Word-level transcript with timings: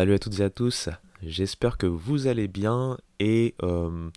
Salut 0.00 0.14
à 0.14 0.18
toutes 0.18 0.40
et 0.40 0.44
à 0.44 0.48
tous, 0.48 0.88
j'espère 1.22 1.76
que 1.76 1.84
vous 1.84 2.26
allez 2.26 2.48
bien 2.48 2.96
et 3.18 3.54
euh, 3.62 4.08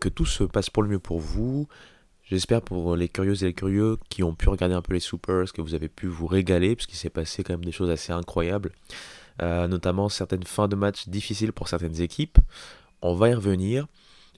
que 0.00 0.08
tout 0.08 0.26
se 0.26 0.42
passe 0.42 0.70
pour 0.70 0.82
le 0.82 0.88
mieux 0.88 0.98
pour 0.98 1.20
vous. 1.20 1.68
J'espère 2.24 2.62
pour 2.62 2.96
les 2.96 3.08
curieuses 3.08 3.44
et 3.44 3.46
les 3.46 3.54
curieux 3.54 3.96
qui 4.08 4.24
ont 4.24 4.34
pu 4.34 4.48
regarder 4.48 4.74
un 4.74 4.82
peu 4.82 4.92
les 4.92 4.98
Supers 4.98 5.52
que 5.52 5.62
vous 5.62 5.74
avez 5.74 5.88
pu 5.88 6.08
vous 6.08 6.26
régaler 6.26 6.74
parce 6.74 6.88
qu'il 6.88 6.98
s'est 6.98 7.10
passé 7.10 7.44
quand 7.44 7.52
même 7.52 7.64
des 7.64 7.70
choses 7.70 7.90
assez 7.90 8.12
incroyables, 8.12 8.72
euh, 9.40 9.68
notamment 9.68 10.08
certaines 10.08 10.42
fins 10.42 10.66
de 10.66 10.74
match 10.74 11.06
difficiles 11.06 11.52
pour 11.52 11.68
certaines 11.68 12.00
équipes. 12.00 12.38
On 13.00 13.14
va 13.14 13.28
y 13.28 13.34
revenir. 13.34 13.86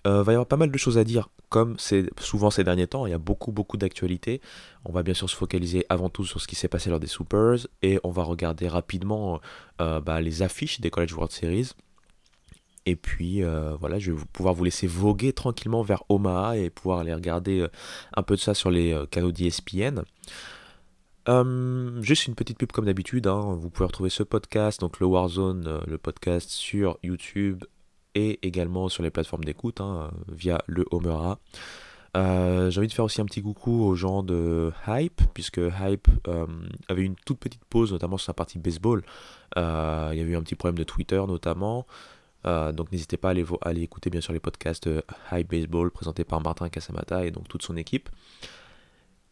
Euh, 0.07 0.23
va 0.23 0.33
y 0.33 0.35
avoir 0.35 0.47
pas 0.47 0.59
mal 0.59 0.71
de 0.71 0.77
choses 0.77 0.99
à 0.99 1.05
dire, 1.05 1.31
comme 1.53 1.77
c'est 1.79 2.09
souvent 2.19 2.51
ces 2.51 2.65
derniers 2.65 2.87
temps. 2.87 3.05
Il 3.07 3.11
y 3.11 3.13
a 3.13 3.19
beaucoup, 3.19 3.53
beaucoup 3.53 3.77
d'actualités. 3.77 4.41
On 4.87 4.93
va 4.93 5.03
bien 5.03 5.13
sûr 5.13 5.29
se 5.29 5.37
focaliser 5.37 5.85
avant 5.91 6.09
tout 6.09 6.25
sur 6.25 6.41
ce 6.41 6.49
qui 6.49 6.57
s'est 6.57 6.67
passé 6.67 6.89
lors 6.89 6.99
des 6.99 7.07
Supers 7.07 7.69
et 7.83 8.01
on 8.05 8.11
va 8.11 8.23
regarder 8.23 8.69
rapidement 8.69 9.39
euh, 9.83 10.01
bah, 10.01 10.23
les 10.23 10.41
affiches 10.41 10.81
des 10.81 10.89
College 10.89 11.13
World 11.13 11.31
Series. 11.31 11.73
Et 12.87 12.97
puis 12.97 13.45
euh, 13.45 13.77
voilà, 13.79 13.99
je 13.99 14.13
vais 14.13 14.25
pouvoir 14.33 14.55
vous 14.55 14.65
laisser 14.65 14.87
voguer 14.87 15.35
tranquillement 15.35 15.83
vers 15.83 16.05
Omaha 16.09 16.57
et 16.57 16.71
pouvoir 16.71 17.01
aller 17.01 17.13
regarder 17.13 17.61
euh, 17.61 17.69
un 18.17 18.23
peu 18.23 18.35
de 18.35 18.41
ça 18.41 18.55
sur 18.55 18.71
les 18.71 18.99
canaux 19.11 19.31
d'ESPN. 19.31 20.01
juste 22.01 22.29
une 22.29 22.35
petite 22.35 22.57
pub 22.57 22.73
comme 22.73 22.87
d'habitude, 22.87 23.27
hein. 23.27 23.59
vous 23.59 23.69
pouvez 23.69 23.87
retrouver 23.87 24.09
ce 24.09 24.23
podcast, 24.23 24.81
donc 24.81 25.01
le 25.01 25.07
Warzone, 25.07 25.83
le 25.87 25.99
podcast 25.99 26.49
sur 26.49 26.99
YouTube, 27.03 27.63
et 28.15 28.47
également 28.47 28.89
sur 28.89 29.03
les 29.03 29.11
plateformes 29.11 29.45
d'écoute 29.45 29.81
hein, 29.81 30.11
via 30.29 30.63
le 30.67 30.85
Homera. 30.91 31.39
Euh, 32.15 32.71
j'ai 32.71 32.79
envie 32.79 32.89
de 32.89 32.93
faire 32.93 33.07
aussi 33.07 33.21
un 33.21 33.25
petit 33.25 33.41
coucou 33.41 33.85
aux 33.85 33.95
gens 33.95 34.23
de 34.23 34.71
Hype, 34.87 35.23
puisque 35.33 35.61
Hype 35.81 36.09
euh, 36.29 36.47
avait 36.89 37.03
une 37.03 37.15
toute 37.15 37.39
petite 37.39 37.65
pause, 37.65 37.93
notamment 37.93 38.19
sur 38.19 38.27
sa 38.27 38.35
partie 38.35 38.59
baseball. 38.59 39.03
Euh, 39.57 40.11
il 40.13 40.19
y 40.19 40.21
a 40.21 40.25
eu 40.25 40.37
un 40.37 40.43
petit 40.43 40.55
problème 40.55 40.79
de 40.79 40.85
Twitter 40.85 41.23
notamment. 41.27 41.87
donc 42.45 42.91
n'hésitez 42.93 43.17
pas 43.17 43.29
à 43.29 43.31
aller, 43.31 43.45
à 43.63 43.69
aller, 43.69 43.83
écouter 43.83 44.11
bien 44.11 44.21
sûr 44.21 44.33
les 44.33 44.41
podcasts 44.41 44.89
Hype 45.31 45.51
Baseball 45.51 45.91
présentés 45.91 46.25
par 46.25 46.41
Martin 46.43 46.69
Casamata 46.69 47.25
et 47.25 47.31
donc 47.31 47.49
toute 47.49 47.63
son 47.63 47.77
équipe. 47.77 48.09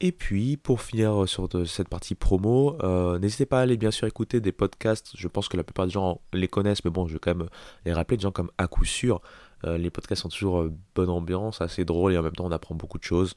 Et 0.02 0.12
puis, 0.12 0.56
pour 0.56 0.80
finir 0.80 1.28
sur 1.28 1.46
cette 1.66 1.90
partie 1.90 2.14
promo, 2.14 2.78
euh, 2.82 3.18
n'hésitez 3.18 3.44
pas 3.44 3.58
à 3.58 3.62
aller 3.62 3.76
bien 3.76 3.90
sûr 3.90 4.06
écouter 4.06 4.40
des 4.40 4.52
podcasts. 4.52 5.12
Je 5.14 5.28
pense 5.28 5.48
que 5.48 5.58
la 5.58 5.62
plupart 5.62 5.86
des 5.86 5.92
gens 5.92 6.22
les 6.32 6.48
connaissent, 6.48 6.84
mais 6.86 6.90
bon, 6.90 7.06
je 7.06 7.12
vais 7.12 7.18
quand 7.18 7.34
même 7.34 7.48
les 7.84 7.92
rappeler. 7.92 8.16
Des 8.16 8.22
gens 8.22 8.32
comme 8.32 8.50
à 8.56 8.66
coup 8.66 8.86
sûr. 8.86 9.20
Euh, 9.64 9.76
les 9.76 9.90
podcasts 9.90 10.22
sont 10.22 10.30
toujours 10.30 10.62
euh, 10.62 10.72
bonne 10.94 11.10
ambiance, 11.10 11.60
assez 11.60 11.84
drôle 11.84 12.14
et 12.14 12.18
en 12.18 12.22
même 12.22 12.32
temps 12.32 12.46
on 12.46 12.50
apprend 12.50 12.74
beaucoup 12.74 12.98
de 12.98 13.04
choses. 13.04 13.34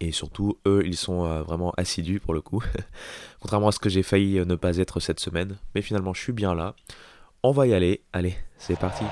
Et 0.00 0.10
surtout, 0.10 0.58
eux, 0.66 0.82
ils 0.86 0.96
sont 0.96 1.42
vraiment 1.42 1.72
assidus 1.76 2.20
pour 2.20 2.32
le 2.32 2.40
coup. 2.40 2.62
Contrairement 3.40 3.68
à 3.68 3.72
ce 3.72 3.80
que 3.80 3.88
j'ai 3.88 4.04
failli 4.04 4.38
ne 4.46 4.54
pas 4.54 4.76
être 4.78 5.00
cette 5.00 5.18
semaine. 5.18 5.58
Mais 5.74 5.82
finalement, 5.82 6.14
je 6.14 6.22
suis 6.22 6.32
bien 6.32 6.54
là. 6.54 6.76
On 7.42 7.50
va 7.50 7.66
y 7.66 7.74
aller. 7.74 8.02
Allez, 8.12 8.36
c'est 8.58 8.78
parti. 8.78 9.04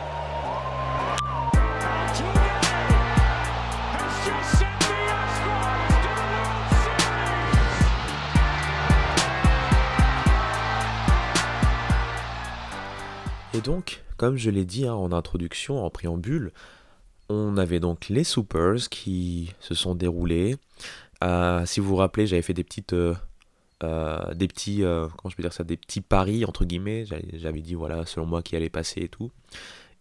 Et 13.56 13.62
donc, 13.62 14.02
comme 14.18 14.36
je 14.36 14.50
l'ai 14.50 14.66
dit 14.66 14.86
hein, 14.86 14.92
en 14.92 15.12
introduction, 15.12 15.82
en 15.82 15.88
préambule, 15.88 16.52
on 17.30 17.56
avait 17.56 17.80
donc 17.80 18.10
les 18.10 18.22
Supers 18.22 18.90
qui 18.90 19.54
se 19.60 19.74
sont 19.74 19.94
déroulés. 19.94 20.56
Euh, 21.24 21.64
si 21.64 21.80
vous 21.80 21.88
vous 21.88 21.96
rappelez, 21.96 22.26
j'avais 22.26 22.42
fait 22.42 22.52
des 22.52 22.64
petites, 22.64 22.92
euh, 22.92 23.14
euh, 23.82 24.34
des 24.34 24.46
petits, 24.46 24.82
comment 24.82 25.30
je 25.30 25.36
peux 25.36 25.42
dire 25.42 25.54
ça, 25.54 25.64
des 25.64 25.78
petits 25.78 26.02
paris 26.02 26.44
entre 26.44 26.66
guillemets. 26.66 27.06
J'avais 27.06 27.62
dit 27.62 27.74
voilà, 27.74 28.04
selon 28.04 28.26
moi 28.26 28.42
qui 28.42 28.56
allait 28.56 28.68
passer 28.68 29.00
et 29.00 29.08
tout. 29.08 29.30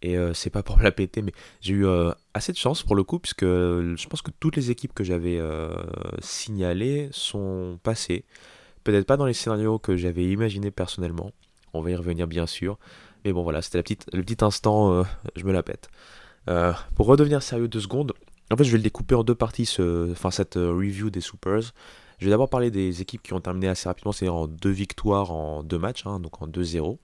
Et 0.02 0.16
c'est 0.34 0.50
pas 0.50 0.62
pour 0.62 0.76
me 0.76 0.82
la 0.84 0.92
péter, 0.92 1.22
mais 1.22 1.32
j'ai 1.62 1.72
eu 1.72 1.86
assez 2.34 2.52
de 2.52 2.58
chance 2.58 2.82
pour 2.82 2.94
le 2.94 3.04
coup, 3.04 3.18
puisque 3.18 3.46
je 3.46 4.06
pense 4.06 4.20
que 4.20 4.32
toutes 4.38 4.56
les 4.56 4.70
équipes 4.70 4.92
que 4.92 5.02
j'avais 5.04 5.40
signalées 6.20 7.08
sont 7.10 7.78
passées. 7.82 8.26
Peut-être 8.84 9.06
pas 9.06 9.16
dans 9.16 9.24
les 9.24 9.32
scénarios 9.32 9.78
que 9.78 9.96
j'avais 9.96 10.26
imaginés 10.26 10.70
personnellement. 10.70 11.32
On 11.72 11.80
va 11.80 11.90
y 11.90 11.96
revenir 11.96 12.26
bien 12.26 12.46
sûr. 12.46 12.78
Mais 13.26 13.32
bon, 13.32 13.42
voilà, 13.42 13.60
c'était 13.60 13.82
le 14.12 14.22
petit 14.22 14.44
instant, 14.44 14.92
euh, 14.92 15.02
je 15.34 15.44
me 15.44 15.52
la 15.52 15.64
pète. 15.64 15.88
Euh, 16.48 16.72
pour 16.94 17.06
redevenir 17.06 17.42
sérieux 17.42 17.66
deux 17.66 17.80
secondes, 17.80 18.12
en 18.52 18.56
fait, 18.56 18.62
je 18.62 18.70
vais 18.70 18.76
le 18.76 18.84
découper 18.84 19.16
en 19.16 19.24
deux 19.24 19.34
parties, 19.34 19.68
enfin, 20.12 20.30
cette 20.30 20.56
euh, 20.56 20.70
review 20.70 21.10
des 21.10 21.20
Supers. 21.20 21.72
Je 22.20 22.26
vais 22.26 22.30
d'abord 22.30 22.48
parler 22.48 22.70
des 22.70 23.02
équipes 23.02 23.24
qui 23.24 23.32
ont 23.32 23.40
terminé 23.40 23.66
assez 23.66 23.88
rapidement, 23.88 24.12
c'est-à-dire 24.12 24.36
en 24.36 24.46
deux 24.46 24.70
victoires 24.70 25.32
en 25.32 25.64
deux 25.64 25.76
matchs, 25.76 26.06
hein, 26.06 26.20
donc 26.20 26.40
en 26.40 26.46
2-0. 26.46 26.98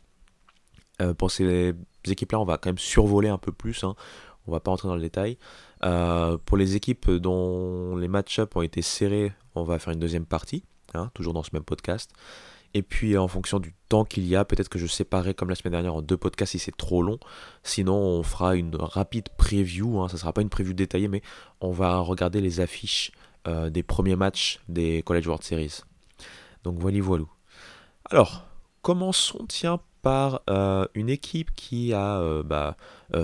pour 1.18 1.32
ces 1.32 1.74
équipes-là, 2.06 2.38
on 2.38 2.44
va 2.44 2.56
quand 2.56 2.68
même 2.68 2.78
survoler 2.78 3.28
un 3.28 3.38
peu 3.38 3.50
plus. 3.50 3.82
Hein. 3.82 3.96
On 4.46 4.52
va 4.52 4.60
pas 4.60 4.70
rentrer 4.70 4.86
dans 4.86 4.94
le 4.94 5.00
détail. 5.00 5.38
pour 5.80 6.56
les 6.56 6.76
équipes 6.76 7.10
dont 7.10 7.96
les 7.96 8.06
match-ups 8.06 8.54
ont 8.54 8.62
été 8.62 8.80
serrés, 8.80 9.32
on 9.56 9.64
va 9.64 9.80
faire 9.80 9.92
une 9.92 9.98
deuxième 9.98 10.26
partie, 10.26 10.62
hein, 10.94 11.10
toujours 11.14 11.32
dans 11.32 11.42
ce 11.42 11.50
même 11.52 11.64
podcast. 11.64 12.12
Et 12.74 12.82
puis 12.82 13.18
en 13.18 13.28
fonction 13.28 13.58
du 13.58 13.74
temps 13.88 14.04
qu'il 14.04 14.26
y 14.26 14.34
a, 14.34 14.44
peut-être 14.44 14.68
que 14.68 14.78
je 14.78 14.86
séparerai 14.86 15.34
comme 15.34 15.50
la 15.50 15.54
semaine 15.54 15.72
dernière 15.72 15.94
en 15.94 16.02
deux 16.02 16.16
podcasts 16.16 16.52
si 16.52 16.58
c'est 16.58 16.76
trop 16.76 17.02
long. 17.02 17.18
Sinon, 17.62 17.96
on 17.96 18.22
fera 18.22 18.56
une 18.56 18.74
rapide 18.76 19.28
preview. 19.36 20.00
Hein. 20.00 20.08
Ça 20.08 20.14
ne 20.14 20.20
sera 20.20 20.32
pas 20.32 20.40
une 20.40 20.48
preview 20.48 20.72
détaillée, 20.72 21.08
mais 21.08 21.22
on 21.60 21.70
va 21.70 21.98
regarder 21.98 22.40
les 22.40 22.60
affiches 22.60 23.12
euh, 23.46 23.70
des 23.70 23.82
premiers 23.82 24.16
matchs 24.16 24.60
des 24.68 25.02
College 25.02 25.26
World 25.26 25.44
Series. 25.44 25.80
Donc 26.64 26.78
voilà, 26.78 27.00
voilà. 27.00 27.24
Alors, 28.10 28.46
commençons 28.80 29.44
tiens 29.48 29.80
par 30.00 30.42
euh, 30.48 30.86
une 30.94 31.08
équipe 31.08 31.54
qui 31.54 31.92
a 31.92 32.20
euh, 32.20 32.42
bah, 32.42 32.76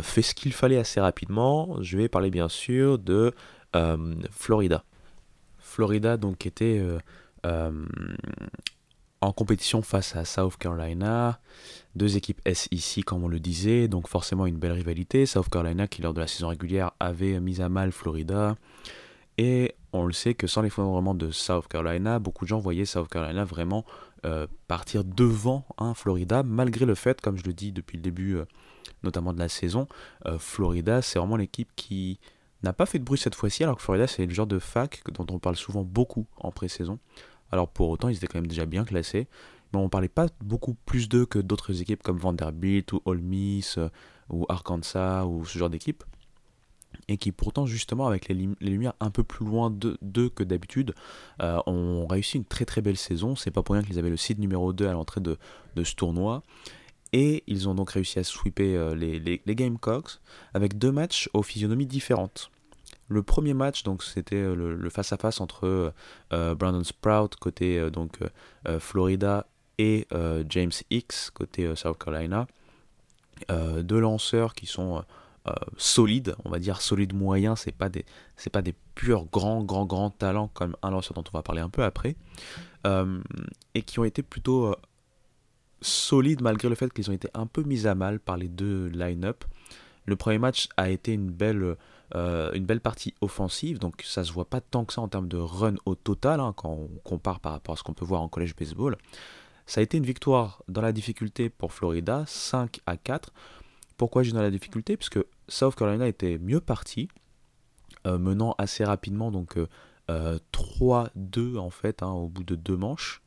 fait 0.02 0.22
ce 0.22 0.34
qu'il 0.34 0.52
fallait 0.52 0.76
assez 0.76 1.00
rapidement. 1.00 1.80
Je 1.80 1.96
vais 1.96 2.08
parler 2.08 2.30
bien 2.30 2.48
sûr 2.48 2.98
de 2.98 3.32
Florida. 4.30 4.84
Florida 5.58 6.16
donc 6.16 6.46
était 6.46 6.82
en 9.20 9.32
compétition 9.32 9.82
face 9.82 10.14
à 10.16 10.24
South 10.24 10.56
Carolina, 10.56 11.40
deux 11.96 12.16
équipes 12.16 12.40
SEC 12.46 13.04
comme 13.04 13.24
on 13.24 13.28
le 13.28 13.40
disait, 13.40 13.88
donc 13.88 14.08
forcément 14.08 14.46
une 14.46 14.58
belle 14.58 14.72
rivalité. 14.72 15.26
South 15.26 15.48
Carolina 15.48 15.86
qui 15.88 16.02
lors 16.02 16.14
de 16.14 16.20
la 16.20 16.26
saison 16.26 16.48
régulière 16.48 16.92
avait 17.00 17.40
mis 17.40 17.60
à 17.60 17.68
mal 17.68 17.92
Florida. 17.92 18.56
Et 19.36 19.74
on 19.92 20.04
le 20.04 20.12
sait 20.12 20.34
que 20.34 20.46
sans 20.46 20.62
l'effondrement 20.62 21.14
de 21.14 21.30
South 21.30 21.68
Carolina, 21.68 22.18
beaucoup 22.18 22.44
de 22.44 22.48
gens 22.48 22.58
voyaient 22.58 22.84
South 22.84 23.08
Carolina 23.08 23.44
vraiment 23.44 23.84
euh, 24.26 24.46
partir 24.66 25.04
devant 25.04 25.64
hein, 25.78 25.94
Florida, 25.94 26.42
malgré 26.42 26.84
le 26.84 26.94
fait, 26.94 27.20
comme 27.20 27.38
je 27.38 27.44
le 27.44 27.52
dis 27.52 27.72
depuis 27.72 27.96
le 27.96 28.02
début 28.02 28.36
euh, 28.36 28.44
notamment 29.04 29.32
de 29.32 29.38
la 29.38 29.48
saison, 29.48 29.86
euh, 30.26 30.38
Florida 30.38 31.02
c'est 31.02 31.20
vraiment 31.20 31.36
l'équipe 31.36 31.68
qui 31.76 32.18
n'a 32.64 32.72
pas 32.72 32.84
fait 32.84 32.98
de 32.98 33.04
bruit 33.04 33.18
cette 33.18 33.36
fois-ci, 33.36 33.62
alors 33.62 33.76
que 33.76 33.82
Florida 33.82 34.08
c'est 34.08 34.26
le 34.26 34.34
genre 34.34 34.48
de 34.48 34.58
fac 34.58 35.02
dont 35.12 35.26
on 35.30 35.38
parle 35.38 35.54
souvent 35.54 35.84
beaucoup 35.84 36.26
en 36.38 36.50
pré-saison. 36.50 36.98
Alors 37.50 37.68
pour 37.68 37.88
autant, 37.88 38.08
ils 38.08 38.16
étaient 38.16 38.26
quand 38.26 38.38
même 38.38 38.46
déjà 38.46 38.66
bien 38.66 38.84
classés. 38.84 39.26
Mais 39.72 39.78
on 39.78 39.88
parlait 39.88 40.08
pas 40.08 40.26
beaucoup 40.42 40.74
plus 40.74 41.08
d'eux 41.08 41.26
que 41.26 41.38
d'autres 41.38 41.82
équipes 41.82 42.02
comme 42.02 42.18
Vanderbilt 42.18 42.92
ou 42.92 43.02
Ole 43.04 43.20
Miss 43.20 43.78
euh, 43.78 43.88
ou 44.30 44.46
Arkansas 44.48 45.26
ou 45.26 45.44
ce 45.44 45.58
genre 45.58 45.70
d'équipes. 45.70 46.04
Et 47.06 47.18
qui 47.18 47.32
pourtant 47.32 47.66
justement 47.66 48.06
avec 48.06 48.28
les, 48.28 48.48
lumières 48.60 48.94
un 49.00 49.10
peu 49.10 49.22
plus 49.22 49.44
loin 49.44 49.70
d'eux 49.70 50.28
que 50.30 50.42
d'habitude 50.42 50.94
euh, 51.42 51.60
ont 51.66 52.06
réussi 52.06 52.38
une 52.38 52.44
très 52.44 52.64
très 52.64 52.80
belle 52.80 52.96
saison. 52.96 53.36
C'est 53.36 53.50
pas 53.50 53.62
pour 53.62 53.74
rien 53.74 53.84
qu'ils 53.84 53.98
avaient 53.98 54.10
le 54.10 54.16
site 54.16 54.38
numéro 54.38 54.72
2 54.72 54.86
à 54.86 54.92
l'entrée 54.92 55.20
de, 55.20 55.36
ce 55.82 55.94
tournoi. 55.94 56.42
Et 57.12 57.44
ils 57.46 57.68
ont 57.68 57.74
donc 57.74 57.90
réussi 57.90 58.18
à 58.18 58.24
sweeper 58.24 58.74
euh, 58.74 58.94
les, 58.94 59.18
les, 59.20 59.40
les 59.44 59.54
Gamecocks 59.54 60.18
avec 60.54 60.76
deux 60.76 60.92
matchs 60.92 61.28
aux 61.34 61.42
physionomies 61.42 61.86
différentes. 61.86 62.50
Le 63.08 63.22
premier 63.22 63.54
match, 63.54 63.84
donc 63.84 64.02
c'était 64.02 64.36
euh, 64.36 64.54
le 64.54 64.90
face-à-face 64.90 65.40
entre 65.40 65.66
euh, 65.66 65.90
euh, 66.34 66.54
Brandon 66.54 66.84
Sprout 66.84 67.36
côté 67.36 67.82
Florida 68.78 69.46
et 69.78 70.06
James 70.48 70.72
X 70.90 71.30
côté 71.30 71.74
South 71.74 71.98
Carolina. 71.98 72.46
deux 73.48 74.00
lanceurs 74.00 74.54
qui 74.54 74.66
sont 74.66 75.04
solides, 75.78 76.34
on 76.44 76.50
va 76.50 76.58
dire 76.58 76.82
solides 76.82 77.14
moyens, 77.14 77.60
c'est 77.60 77.74
pas 77.74 77.88
des 77.88 78.04
c'est 78.36 78.50
pas 78.50 78.60
des 78.60 78.74
purs 78.94 79.24
grands 79.26 79.62
grands 79.62 79.86
grands 79.86 80.10
talents 80.10 80.50
comme 80.52 80.76
un 80.82 80.90
lanceur 80.90 81.14
dont 81.14 81.24
on 81.32 81.36
va 81.36 81.42
parler 81.42 81.62
un 81.62 81.70
peu 81.70 81.84
après, 81.84 82.16
et 82.84 83.82
qui 83.82 83.98
ont 84.00 84.04
été 84.04 84.22
plutôt 84.22 84.74
solides 85.80 86.42
malgré 86.42 86.68
le 86.68 86.74
fait 86.74 86.92
qu'ils 86.92 87.08
ont 87.08 87.14
été 87.14 87.28
un 87.34 87.46
peu 87.46 87.62
mis 87.62 87.86
à 87.86 87.94
mal 87.94 88.18
par 88.18 88.36
les 88.36 88.48
deux 88.48 88.88
line-up. 88.88 89.44
Le 90.04 90.16
premier 90.16 90.38
match 90.38 90.68
a 90.76 90.90
été 90.90 91.12
une 91.12 91.30
belle 91.30 91.76
euh, 92.14 92.52
une 92.52 92.64
belle 92.64 92.80
partie 92.80 93.14
offensive, 93.20 93.78
donc 93.78 94.02
ça 94.02 94.24
se 94.24 94.32
voit 94.32 94.48
pas 94.48 94.60
tant 94.60 94.84
que 94.84 94.92
ça 94.92 95.00
en 95.00 95.08
termes 95.08 95.28
de 95.28 95.36
run 95.36 95.74
au 95.84 95.94
total, 95.94 96.40
hein, 96.40 96.54
quand 96.56 96.70
on 96.70 96.88
compare 97.04 97.40
par 97.40 97.52
rapport 97.52 97.74
à 97.74 97.76
ce 97.76 97.82
qu'on 97.82 97.92
peut 97.92 98.04
voir 98.04 98.22
en 98.22 98.28
collège 98.28 98.56
baseball. 98.56 98.96
Ça 99.66 99.80
a 99.80 99.82
été 99.82 99.98
une 99.98 100.06
victoire 100.06 100.62
dans 100.68 100.80
la 100.80 100.92
difficulté 100.92 101.50
pour 101.50 101.74
Florida, 101.74 102.24
5 102.26 102.80
à 102.86 102.96
4. 102.96 103.32
Pourquoi 103.98 104.22
j'ai 104.22 104.32
dans 104.32 104.40
la 104.40 104.50
difficulté? 104.50 104.96
Puisque 104.96 105.18
South 105.48 105.74
Carolina 105.74 106.08
était 106.08 106.38
mieux 106.38 106.60
parti, 106.60 107.08
euh, 108.06 108.16
menant 108.18 108.54
assez 108.56 108.84
rapidement, 108.84 109.30
donc 109.30 109.58
3-2 110.08 110.08
euh, 110.08 111.56
en 111.58 111.70
fait, 111.70 112.02
hein, 112.02 112.10
au 112.10 112.28
bout 112.28 112.44
de 112.44 112.54
deux 112.54 112.76
manches, 112.76 113.20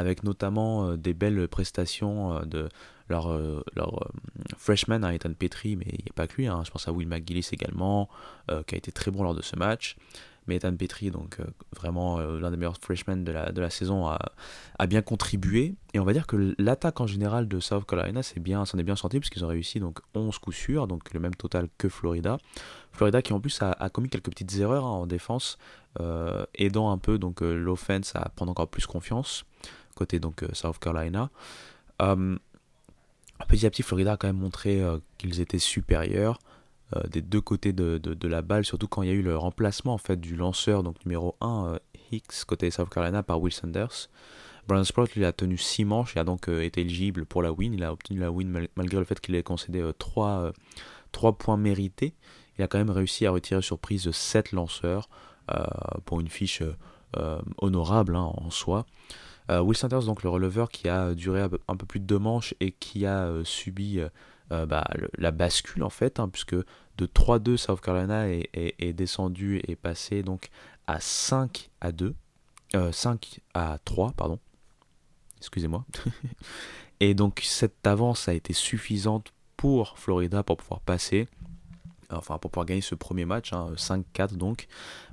avec 0.00 0.24
notamment 0.24 0.96
des 0.96 1.14
belles 1.14 1.46
prestations 1.48 2.40
de 2.46 2.68
leur, 3.08 3.36
leur 3.76 4.10
freshman, 4.56 5.04
hein, 5.04 5.10
Ethan 5.10 5.32
Petrie, 5.34 5.76
mais 5.76 5.86
il 5.86 6.04
n'y 6.04 6.10
a 6.10 6.14
pas 6.14 6.26
que 6.26 6.36
lui, 6.36 6.46
hein. 6.46 6.62
je 6.64 6.70
pense 6.70 6.88
à 6.88 6.92
Will 6.92 7.08
McGillis 7.08 7.48
également, 7.52 8.08
qui 8.66 8.74
a 8.74 8.78
été 8.78 8.92
très 8.92 9.10
bon 9.10 9.22
lors 9.22 9.34
de 9.34 9.42
ce 9.42 9.56
match. 9.56 9.96
Mais 10.46 10.56
Ethan 10.56 10.74
Petrie, 10.74 11.10
donc 11.10 11.38
vraiment 11.76 12.18
l'un 12.18 12.50
des 12.50 12.56
meilleurs 12.56 12.78
freshmen 12.78 13.24
de 13.24 13.32
la, 13.32 13.52
de 13.52 13.60
la 13.60 13.70
saison, 13.70 14.08
a, 14.08 14.86
bien 14.86 15.02
contribué. 15.02 15.74
Et 15.92 16.00
on 16.00 16.04
va 16.04 16.12
dire 16.12 16.26
que 16.26 16.54
l'attaque 16.58 17.00
en 17.00 17.06
général 17.06 17.46
de 17.46 17.60
South 17.60 17.84
Carolina 17.86 18.22
s'en 18.22 18.40
bien, 18.40 18.64
est 18.64 18.82
bien 18.82 18.96
sorti, 18.96 19.20
puisqu'ils 19.20 19.44
ont 19.44 19.48
réussi 19.48 19.80
donc 19.80 20.00
11 20.14 20.38
coups 20.38 20.56
sûrs, 20.56 20.86
donc 20.86 21.12
le 21.12 21.20
même 21.20 21.34
total 21.34 21.68
que 21.78 21.88
Florida. 21.88 22.38
Florida 22.92 23.22
qui 23.22 23.32
en 23.32 23.40
plus 23.40 23.60
a, 23.62 23.90
commis 23.90 24.08
quelques 24.08 24.30
petites 24.30 24.56
erreurs 24.58 24.84
hein, 24.84 24.90
en 24.90 25.06
défense, 25.06 25.58
euh, 26.00 26.44
aidant 26.54 26.90
un 26.90 26.98
peu 26.98 27.18
donc 27.18 27.42
euh, 27.42 27.54
l'offense 27.54 28.14
à 28.14 28.30
prendre 28.34 28.50
encore 28.50 28.68
plus 28.68 28.86
confiance 28.86 29.44
côté 29.94 30.18
donc 30.18 30.42
euh, 30.42 30.48
South 30.52 30.78
Carolina. 30.78 31.30
petit 33.48 33.66
à 33.66 33.70
petit, 33.70 33.82
Florida 33.82 34.12
a 34.12 34.16
quand 34.16 34.28
même 34.28 34.38
montré 34.38 34.82
qu'ils 35.18 35.40
étaient 35.40 35.58
supérieurs 35.58 36.38
des 37.08 37.22
deux 37.22 37.40
côtés 37.40 37.72
de, 37.72 38.26
la 38.26 38.42
balle, 38.42 38.64
surtout 38.64 38.88
quand 38.88 39.02
il 39.02 39.08
y 39.08 39.12
a 39.12 39.14
eu 39.14 39.22
le 39.22 39.36
remplacement 39.36 39.94
en 39.94 39.98
fait 39.98 40.20
du 40.20 40.34
lanceur 40.34 40.82
donc 40.82 40.96
numéro 41.04 41.36
1 41.40 41.78
Hicks 42.10 42.44
côté 42.46 42.70
South 42.70 42.90
Carolina 42.90 43.22
par 43.22 43.40
Will 43.40 43.52
Sanders. 43.52 44.08
Brandon 44.66 44.84
Sprout 44.84 45.14
lui 45.14 45.24
a 45.24 45.32
tenu 45.32 45.56
6 45.56 45.84
manches 45.84 46.16
et 46.16 46.20
a 46.20 46.24
donc 46.24 46.48
été 46.48 46.80
éligible 46.80 47.26
pour 47.26 47.42
la 47.42 47.52
win. 47.52 47.72
Il 47.72 47.84
a 47.84 47.92
obtenu 47.92 48.18
la 48.18 48.30
win 48.30 48.68
malgré 48.76 48.98
le 48.98 49.04
fait 49.04 49.20
qu'il 49.20 49.34
ait 49.34 49.42
concédé 49.42 49.88
3, 49.98 50.52
3 51.12 51.38
points 51.38 51.56
mérités 51.56 52.14
il 52.60 52.62
a 52.62 52.68
quand 52.68 52.78
même 52.78 52.90
réussi 52.90 53.24
à 53.24 53.30
retirer 53.30 53.62
sur 53.62 53.78
prise 53.78 54.10
7 54.10 54.52
lanceurs 54.52 55.08
euh, 55.50 55.64
pour 56.04 56.20
une 56.20 56.28
fiche 56.28 56.62
euh, 57.16 57.40
honorable 57.56 58.16
hein, 58.16 58.30
en 58.36 58.50
soi. 58.50 58.84
Euh, 59.50 59.60
Will 59.60 59.76
Sanders, 59.76 60.04
donc 60.04 60.22
le 60.22 60.30
releveur 60.30 60.70
qui 60.70 60.88
a 60.88 61.14
duré 61.14 61.42
un 61.42 61.76
peu 61.76 61.86
plus 61.86 62.00
de 62.00 62.04
deux 62.06 62.18
manches 62.18 62.54
et 62.60 62.72
qui 62.72 63.04
a 63.04 63.28
subi 63.44 64.00
bah, 64.50 64.88
la 65.18 65.30
bascule 65.30 65.82
en 65.82 65.90
fait, 65.90 66.20
hein, 66.20 66.28
puisque 66.28 66.54
de 66.54 67.06
3-2 67.06 67.56
South 67.56 67.80
Carolina 67.80 68.28
est, 68.28 68.92
descendu 68.92 69.60
et 69.66 69.76
passé 69.76 70.24
à 70.86 71.00
5 71.00 71.70
à 71.80 71.92
2, 71.92 72.14
5 72.92 73.40
à 73.54 73.78
3, 73.84 74.12
pardon. 74.16 74.38
Excusez-moi. 75.38 75.84
et 77.00 77.14
donc 77.14 77.40
cette 77.42 77.86
avance 77.86 78.28
a 78.28 78.34
été 78.34 78.52
suffisante 78.52 79.32
pour 79.56 79.98
Florida 79.98 80.42
pour 80.42 80.56
pouvoir 80.56 80.80
passer 80.80 81.28
enfin 82.10 82.38
pour 82.38 82.50
pouvoir 82.50 82.66
gagner 82.66 82.80
ce 82.80 82.94
premier 82.94 83.24
match, 83.24 83.52
5-4 83.52 84.02
hein, 84.20 84.26
donc, 84.32 84.66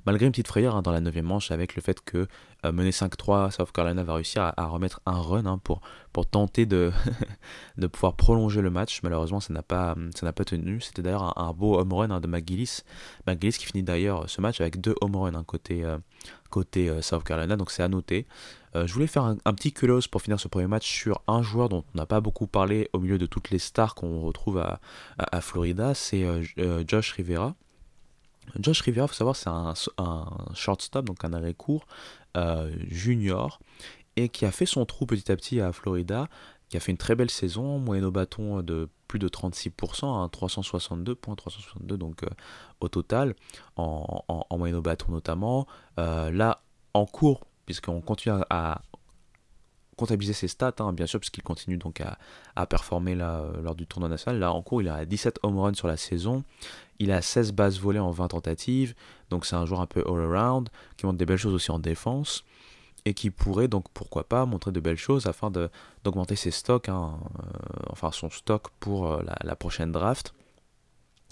malgré 0.06 0.26
une 0.26 0.32
petite 0.32 0.48
frayeur 0.48 0.76
hein, 0.76 0.82
dans 0.82 0.92
la 0.92 1.00
9 1.00 1.16
manche 1.22 1.50
avec 1.50 1.76
le 1.76 1.82
fait 1.82 2.00
que 2.00 2.26
euh, 2.64 2.72
mener 2.72 2.90
5-3, 2.90 3.52
South 3.52 3.70
Carolina 3.70 4.02
va 4.02 4.14
réussir 4.14 4.52
à, 4.56 4.66
remettre 4.66 5.00
un 5.06 5.20
run 5.20 5.46
hein, 5.46 5.58
pour, 5.58 5.80
pour 6.12 6.26
tenter 6.26 6.66
de, 6.66 6.90
de 7.78 7.86
pouvoir 7.86 8.16
prolonger 8.16 8.62
le 8.62 8.70
match. 8.70 9.00
Malheureusement, 9.04 9.38
ça 9.38 9.52
n'a 9.52 9.62
pas, 9.62 9.94
pas 9.94 10.44
tenu. 10.44 10.80
C'était 10.80 11.02
d'ailleurs 11.02 11.38
un, 11.38 11.52
beau 11.52 11.78
home 11.78 11.92
run 11.92 12.20
de 12.20 12.26
McGillis. 12.26 12.82
McGillis 13.26 13.58
qui 13.58 13.66
finit 13.66 13.84
d'ailleurs 13.84 14.28
ce 14.28 14.40
match 14.40 14.60
avec 14.60 14.80
deux 14.80 14.96
home 15.00 15.14
runs 15.14 15.44
côté, 15.44 15.84
euh, 15.84 15.98
côté 16.50 16.88
euh, 16.88 17.02
South 17.02 17.24
Carolina, 17.24 17.56
donc 17.56 17.70
c'est 17.70 17.82
à 17.82 17.88
noter. 17.88 18.26
Euh, 18.76 18.86
je 18.86 18.92
voulais 18.92 19.06
faire 19.06 19.24
un, 19.24 19.54
petit 19.54 19.72
culos 19.72 20.08
pour 20.10 20.22
finir 20.22 20.38
ce 20.38 20.48
premier 20.48 20.66
match 20.66 20.86
sur 20.86 21.22
un 21.26 21.42
joueur 21.42 21.68
dont 21.68 21.84
on 21.94 21.98
n'a 21.98 22.06
pas 22.06 22.20
beaucoup 22.20 22.46
parlé 22.46 22.88
au 22.92 22.98
milieu 22.98 23.18
de 23.18 23.26
toutes 23.26 23.50
les 23.50 23.58
stars 23.58 23.94
qu'on 23.94 24.20
retrouve 24.20 24.58
à, 24.58 24.80
à, 25.18 25.40
Florida, 25.40 25.94
c'est 25.94 26.24
euh, 26.24 26.84
Josh 26.86 27.12
Rivera. 27.12 27.54
Josh 28.58 28.80
Rivera, 28.82 29.06
il 29.06 29.08
faut 29.08 29.14
savoir, 29.14 29.36
c'est 29.36 29.48
un, 29.48 29.74
un, 29.98 30.26
shortstop, 30.54 31.04
donc 31.04 31.24
un 31.24 31.32
arrêt 31.32 31.54
court 31.54 31.86
junior, 32.88 33.58
et 34.14 34.28
qui 34.28 34.44
a 34.44 34.52
fait 34.52 34.66
son 34.66 34.86
trou 34.86 35.06
petit 35.06 35.32
à 35.32 35.36
petit 35.36 35.60
à 35.60 35.72
Florida, 35.72 36.28
qui 36.68 36.76
a 36.76 36.80
fait 36.80 36.92
une 36.92 36.98
très 36.98 37.14
belle 37.14 37.30
saison, 37.30 37.78
moyenne 37.78 38.04
au 38.04 38.10
bâton 38.10 38.62
de 38.62 38.88
plus 39.06 39.18
de 39.18 39.28
36%, 39.28 40.30
362 40.30 41.14
points, 41.14 41.34
362 41.34 41.96
donc 41.96 42.22
au 42.80 42.88
total, 42.88 43.34
en, 43.76 44.24
en, 44.28 44.58
moyenne 44.58 44.76
au 44.76 44.82
bâton 44.82 45.12
notamment. 45.12 45.66
là, 45.96 46.60
en 46.94 47.06
cours, 47.06 47.46
puisqu'on 47.64 48.00
continue 48.00 48.34
à, 48.50 48.82
comptabiliser 49.98 50.32
ses 50.32 50.48
stats, 50.48 50.76
hein, 50.78 50.94
bien 50.94 51.06
sûr, 51.06 51.20
puisqu'il 51.20 51.42
continue 51.42 51.76
donc 51.76 52.00
à, 52.56 52.66
performer 52.66 53.16
euh, 53.20 53.60
lors 53.60 53.74
du 53.74 53.86
tournoi 53.86 54.08
national. 54.08 54.38
Là, 54.38 54.52
en 54.52 54.62
cours, 54.62 54.80
il 54.80 54.88
a 54.88 55.04
17 55.04 55.40
home 55.42 55.58
runs 55.58 55.74
sur 55.74 55.88
la 55.88 55.96
saison. 55.98 56.44
Il 56.98 57.12
a 57.12 57.20
16 57.20 57.52
bases 57.52 57.78
volées 57.78 57.98
en 57.98 58.10
20 58.10 58.28
tentatives. 58.28 58.94
Donc, 59.28 59.44
c'est 59.44 59.56
un 59.56 59.66
joueur 59.66 59.80
un 59.80 59.86
peu 59.86 60.02
all-around, 60.06 60.68
qui 60.96 61.04
montre 61.04 61.18
des 61.18 61.26
belles 61.26 61.36
choses 61.36 61.52
aussi 61.52 61.70
en 61.70 61.78
défense. 61.78 62.44
Et 63.04 63.14
qui 63.14 63.30
pourrait 63.30 63.68
donc, 63.68 63.86
pourquoi 63.94 64.28
pas, 64.28 64.44
montrer 64.44 64.72
de 64.72 64.80
belles 64.80 64.96
choses 64.96 65.26
afin 65.26 65.50
d'augmenter 65.50 66.36
ses 66.36 66.50
stocks, 66.50 66.88
hein, 66.88 67.18
euh, 67.38 67.42
enfin 67.90 68.10
son 68.12 68.28
stock 68.30 68.68
pour 68.80 69.12
euh, 69.12 69.22
la, 69.42 69.56
prochaine 69.56 69.92
draft. 69.92 70.34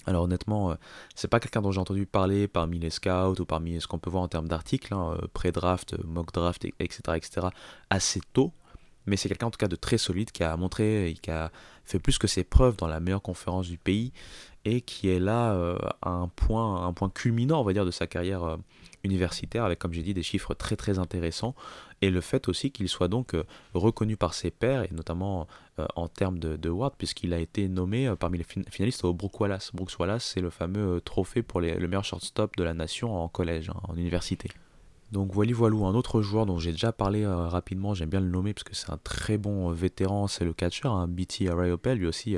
Alors 0.07 0.25
honnêtement, 0.25 0.71
euh, 0.71 0.75
c'est 1.15 1.29
pas 1.29 1.41
quelqu'un 1.41 1.63
dont 1.63 1.73
j'ai 1.73 1.81
entendu 1.81 2.07
parler 2.07 2.49
parmi 2.49 2.79
les 2.79 2.91
scouts 2.91 3.41
ou 3.41 3.45
parmi 3.45 3.81
ce 3.81 3.87
qu'on 3.87 3.99
peut 3.99 4.11
voir 4.11 4.23
en 4.23 4.29
termes 4.29 4.49
d'articles, 4.49 4.95
hein, 4.95 5.19
pré-draft, 5.33 5.97
mock 6.05 6.33
draft, 6.33 6.65
etc., 6.65 7.01
etc., 7.17 7.49
assez 7.91 8.21
tôt. 8.33 8.53
Mais 9.07 9.17
c'est 9.17 9.29
quelqu'un 9.29 9.47
en 9.47 9.51
tout 9.51 9.59
cas 9.59 9.69
de 9.69 9.77
très 9.77 9.99
solide 9.99 10.31
qui 10.31 10.43
a 10.43 10.57
montré 10.57 11.11
et 11.11 11.15
qui 11.15 11.31
a 11.31 11.51
fait 11.85 11.99
plus 11.99 12.19
que 12.19 12.27
ses 12.27 12.45
preuves 12.45 12.77
dans 12.77 12.89
la 12.89 13.01
meilleure 13.01 13.23
conférence 13.23 13.69
du 13.69 13.79
pays 13.79 14.13
et 14.65 14.81
qui 14.81 15.09
est 15.09 15.21
là 15.21 15.57
à 16.03 16.11
un 16.11 16.27
point, 16.27 16.85
un 16.85 16.93
point 16.93 17.09
culminant, 17.09 17.61
on 17.61 17.63
va 17.63 17.73
de 17.73 17.91
sa 17.93 18.09
carrière 18.09 18.59
universitaire 19.05 19.65
avec, 19.65 19.79
comme 19.79 19.93
j'ai 19.93 20.03
dit, 20.03 20.13
des 20.13 20.25
chiffres 20.25 20.55
très 20.55 20.75
très 20.75 20.99
intéressants 20.99 21.55
et 22.03 22.11
le 22.11 22.21
fait 22.21 22.49
aussi 22.49 22.71
qu'il 22.71 22.89
soit 22.89 23.09
donc 23.09 23.35
euh, 23.35 23.45
reconnu 23.75 24.17
par 24.17 24.35
ses 24.35 24.51
pairs, 24.51 24.83
et 24.83 24.91
notamment 24.93 25.47
euh, 25.79 25.87
en 25.97 26.09
termes 26.09 26.39
de, 26.39 26.57
de 26.57 26.71
puisqu'il 26.99 27.33
a 27.33 27.39
été 27.39 27.69
nommé 27.69 28.07
euh, 28.07 28.17
parmi 28.17 28.39
les 28.39 28.45
finalistes 28.71 29.05
au 29.05 29.15
Brooks 29.15 29.41
Wallace. 29.41 29.71
Brooks 29.73 29.99
Wallace, 29.99 30.25
c'est 30.25 30.41
le 30.41 30.51
fameux 30.51 31.01
trophée 31.01 31.43
pour 31.43 31.61
le 31.61 31.79
meilleur 31.87 32.05
shortstop 32.05 32.57
de 32.57 32.65
la 32.65 32.75
nation 32.75 33.17
en 33.17 33.29
collège, 33.29 33.71
hein, 33.71 33.81
en 33.89 33.97
université. 33.97 34.51
Donc 35.13 35.33
voilà, 35.33 35.53
voilà 35.55 35.77
un 35.77 35.95
autre 35.95 36.21
joueur 36.21 36.47
dont 36.47 36.59
j'ai 36.59 36.73
déjà 36.73 36.93
parlé 36.93 37.27
rapidement, 37.27 37.95
j'aime 37.95 38.09
bien 38.09 38.21
le 38.21 38.29
nommer 38.29 38.53
parce 38.53 38.65
que 38.65 38.75
c'est 38.75 38.91
un 38.91 38.99
très 38.99 39.39
bon 39.39 39.71
vétéran, 39.71 40.27
c'est 40.27 40.45
le 40.45 40.53
catcher, 40.53 40.89
hein, 40.89 41.07
BT 41.07 41.49
Rayopel, 41.49 41.99
lui 41.99 42.07
aussi 42.07 42.37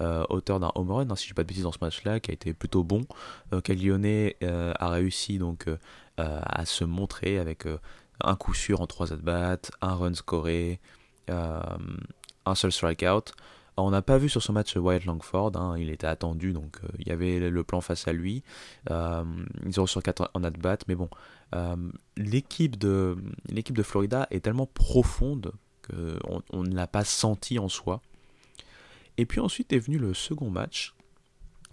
auteur 0.00 0.58
d'un 0.58 0.72
home 0.74 0.90
run, 0.90 1.10
hein, 1.10 1.16
si 1.16 1.26
je 1.26 1.32
ne 1.32 1.36
pas 1.36 1.42
de 1.44 1.48
bêtises 1.48 1.62
dans 1.62 1.72
ce 1.72 1.78
match-là, 1.80 2.18
qui 2.18 2.32
a 2.32 2.34
été 2.34 2.52
plutôt 2.54 2.82
bon. 2.82 3.02
Caglione 3.62 4.32
a 4.42 4.88
réussi 4.88 5.38
donc 5.38 5.66
à 6.16 6.66
se 6.66 6.84
montrer 6.84 7.38
avec 7.38 7.66
un 8.22 8.36
coup 8.36 8.54
sûr 8.54 8.80
en 8.80 8.86
3 8.86 9.12
at-bats, 9.12 9.70
un 9.80 9.94
run 9.94 10.14
scoré, 10.14 10.80
euh, 11.30 11.60
un 12.46 12.54
seul 12.54 12.72
strikeout. 12.72 13.32
On 13.80 13.90
n'a 13.90 14.02
pas 14.02 14.18
vu 14.18 14.28
sur 14.28 14.42
ce 14.42 14.50
match 14.50 14.76
Wyatt 14.76 15.04
Langford, 15.04 15.52
hein, 15.54 15.76
il 15.78 15.90
était 15.90 16.08
attendu, 16.08 16.52
donc 16.52 16.78
euh, 16.82 16.88
il 16.98 17.06
y 17.06 17.12
avait 17.12 17.38
le 17.48 17.64
plan 17.64 17.80
face 17.80 18.08
à 18.08 18.12
lui. 18.12 18.42
Euh, 18.90 19.24
0 19.68 19.86
sur 19.86 20.02
4 20.02 20.32
en 20.34 20.42
at-bat, 20.42 20.78
mais 20.88 20.96
bon, 20.96 21.08
euh, 21.54 21.76
l'équipe 22.16 22.76
de, 22.76 23.16
Florida 23.84 24.26
est 24.30 24.40
tellement 24.40 24.66
profonde 24.66 25.52
qu'on 25.88 26.42
on 26.50 26.64
ne 26.64 26.74
l'a 26.74 26.88
pas 26.88 27.04
senti 27.04 27.60
en 27.60 27.68
soi. 27.68 28.02
Et 29.16 29.26
puis 29.26 29.40
ensuite 29.40 29.72
est 29.72 29.78
venu 29.78 29.98
le 29.98 30.12
second 30.12 30.50
match, 30.50 30.94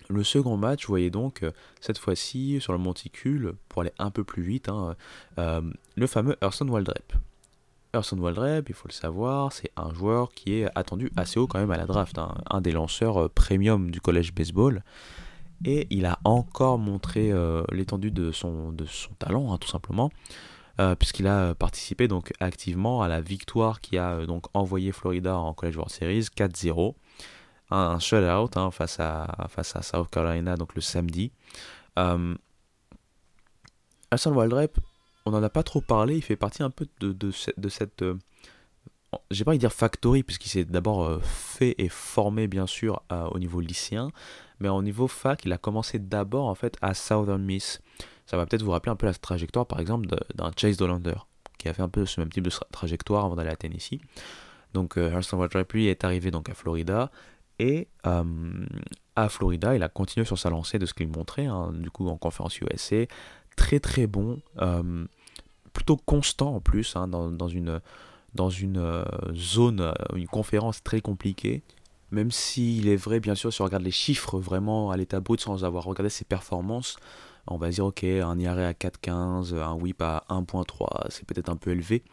le 0.08 0.24
second 0.24 0.58
match, 0.58 0.86
vous 0.86 0.92
voyez 0.92 1.10
donc, 1.10 1.42
euh, 1.42 1.52
cette 1.82 1.98
fois-ci, 1.98 2.62
sur 2.62 2.74
le 2.74 2.80
monticule, 2.80 3.54
pour 3.68 3.82
aller 3.82 3.94
un 3.98 4.12
peu 4.12 4.24
plus 4.24 4.44
vite, 4.44 4.70
hein, 4.70 4.96
le 5.38 6.08
fameux 6.08 6.38
Urson 6.44 6.68
Waldrep. 6.68 7.14
Urson 7.96 8.18
Waldrep, 8.18 8.70
il 8.70 8.76
faut 8.76 8.88
le 8.88 8.94
savoir, 8.94 9.52
c'est 9.52 9.72
un 9.76 9.94
joueur 9.94 10.32
qui 10.34 10.62
est 10.62 10.68
attendu 10.76 11.12
assez 11.16 11.40
haut 11.40 11.48
quand 11.48 11.60
même 11.60 11.72
à 11.72 11.78
la 11.78 11.86
draft, 11.86 12.18
hein, 12.18 12.36
un 12.50 12.62
des 12.62 12.72
lanceurs 12.72 13.26
euh, 13.26 13.30
premium 13.30 13.92
du 13.92 14.02
collège 14.02 14.34
baseball. 14.34 14.84
Et 15.64 15.88
il 15.90 16.06
a 16.06 16.20
encore 16.26 16.78
montré 16.78 17.32
l'étendue 17.72 18.12
de 18.12 18.34
son, 18.34 18.74
de 18.74 18.86
son 18.86 19.14
talent, 19.14 19.54
hein, 19.54 19.58
tout 19.58 19.70
simplement. 19.70 20.12
puisqu'il 21.00 21.28
a 21.28 21.56
participé 21.56 22.10
donc 22.10 22.34
activement 22.42 23.02
à 23.02 23.08
la 23.08 23.22
victoire 23.22 23.80
qui 23.80 23.98
a 23.98 24.26
donc 24.26 24.48
envoyé 24.54 24.92
Florida 24.92 25.38
en 25.38 25.54
College 25.54 25.78
World 25.78 25.94
Series 25.94 26.28
4-0 26.36 26.96
un, 27.72 28.00
shutout 28.00 28.60
hein, 28.60 28.72
face, 28.72 29.00
à, 29.00 29.48
face 29.50 29.76
à 29.76 29.82
South 29.82 30.10
Carolina 30.10 30.56
donc 30.56 30.76
le 30.76 30.82
samedi. 30.82 31.32
Euh, 31.98 32.36
Waldrep, 34.26 34.78
on 35.26 35.32
n'en 35.32 35.44
a 35.44 35.50
pas 35.50 35.64
trop 35.64 35.82
parlé, 35.82 36.16
il 36.16 36.22
fait 36.22 36.36
partie 36.36 36.64
un 36.64 36.70
peu 36.70 36.88
de, 37.00 37.32
cette... 37.32 38.02
Euh, 38.02 38.16
j'ai 39.32 39.44
pas 39.44 39.52
envie 39.52 39.58
de 39.58 39.62
dire 39.62 39.74
factory, 39.74 40.24
puisqu'il 40.24 40.50
s'est 40.50 40.66
d'abord 40.66 41.04
euh, 41.04 41.20
fait 41.22 41.76
et 41.78 41.90
formé 41.90 42.48
bien 42.48 42.68
sûr 42.68 43.02
au 43.32 43.40
niveau 43.40 43.62
lycéen, 43.62 44.12
mais 44.60 44.70
au 44.70 44.82
niveau 44.82 45.08
fac, 45.08 45.46
il 45.46 45.54
a 45.54 45.58
commencé 45.58 46.00
d'abord 46.00 46.48
en 46.48 46.56
fait 46.56 46.78
à 46.82 46.94
Southern 46.94 47.42
Miss. 47.42 47.82
Ça 48.26 48.38
va 48.38 48.46
peut-être 48.46 48.64
vous 48.64 48.72
rappeler 48.72 48.92
un 48.92 48.96
peu 48.96 49.06
la 49.06 49.14
trajectoire 49.14 49.66
par 49.66 49.80
exemple 49.80 50.08
d'un 50.36 50.52
Chase 50.58 50.78
Dolander, 50.78 51.16
qui 51.58 51.70
a 51.70 51.74
fait 51.74 51.82
un 51.82 51.90
peu 51.90 52.06
ce 52.06 52.20
même 52.20 52.30
type 52.30 52.44
de 52.44 52.52
trajectoire 52.72 53.26
avant 53.26 53.36
d'aller 53.36 53.52
à 53.52 53.56
Tennessee. 53.56 54.00
Donc 54.74 54.98
Hassan 54.98 55.40
Waldrep 55.40 55.72
lui 55.72 55.88
est 55.88 56.04
arrivé 56.04 56.32
donc 56.32 56.50
à 56.50 56.54
Florida, 56.54 57.10
et 57.60 57.88
euh, 58.06 58.66
à 59.16 59.30
Florida, 59.30 59.76
il 59.76 59.84
a 59.84 59.90
continué 59.90 60.26
sur 60.26 60.38
sa 60.38 60.50
lancée 60.50 60.80
de 60.80 60.86
ce 60.86 60.94
qu'il 60.94 61.08
montrait, 61.08 61.46
hein, 61.46 61.72
du 61.74 61.90
coup 61.90 62.08
en 62.10 62.18
conférence 62.18 62.60
USA. 62.60 63.06
Très 63.56 63.80
très 63.80 64.08
bon, 64.08 64.42
euh, 64.62 65.06
plutôt 65.76 65.98
constant 65.98 66.56
en 66.56 66.62
plus, 66.62 66.96
hein, 66.96 67.08
dans, 67.08 67.48
une, 67.48 67.80
dans 68.34 68.50
une 68.50 69.06
zone, 69.34 69.94
une 70.16 70.28
conférence 70.28 70.82
très 70.82 71.02
compliquée. 71.02 71.62
Même 72.12 72.32
s'il 72.32 72.88
est 72.88 72.96
vrai, 72.96 73.20
bien 73.20 73.36
sûr, 73.36 73.52
si 73.52 73.62
on 73.62 73.66
regarde 73.66 73.84
les 73.84 73.92
chiffres 73.92 74.40
vraiment 74.40 74.90
à 74.90 74.98
l'état 74.98 75.20
brut 75.20 75.42
sans 75.42 75.66
avoir 75.66 75.84
regardé 75.84 76.10
ses 76.10 76.24
performances, 76.24 76.98
on 77.48 77.58
va 77.58 77.70
dire 77.70 77.86
ok, 77.86 78.04
un 78.04 78.40
IRA 78.40 78.68
à 78.68 78.72
4.15, 78.72 79.56
un 79.56 79.74
whip 79.74 80.02
à 80.02 80.24
1.3, 80.30 81.08
c'est 81.10 81.26
peut-être 81.26 81.50
un 81.50 81.56
peu 81.56 81.72
élevé, 81.72 82.04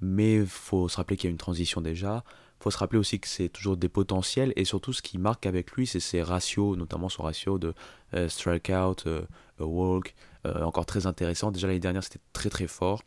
mais 0.00 0.36
il 0.36 0.46
faut 0.46 0.88
se 0.88 0.96
rappeler 0.96 1.16
qu'il 1.16 1.28
y 1.28 1.30
a 1.30 1.32
une 1.32 1.38
transition 1.38 1.80
déjà. 1.80 2.24
Il 2.60 2.62
faut 2.62 2.70
se 2.70 2.78
rappeler 2.78 2.98
aussi 2.98 3.18
que 3.18 3.26
c'est 3.26 3.48
toujours 3.48 3.76
des 3.76 3.88
potentiels 3.88 4.52
et 4.54 4.64
surtout 4.64 4.92
ce 4.92 5.02
qui 5.02 5.18
marque 5.18 5.46
avec 5.46 5.72
lui, 5.72 5.86
c'est 5.86 6.00
ses 6.00 6.22
ratios, 6.22 6.76
notamment 6.76 7.08
son 7.08 7.24
ratio 7.24 7.58
de 7.58 7.74
euh, 8.14 8.28
strikeout, 8.28 9.06
euh, 9.06 9.22
walk, 9.58 10.14
euh, 10.14 10.31
encore 10.44 10.86
très 10.86 11.06
intéressant. 11.06 11.50
Déjà 11.50 11.66
l'année 11.66 11.78
dernière, 11.78 12.02
c'était 12.02 12.20
très 12.32 12.50
très 12.50 12.66
fort. 12.66 13.02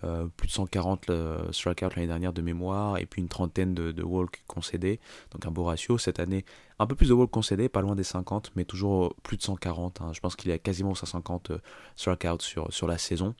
plus 0.00 0.46
de 0.46 0.52
140 0.52 1.10
strikeouts 1.50 1.90
l'année 1.96 2.06
dernière 2.06 2.32
de 2.32 2.42
mémoire 2.42 2.98
et 2.98 3.06
puis 3.06 3.20
une 3.20 3.28
trentaine 3.28 3.74
de, 3.74 4.02
walks 4.02 4.42
concédés. 4.46 5.00
Donc 5.32 5.46
un 5.46 5.50
beau 5.50 5.64
ratio. 5.64 5.98
Cette 5.98 6.20
année, 6.20 6.44
un 6.78 6.86
peu 6.86 6.94
plus 6.94 7.08
de 7.08 7.14
walks 7.14 7.30
concédés, 7.30 7.68
pas 7.68 7.80
loin 7.80 7.94
des 7.94 8.04
50, 8.04 8.52
mais 8.56 8.64
toujours 8.64 9.14
plus 9.22 9.36
de 9.36 9.42
140. 9.42 10.00
Hein. 10.00 10.12
Je 10.12 10.20
pense 10.20 10.36
qu'il 10.36 10.50
est 10.50 10.58
quasiment 10.58 10.94
150 10.94 11.52
strikeouts 11.96 12.40
sur, 12.40 12.72
sur 12.72 12.86
la 12.86 12.98
saison. 12.98 13.34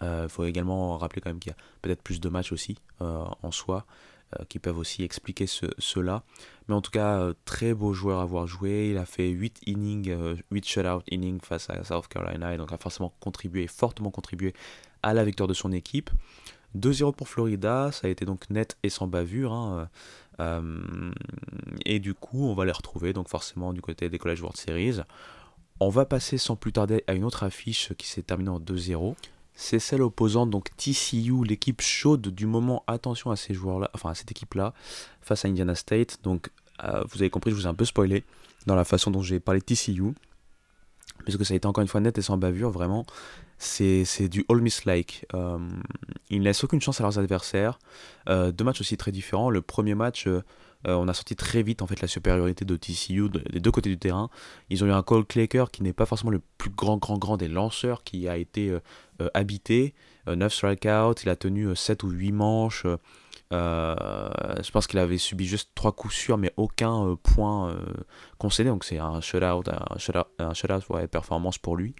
Il 0.00 0.28
faut 0.28 0.44
également 0.44 0.96
rappeler 0.96 1.20
quand 1.20 1.30
même 1.30 1.40
qu'il 1.40 1.50
y 1.50 1.54
a 1.54 1.58
peut-être 1.82 2.02
plus 2.02 2.20
de 2.20 2.28
matchs 2.28 2.52
aussi 2.52 2.76
en 3.00 3.50
soi. 3.50 3.86
Euh, 4.36 4.44
qui 4.46 4.58
peuvent 4.58 4.76
aussi 4.76 5.04
expliquer 5.04 5.46
cela. 5.46 6.22
Mais 6.68 6.74
en 6.74 6.82
tout 6.82 6.90
cas, 6.90 7.18
euh, 7.18 7.32
très 7.46 7.72
beau 7.72 7.94
joueur 7.94 8.18
à 8.18 8.24
avoir 8.24 8.46
joué. 8.46 8.90
Il 8.90 8.98
a 8.98 9.06
fait 9.06 9.30
8 9.30 9.60
innings, 9.64 10.14
8 10.50 10.64
euh, 10.64 10.66
shutout 10.66 11.02
innings 11.10 11.40
face 11.40 11.70
à 11.70 11.82
South 11.82 12.08
Carolina 12.08 12.52
et 12.52 12.58
donc 12.58 12.70
a 12.70 12.76
forcément 12.76 13.14
contribué, 13.20 13.66
fortement 13.68 14.10
contribué 14.10 14.52
à 15.02 15.14
la 15.14 15.24
victoire 15.24 15.46
de 15.46 15.54
son 15.54 15.72
équipe. 15.72 16.10
2-0 16.76 17.14
pour 17.14 17.26
Florida, 17.26 17.90
ça 17.90 18.06
a 18.06 18.10
été 18.10 18.26
donc 18.26 18.50
net 18.50 18.76
et 18.82 18.90
sans 18.90 19.06
bavure. 19.06 19.54
Hein, 19.54 19.88
et 21.86 21.98
du 21.98 22.12
coup, 22.12 22.50
on 22.50 22.54
va 22.54 22.66
les 22.66 22.72
retrouver 22.72 23.14
donc 23.14 23.30
forcément 23.30 23.72
du 23.72 23.80
côté 23.80 24.10
des 24.10 24.18
College 24.18 24.42
World 24.42 24.58
Series. 24.58 25.00
On 25.80 25.88
va 25.88 26.04
passer 26.04 26.36
sans 26.36 26.54
plus 26.54 26.72
tarder 26.72 27.02
à 27.06 27.14
une 27.14 27.24
autre 27.24 27.44
affiche 27.44 27.94
qui 27.94 28.06
s'est 28.06 28.22
terminée 28.22 28.50
en 28.50 28.60
2-0 28.60 29.14
c'est 29.60 29.80
celle 29.80 30.02
opposant 30.02 30.46
donc 30.46 30.68
TCU, 30.76 31.44
l'équipe 31.44 31.80
chaude 31.80 32.28
du 32.28 32.46
moment. 32.46 32.84
Attention 32.86 33.32
à 33.32 33.36
ces 33.36 33.54
joueurs-là, 33.54 33.90
enfin 33.92 34.10
à 34.10 34.14
cette 34.14 34.30
équipe-là, 34.30 34.72
face 35.20 35.44
à 35.44 35.48
Indiana 35.48 35.74
State. 35.74 36.20
Donc, 36.22 36.50
euh, 36.84 37.02
vous 37.10 37.20
avez 37.20 37.28
compris, 37.28 37.50
je 37.50 37.56
vous 37.56 37.64
ai 37.64 37.66
un 37.66 37.74
peu 37.74 37.84
spoilé 37.84 38.22
dans 38.66 38.76
la 38.76 38.84
façon 38.84 39.10
dont 39.10 39.20
j'ai 39.20 39.40
parlé 39.40 39.58
de 39.58 39.64
TCU. 39.64 40.14
Parce 41.26 41.36
que 41.36 41.42
ça 41.42 41.54
a 41.54 41.56
été 41.56 41.66
encore 41.66 41.82
une 41.82 41.88
fois 41.88 42.00
net 42.00 42.16
et 42.16 42.22
sans 42.22 42.38
bavure, 42.38 42.70
vraiment. 42.70 43.04
C'est 43.58 44.28
du 44.28 44.46
All 44.48 44.60
Miss-like. 44.60 45.26
Euh, 45.34 45.58
ils 46.30 46.38
ne 46.38 46.44
laissent 46.44 46.62
aucune 46.62 46.80
chance 46.80 47.00
à 47.00 47.02
leurs 47.02 47.18
adversaires. 47.18 47.80
Euh, 48.28 48.52
deux 48.52 48.62
matchs 48.62 48.80
aussi 48.80 48.96
très 48.96 49.10
différents. 49.10 49.50
Le 49.50 49.60
premier 49.60 49.96
match, 49.96 50.28
euh, 50.86 50.94
on 50.94 51.08
a 51.08 51.14
sorti 51.14 51.34
très 51.34 51.62
vite 51.62 51.82
en 51.82 51.86
fait 51.86 52.00
la 52.00 52.08
supériorité 52.08 52.64
de 52.64 52.76
TCU 52.76 53.28
des 53.28 53.60
deux 53.60 53.70
côtés 53.70 53.90
du 53.90 53.98
terrain. 53.98 54.30
Ils 54.70 54.84
ont 54.84 54.86
eu 54.86 54.92
un 54.92 55.02
Cole 55.02 55.26
qui 55.26 55.82
n'est 55.82 55.92
pas 55.92 56.06
forcément 56.06 56.30
le 56.30 56.40
plus 56.56 56.70
grand 56.70 56.98
grand 56.98 57.18
grand 57.18 57.36
des 57.36 57.48
lanceurs 57.48 58.04
qui 58.04 58.28
a 58.28 58.36
été 58.36 58.70
euh, 58.70 58.80
euh, 59.20 59.28
habité. 59.34 59.94
9 60.26 60.52
strikeouts, 60.52 61.22
il 61.22 61.30
a 61.30 61.36
tenu 61.36 61.74
7 61.74 62.02
ou 62.02 62.10
8 62.10 62.32
manches. 62.32 62.86
je 63.50 64.70
pense 64.70 64.86
qu'il 64.86 64.98
avait 64.98 65.16
subi 65.16 65.46
juste 65.46 65.70
3 65.74 65.92
coups 65.92 66.14
sûrs, 66.14 66.36
mais 66.36 66.52
aucun 66.58 67.16
point 67.22 67.74
concédé. 68.36 68.68
Donc 68.68 68.84
c'est 68.84 68.98
un 68.98 69.22
shutout, 69.22 69.62
un 69.70 69.98
shutout, 69.98 70.18
un 70.38 70.52
shutout 70.52 70.82
performance 71.10 71.56
pour 71.56 71.76
lui. 71.76 71.94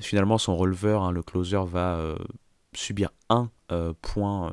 finalement, 0.00 0.38
son 0.38 0.56
releveur, 0.56 1.02
hein, 1.02 1.10
le 1.10 1.24
closer, 1.24 1.64
va 1.66 1.98
subir 2.72 3.10
un 3.28 3.50
point 4.00 4.52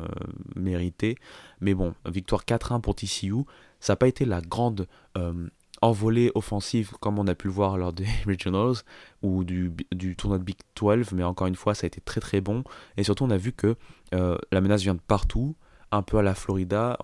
mérité. 0.55 1.17
Mais 1.61 1.73
bon, 1.73 1.93
victoire 2.05 2.43
4-1 2.43 2.81
pour 2.81 2.95
TCU. 2.95 3.33
Ça 3.79 3.93
n'a 3.93 3.97
pas 3.97 4.07
été 4.07 4.25
la 4.25 4.41
grande 4.41 4.87
euh, 5.17 5.47
envolée 5.81 6.31
offensive 6.35 6.91
comme 6.99 7.19
on 7.19 7.27
a 7.27 7.35
pu 7.35 7.47
le 7.47 7.53
voir 7.53 7.77
lors 7.77 7.93
des 7.93 8.07
Regionals 8.27 8.77
ou 9.21 9.43
du, 9.43 9.73
tournoi 10.17 10.39
de 10.39 10.43
Big 10.43 10.57
12. 10.75 11.13
Mais 11.13 11.23
encore 11.23 11.47
une 11.47 11.55
fois, 11.55 11.75
ça 11.75 11.85
a 11.85 11.87
été 11.87 12.01
très 12.01 12.19
très 12.19 12.41
bon. 12.41 12.63
Et 12.97 13.03
surtout, 13.03 13.23
on 13.23 13.29
a 13.29 13.37
vu 13.37 13.53
que 13.53 13.75
la 14.11 14.61
menace 14.61 14.81
vient 14.81 14.95
de 14.95 14.99
partout. 14.99 15.55
Un 15.93 16.03
peu 16.03 16.17
à 16.17 16.21
la 16.21 16.35
Florida, 16.35 16.97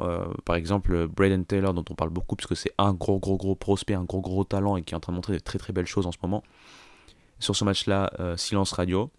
par 0.46 0.56
exemple 0.56 1.08
Braden 1.08 1.44
Taylor 1.44 1.74
dont 1.74 1.84
on 1.90 1.94
parle 1.94 2.10
beaucoup 2.10 2.38
parce 2.38 2.48
que 2.48 2.56
c'est 2.56 2.72
un 2.78 2.94
gros 2.94 3.20
gros 3.20 3.36
gros 3.36 3.54
prospect, 3.54 3.96
un 3.96 4.06
gros 4.06 4.22
gros 4.22 4.46
talent 4.46 4.78
et 4.78 4.82
qui 4.82 4.94
est 4.94 4.98
en 4.98 5.02
train 5.02 5.12
de 5.12 5.18
montrer 5.18 5.34
de 5.34 5.40
très 5.40 5.60
très 5.60 5.74
belles 5.74 5.88
choses 5.88 6.08
en 6.08 6.14
ce 6.14 6.18
moment. 6.24 6.42
Sur 7.40 7.54
ce 7.54 7.66
match-là, 7.66 8.10
silence 8.38 8.72
radio, 8.72 9.12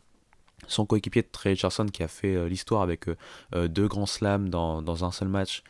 son 0.69 0.87
coéquipier 0.87 1.23
Trey 1.23 1.51
Richardson 1.51 1.87
qui 1.87 2.03
a 2.03 2.09
fait 2.09 2.35
euh, 2.35 2.49
l'histoire 2.49 2.83
avec 2.83 3.09
euh, 3.09 3.17
euh, 3.55 3.69
deux 3.69 3.89
grands 3.89 4.07
slams 4.07 4.49
dans, 4.49 5.05
un 5.05 5.11
seul 5.11 5.29
match 5.29 5.63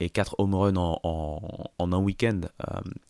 et 0.00 0.08
quatre 0.08 0.36
home 0.38 0.54
runs 0.54 0.76
en, 0.76 1.68
un 1.78 1.98
week-end 1.98 2.40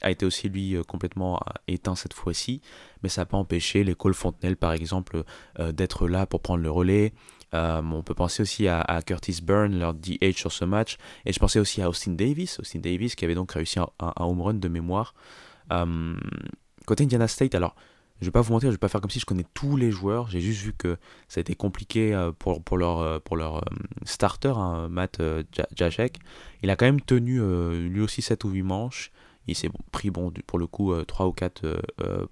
a 0.03 0.11
été 0.11 0.27
aussi 0.27 0.49
lui 0.49 0.77
complètement 0.89 1.39
éteint 1.69 1.95
cette 1.95 2.13
fois-ci 2.13 2.61
mais 3.03 3.09
ça 3.09 3.21
n'a 3.21 3.27
pas 3.27 3.37
empêché 3.37 3.85
les 3.85 3.95
Cole 3.95 4.15
Fontenelle 4.15 4.57
par 4.57 4.73
exemple 4.73 5.23
d'être 5.59 6.09
là 6.09 6.27
pour 6.27 6.41
prendre 6.43 6.63
le 6.63 6.71
relais 6.71 7.13
on 7.53 8.03
peut 8.05 8.15
penser 8.15 8.43
aussi 8.43 8.67
à, 8.67 9.01
Curtis 9.07 9.39
Byrne, 9.43 9.79
leur 9.79 9.95
DH 9.95 10.37
sur 10.37 10.51
ce 10.51 10.65
match. 10.65 10.99
Et 11.25 11.33
je 11.33 11.39
pensais 11.39 11.61
aussi 11.61 11.83
à 11.83 11.89
Austin 11.89 12.13
Davis. 12.13 12.59
Austin 12.59 12.81
Davis 12.81 13.15
qui 13.15 13.25
avait 13.25 13.35
donc 13.35 13.53
réussi 13.53 13.79
un, 13.79 13.89
un 14.01 14.13
home 14.25 14.43
run 14.43 14.55
de 14.55 14.69
mémoire. 14.69 15.15
côté 16.85 17.05
Indiana 17.05 17.29
State, 17.29 17.55
alors 17.55 17.77
je 18.21 18.27
vais 18.27 18.33
pas 18.33 18.43
vous 18.43 18.53
mentir, 18.53 18.69
je 18.69 18.75
vais 18.75 18.79
pas 18.79 18.89
faire 18.89 19.01
comme 19.01 19.11
si 19.11 19.19
je 19.19 19.25
connais 19.25 19.47
tous 19.55 19.77
les 19.77 19.91
joueurs. 19.91 20.29
J'ai 20.29 20.41
juste 20.41 20.63
vu 20.63 20.73
que 20.75 20.99
ça 21.29 21.39
a 21.39 21.41
été 21.41 21.55
compliqué 21.55 22.15
euh, 22.15 22.33
pour, 22.33 22.63
pour 22.63 22.77
leur, 22.77 22.99
euh, 22.99 23.19
pour 23.19 23.37
leur 23.37 23.59
euh, 23.59 23.77
starter, 24.05 24.53
hein, 24.57 24.89
Matt 24.91 25.23
Jacek. 25.75 26.19
Il 26.63 26.71
a 26.71 26.77
quand 26.77 26.85
même 26.85 27.01
tenu 27.01 27.41
lui 27.89 28.01
aussi 28.01 28.21
7 28.21 28.45
ou 28.45 28.51
8 28.51 28.63
manches. 28.63 29.11
Il 29.47 29.57
s'est 29.57 29.71
pris 29.91 30.11
bon, 30.11 30.31
pour 30.47 30.59
le 30.59 30.67
coup 30.67 30.95
3 31.03 31.27
ou 31.27 31.33
4 31.33 31.81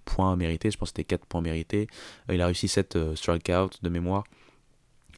points 0.04 0.37
mérités. 0.37 0.71
Je 0.71 0.76
pense 0.76 0.90
que 0.92 0.99
c'était 0.99 1.04
4 1.04 1.25
points 1.25 1.40
mérités. 1.40 1.88
il 2.30 2.40
a 2.42 2.47
réussi 2.47 2.68
7 2.68 3.14
strikeouts 3.14 3.78
de 3.83 3.88
mémoire. 3.88 4.25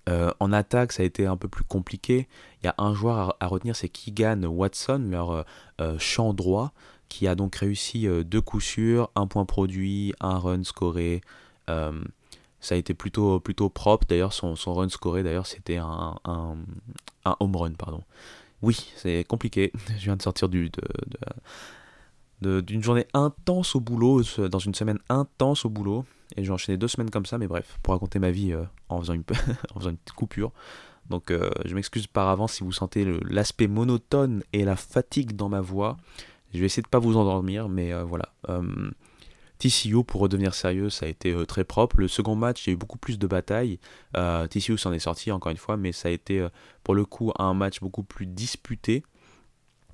en 0.08 0.52
attaque, 0.52 0.92
ça 0.92 1.02
a 1.02 1.06
été 1.06 1.26
un 1.26 1.36
peu 1.36 1.48
plus 1.48 1.64
compliqué. 1.64 2.28
Il 2.62 2.66
y 2.66 2.68
a 2.68 2.74
un 2.78 2.94
joueur 2.94 3.36
à, 3.40 3.46
retenir, 3.48 3.74
c'est 3.74 3.88
Keegan 3.88 4.44
Watson, 4.44 5.08
leur 5.10 5.44
champ 5.98 6.32
droit 6.32 6.72
qui 7.10 7.26
a 7.26 7.34
donc 7.34 7.56
réussi 7.56 8.06
euh, 8.06 8.24
deux 8.24 8.40
coups 8.40 8.64
sûrs, 8.64 9.10
un 9.16 9.26
point 9.26 9.44
produit, 9.44 10.14
un 10.20 10.38
run 10.38 10.64
scoré. 10.64 11.20
Euh, 11.68 12.02
ça 12.60 12.76
a 12.76 12.78
été 12.78 12.94
plutôt, 12.94 13.40
plutôt 13.40 13.68
propre. 13.68 14.06
D'ailleurs, 14.08 14.32
son, 14.32 14.56
son 14.56 14.72
run 14.72 14.88
scoré, 14.88 15.22
d'ailleurs, 15.22 15.46
c'était 15.46 15.76
un, 15.76 16.14
un, 16.24 16.56
home 17.40 17.56
run. 17.56 17.72
Pardon. 17.72 18.02
Oui, 18.62 18.92
c'est 18.96 19.24
compliqué. 19.24 19.72
Je 19.98 20.04
viens 20.04 20.16
de 20.16 20.22
sortir 20.22 20.48
du, 20.48 20.70
de, 22.40 22.60
d'une 22.60 22.82
journée 22.82 23.06
intense 23.12 23.74
au 23.74 23.80
boulot, 23.80 24.22
dans 24.48 24.58
une 24.58 24.74
semaine 24.74 24.98
intense 25.08 25.64
au 25.64 25.68
boulot. 25.68 26.06
Et 26.36 26.44
j'ai 26.44 26.52
enchaîné 26.52 26.78
deux 26.78 26.86
semaines 26.86 27.10
comme 27.10 27.26
ça, 27.26 27.38
mais 27.38 27.48
bref, 27.48 27.78
pour 27.82 27.92
raconter 27.92 28.20
ma 28.20 28.30
vie 28.30 28.52
euh, 28.52 28.62
en, 28.88 29.00
faisant 29.00 29.14
une, 29.14 29.24
en 29.74 29.80
faisant 29.80 29.90
une 29.90 29.96
petite 29.96 30.14
coupure. 30.14 30.52
Donc 31.08 31.32
je 31.64 31.74
m'excuse 31.74 32.06
par 32.06 32.28
avance 32.28 32.52
si 32.52 32.62
vous 32.62 32.70
sentez 32.70 33.04
l'aspect 33.28 33.66
monotone 33.66 34.44
et 34.52 34.64
la 34.64 34.76
fatigue 34.76 35.34
dans 35.34 35.48
ma 35.48 35.60
voix. 35.60 35.96
Je 36.52 36.58
vais 36.58 36.66
essayer 36.66 36.82
de 36.82 36.88
pas 36.88 36.98
vous 36.98 37.16
endormir, 37.16 37.68
mais 37.68 37.92
euh, 37.92 38.04
voilà. 38.04 38.30
Euh, 38.48 38.90
TCU, 39.58 40.04
pour 40.04 40.22
redevenir 40.22 40.54
sérieux, 40.54 40.88
ça 40.88 41.06
a 41.06 41.08
été 41.08 41.32
euh, 41.32 41.44
très 41.44 41.64
propre. 41.64 41.98
Le 41.98 42.08
second 42.08 42.34
match, 42.34 42.66
il 42.66 42.70
y 42.70 42.72
a 42.72 42.74
eu 42.74 42.76
beaucoup 42.76 42.98
plus 42.98 43.18
de 43.18 43.26
batailles. 43.26 43.78
TCU 44.14 44.78
s'en 44.78 44.92
est 44.92 45.00
sorti, 45.00 45.30
encore 45.30 45.50
une 45.50 45.58
fois, 45.58 45.76
mais 45.76 45.92
ça 45.92 46.08
a 46.08 46.12
été 46.12 46.46
pour 46.82 46.94
le 46.94 47.04
coup 47.04 47.32
un 47.38 47.54
match 47.54 47.80
beaucoup 47.80 48.02
plus 48.02 48.26
disputé. 48.26 49.04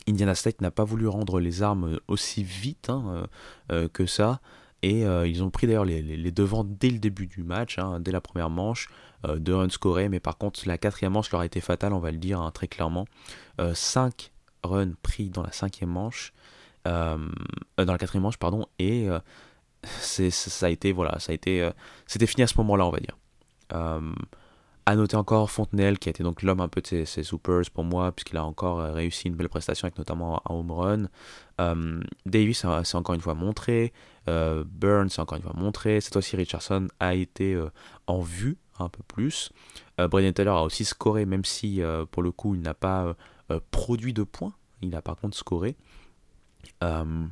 Indiana 0.09 0.37
State 0.37 0.61
n'a 0.61 0.71
pas 0.71 0.85
voulu 0.85 1.09
rendre 1.09 1.41
les 1.41 1.63
armes 1.63 1.99
aussi 2.07 2.45
vite 2.45 2.91
hein, 2.91 3.27
que 3.93 4.07
ça. 4.07 4.41
Et 4.83 5.01
ils 5.01 5.43
ont 5.43 5.51
pris 5.51 5.67
d'ailleurs 5.67 5.85
les, 5.85 6.31
devants 6.31 6.63
dès 6.65 6.91
le 6.91 6.99
début 6.99 7.27
du 7.27 7.43
match, 7.43 7.79
hein, 7.79 7.99
dès 7.99 8.13
la 8.13 8.21
première 8.21 8.51
manche, 8.51 8.89
deux 9.37 9.57
runs 9.57 9.69
mais 10.09 10.21
par 10.21 10.39
contre 10.39 10.61
la 10.67 10.79
quatrième 10.79 11.13
manche 11.13 11.33
leur 11.33 11.41
a 11.41 11.47
été 11.47 11.61
fatale, 11.61 11.93
on 11.93 11.99
va 11.99 12.13
le 12.13 12.19
dire 12.19 12.41
hein, 12.41 12.53
très 12.53 12.69
clairement. 12.69 13.07
5 13.75 14.31
runs 14.63 14.93
pris 15.03 15.31
dans 15.31 15.43
la 15.43 15.53
cinquième 15.53 15.91
manche, 15.91 16.33
euh, 16.87 17.19
euh, 17.81 17.85
dans 17.85 17.93
la 17.93 17.99
quatrième 17.99 18.23
manche, 18.23 18.39
pardon, 18.39 18.67
et 18.79 19.09
euh, 19.09 19.19
c'est, 20.01 20.31
ça 20.31 20.67
a 20.67 20.69
été, 20.69 20.93
voilà, 20.93 21.19
ça 21.19 21.33
a 21.33 21.35
été, 21.35 21.69
c'était 22.07 22.27
fini 22.27 22.43
à 22.43 22.47
ce 22.47 22.57
moment-là, 22.59 22.87
on 22.87 22.91
va 22.91 23.01
dire. 23.01 23.17
À 24.89 24.95
noter 24.95 25.17
encore 25.17 25.51
Fontenelle, 25.51 25.99
qui 25.99 26.09
a 26.09 26.11
été 26.11 26.23
donc 26.23 26.43
l'homme 26.43 26.61
un 26.61 26.69
peu 26.69 26.81
de 26.81 27.05
ces, 27.05 27.23
Supers 27.25 27.71
pour 27.75 27.83
moi, 27.83 28.13
puisqu'il 28.13 28.37
a 28.37 28.45
encore 28.45 28.79
réussi 28.79 29.27
une 29.27 29.35
belle 29.35 29.49
prestation 29.49 29.87
avec 29.87 29.99
notamment 29.99 30.41
un 30.49 30.55
home 30.55 30.71
run. 30.71 31.09
Davis 32.25 32.65
s'est 32.85 32.97
encore 32.97 33.17
une 33.17 33.21
fois 33.21 33.35
montré. 33.35 33.93
Burns 34.27 35.09
s'est 35.09 35.21
encore 35.21 35.39
une 35.39 35.43
fois 35.43 35.55
montré. 35.57 36.01
Cette 36.01 36.13
fois-ci, 36.13 36.37
Richardson 36.37 36.87
a 37.01 37.17
été 37.17 37.61
en 38.07 38.21
vue 38.21 38.59
un 38.79 38.89
peu 38.89 39.03
plus. 39.09 39.51
Braden 39.99 40.33
Taylor 40.33 40.59
a 40.59 40.63
aussi 40.63 40.85
scoré, 40.85 41.27
même 41.27 41.45
si 41.45 41.81
pour 42.13 42.23
le 42.23 42.31
coup, 42.31 42.55
il 42.55 42.61
n'a 42.61 42.75
pas 42.75 43.17
produit 43.71 44.13
de 44.13 44.23
points. 44.23 44.55
Il 44.83 44.95
a 44.95 45.03
par 45.03 45.17
contre 45.17 45.37
scoré. 45.37 45.77
Euh, 46.83 47.27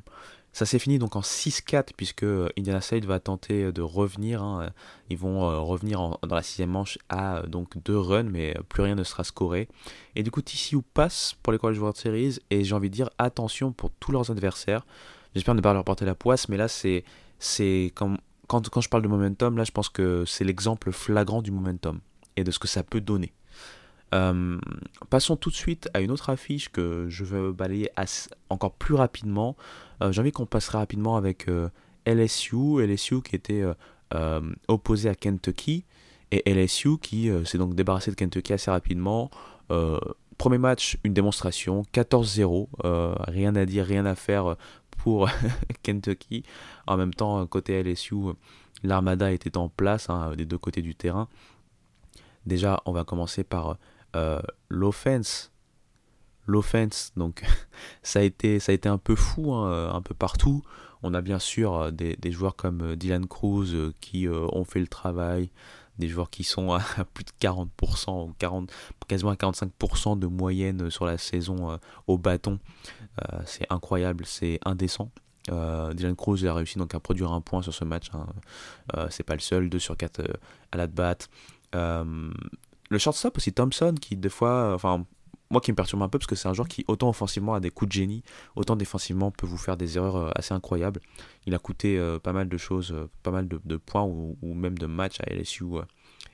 Ça 0.53 0.67
s'est 0.67 0.79
fini 0.79 0.99
donc 0.99 1.17
en 1.17 1.21
6-4 1.21 1.89
puisque 1.97 2.23
euh, 2.23 2.49
Indiana 2.57 2.81
State 2.81 3.05
va 3.05 3.19
tenter 3.19 3.73
de 3.73 3.83
revenir. 3.83 4.43
Hein. 4.43 4.71
Ils 5.11 5.19
vont 5.19 5.41
revenir 5.65 6.17
dans 6.23 6.37
la 6.37 6.43
sixième 6.43 6.71
manche 6.71 6.99
à 7.09 7.43
donc 7.43 7.77
deux 7.85 7.99
runs, 7.99 8.23
mais 8.23 8.57
plus 8.69 8.83
rien 8.83 8.95
ne 8.95 9.03
sera 9.05 9.25
scoré. 9.25 9.69
Et 10.15 10.23
du 10.23 10.31
coup, 10.31 10.43
TCU 10.43 10.81
passe 10.83 11.35
pour 11.43 11.53
les 11.53 11.59
College 11.59 11.79
World 11.79 11.97
Series 11.97 12.39
et 12.51 12.63
j'ai 12.63 12.75
envie 12.75 12.89
de 12.89 12.95
dire 12.95 13.11
attention 13.19 13.73
pour 13.73 13.91
tous 13.99 14.13
leurs 14.13 14.31
adversaires. 14.31 14.87
J'espère 15.35 15.57
ne 15.57 15.61
pas 15.61 15.73
leur 15.73 15.85
porter 15.85 16.05
la 16.05 16.15
poisse, 16.15 16.49
mais 16.49 16.57
là 16.57 16.69
c'est 16.69 17.05
c'est 17.41 17.93
quand, 17.97 18.17
quand 18.47 18.81
je 18.81 18.89
parle 18.89 19.03
de 19.03 19.09
momentum, 19.09 19.57
là 19.57 19.65
je 19.65 19.73
pense 19.73 19.89
que 19.89 20.25
c'est 20.25 20.45
l'exemple 20.45 20.93
flagrant 20.93 21.43
du 21.43 21.51
momentum 21.51 22.01
et 22.37 22.45
de 22.45 22.51
ce 22.53 22.59
que 22.61 22.69
ça 22.69 22.83
peut 22.85 23.01
donner. 23.01 23.33
Euh, 24.15 24.59
passons 25.11 25.37
tout 25.37 25.51
de 25.51 25.55
suite 25.55 25.89
à 25.93 26.01
une 26.01 26.11
autre 26.11 26.31
affiche 26.31 26.71
que 26.71 27.07
je 27.09 27.25
veux 27.25 27.53
balayer 27.53 27.91
encore 28.49 28.75
plus 28.75 28.95
rapidement. 28.95 29.57
Euh, 30.03 30.13
j'ai 30.13 30.21
envie 30.21 30.33
qu'on 30.33 30.47
passe 30.47 30.69
rapidement 30.69 31.17
avec 31.17 31.49
euh, 31.49 31.69
LSU, 32.07 32.85
LSU 32.85 33.23
qui 33.23 33.37
était 33.37 33.65
opposé 34.69 35.09
à 35.09 35.15
Kentucky, 35.17 35.85
et 36.31 36.49
LSU 36.53 36.99
qui 36.99 37.29
s'est 37.45 37.59
donc 37.59 37.75
débarrassé 37.75 38.11
de 38.13 38.17
Kentucky 38.17 38.53
assez 38.53 38.71
rapidement. 38.71 39.31
premier 40.39 40.59
match, 40.59 40.99
une 41.03 41.15
démonstration, 41.15 41.83
14-0, 41.93 42.69
rien 43.27 43.57
à 43.57 43.67
dire, 43.67 43.85
rien 43.85 44.07
à 44.07 44.15
faire 44.15 44.57
pour 44.99 45.29
Kentucky. 45.83 46.45
En 46.87 46.97
même 46.97 47.13
temps, 47.13 47.45
côté 47.47 47.83
LSU, 47.83 48.15
l'armada 48.85 49.33
était 49.33 49.57
en 49.57 49.69
place 49.69 50.09
hein, 50.11 50.37
des 50.37 50.45
deux 50.45 50.59
côtés 50.59 50.83
du 50.83 50.95
terrain. 50.95 51.29
Déjà, 52.47 52.83
on 52.85 52.93
va 52.93 53.05
commencer 53.05 53.43
par 53.43 53.79
euh, 54.15 54.41
l'offense. 54.69 55.51
L'offense, 56.47 57.13
donc 57.17 57.43
ça 58.03 58.19
a, 58.19 58.23
été, 58.23 58.61
ça 58.61 58.73
a 58.73 58.75
été 58.75 58.89
un 58.89 58.99
peu 58.99 59.17
fou, 59.17 59.55
hein, 59.55 59.91
un 59.93 60.03
peu 60.03 60.15
partout. 60.15 60.63
On 61.03 61.15
a 61.15 61.21
bien 61.21 61.39
sûr 61.39 61.75
euh, 61.75 61.91
des, 61.91 62.33
joueurs 62.33 62.57
comme 62.57 62.83
euh, 62.83 62.97
Dylan 62.97 63.27
Cruz 63.27 63.93
qui 64.01 64.29
ont 64.29 64.65
fait 64.65 64.81
le 64.81 64.87
travail, 64.87 65.51
des 65.99 66.09
joueurs 66.09 66.31
qui 66.31 66.45
sont 66.45 66.73
à 66.73 66.81
plus 67.15 67.25
de 67.25 67.31
40%, 67.41 68.33
40, 68.39 68.71
quasiment 69.09 69.31
à 69.31 69.35
45% 69.35 70.19
de 70.19 70.27
moyenne 70.27 70.91
sur 70.91 71.07
la 71.07 71.19
saison 71.19 71.79
au 72.07 72.19
bâton. 72.19 72.59
c'est 73.47 73.67
incroyable, 73.71 74.27
c'est 74.27 74.59
indécent. 74.65 75.11
Dylan 75.47 76.17
Cruz 76.17 76.45
a 76.47 76.55
réussi 76.55 76.79
donc 76.79 76.95
à 76.95 77.01
produire 77.01 77.33
un 77.33 77.41
point 77.41 77.63
sur 77.63 77.73
ce 77.73 77.85
match. 77.85 78.11
Hein. 78.13 78.27
c'est 79.11 79.23
pas 79.23 79.35
le 79.35 79.41
seul, 79.41 79.69
2 79.71 79.79
sur 79.79 79.97
4 79.97 80.21
à 80.73 80.77
la 80.77 80.87
batte 80.89 81.29
le 82.95 82.99
shortstop 82.99 83.37
aussi, 83.37 83.53
Thompson, 83.53 83.95
qui 84.01 84.17
des 84.17 84.29
fois, 84.29 84.73
enfin, 84.73 85.05
moi 85.51 85.61
qui 85.61 85.73
me 85.73 85.77
perturbe 85.77 86.03
un 86.03 86.09
peu 86.09 86.19
parce 86.19 86.29
que 86.29 86.37
c'est 86.37 86.49
un 86.49 86.55
joueur 86.55 86.69
qui, 86.69 86.85
autant 86.87 87.09
offensivement, 87.09 87.55
a 87.55 87.61
des 87.61 87.71
coups 87.71 87.89
de 87.89 87.93
génie, 87.93 88.23
autant 88.55 88.77
défensivement 88.77 89.31
peut 89.31 89.47
vous 89.47 89.59
faire 89.59 89.77
des 89.77 89.97
erreurs 89.97 90.17
euh, 90.17 90.31
assez 90.37 90.55
incroyables. 90.55 91.01
Il 91.47 91.55
a 91.55 91.59
coûté 91.59 91.99
euh, 91.99 92.19
pas 92.19 92.33
mal 92.33 92.49
de 92.49 92.57
choses, 92.57 92.93
euh, 92.93 93.11
pas 93.23 93.33
mal 93.33 93.49
de, 93.49 93.77
points 93.77 94.05
ou, 94.05 94.37
même 94.55 94.79
de 94.79 94.87
matchs 94.87 95.21
à 95.21 95.33
LSU. 95.33 95.65
et 95.65 95.79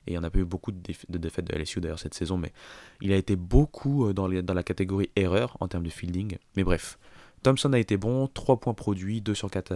il 0.08 0.12
n'y 0.12 0.18
en 0.18 0.22
a 0.22 0.30
pas 0.30 0.38
eu 0.38 0.44
beaucoup 0.44 0.70
de, 0.70 0.78
défaites 1.18 1.44
de 1.46 1.56
LSU 1.56 1.80
d'ailleurs 1.80 1.98
cette 1.98 2.14
saison, 2.14 2.36
mais 2.36 2.52
il 3.00 3.12
a 3.12 3.16
été 3.16 3.36
beaucoup 3.36 4.12
dans 4.12 4.28
la 4.28 4.62
catégorie 4.62 5.10
erreur 5.16 5.56
en 5.60 5.68
termes 5.68 5.84
de 5.84 5.90
fielding. 5.90 6.36
Mais 6.56 6.64
bref, 6.64 6.98
Thompson 7.42 7.72
a 7.72 7.78
été 7.78 7.96
bon, 7.96 8.26
3 8.26 8.60
points 8.60 8.74
produits, 8.74 9.20
2 9.20 9.34
sur 9.34 9.50
4 9.50 9.72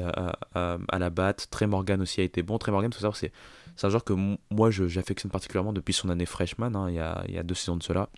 à, 0.55 0.99
la 0.99 1.11
batte. 1.11 1.49
Trey 1.51 1.67
Morgan 1.67 2.01
aussi 2.03 2.21
a 2.21 2.25
été 2.25 2.43
bon. 2.43 2.59
Trey 2.59 2.73
Morgan, 2.73 2.93
savoir, 2.93 3.17
c'est 3.17 3.33
un 3.83 3.89
joueur 3.89 4.05
que 4.05 4.15
moi 4.51 4.71
j'affectionne 4.71 5.31
particulièrement 5.31 5.73
depuis 5.73 5.95
son 5.95 6.09
année 6.09 6.27
freshman, 6.27 6.75
hein, 6.75 6.89
il, 6.89 6.97
y 6.97 7.01
a, 7.01 7.25
il, 7.29 7.35
y 7.35 7.39
a, 7.39 7.43
deux 7.43 7.55
saisons 7.55 7.77
de 7.77 7.83
cela. 7.83 8.09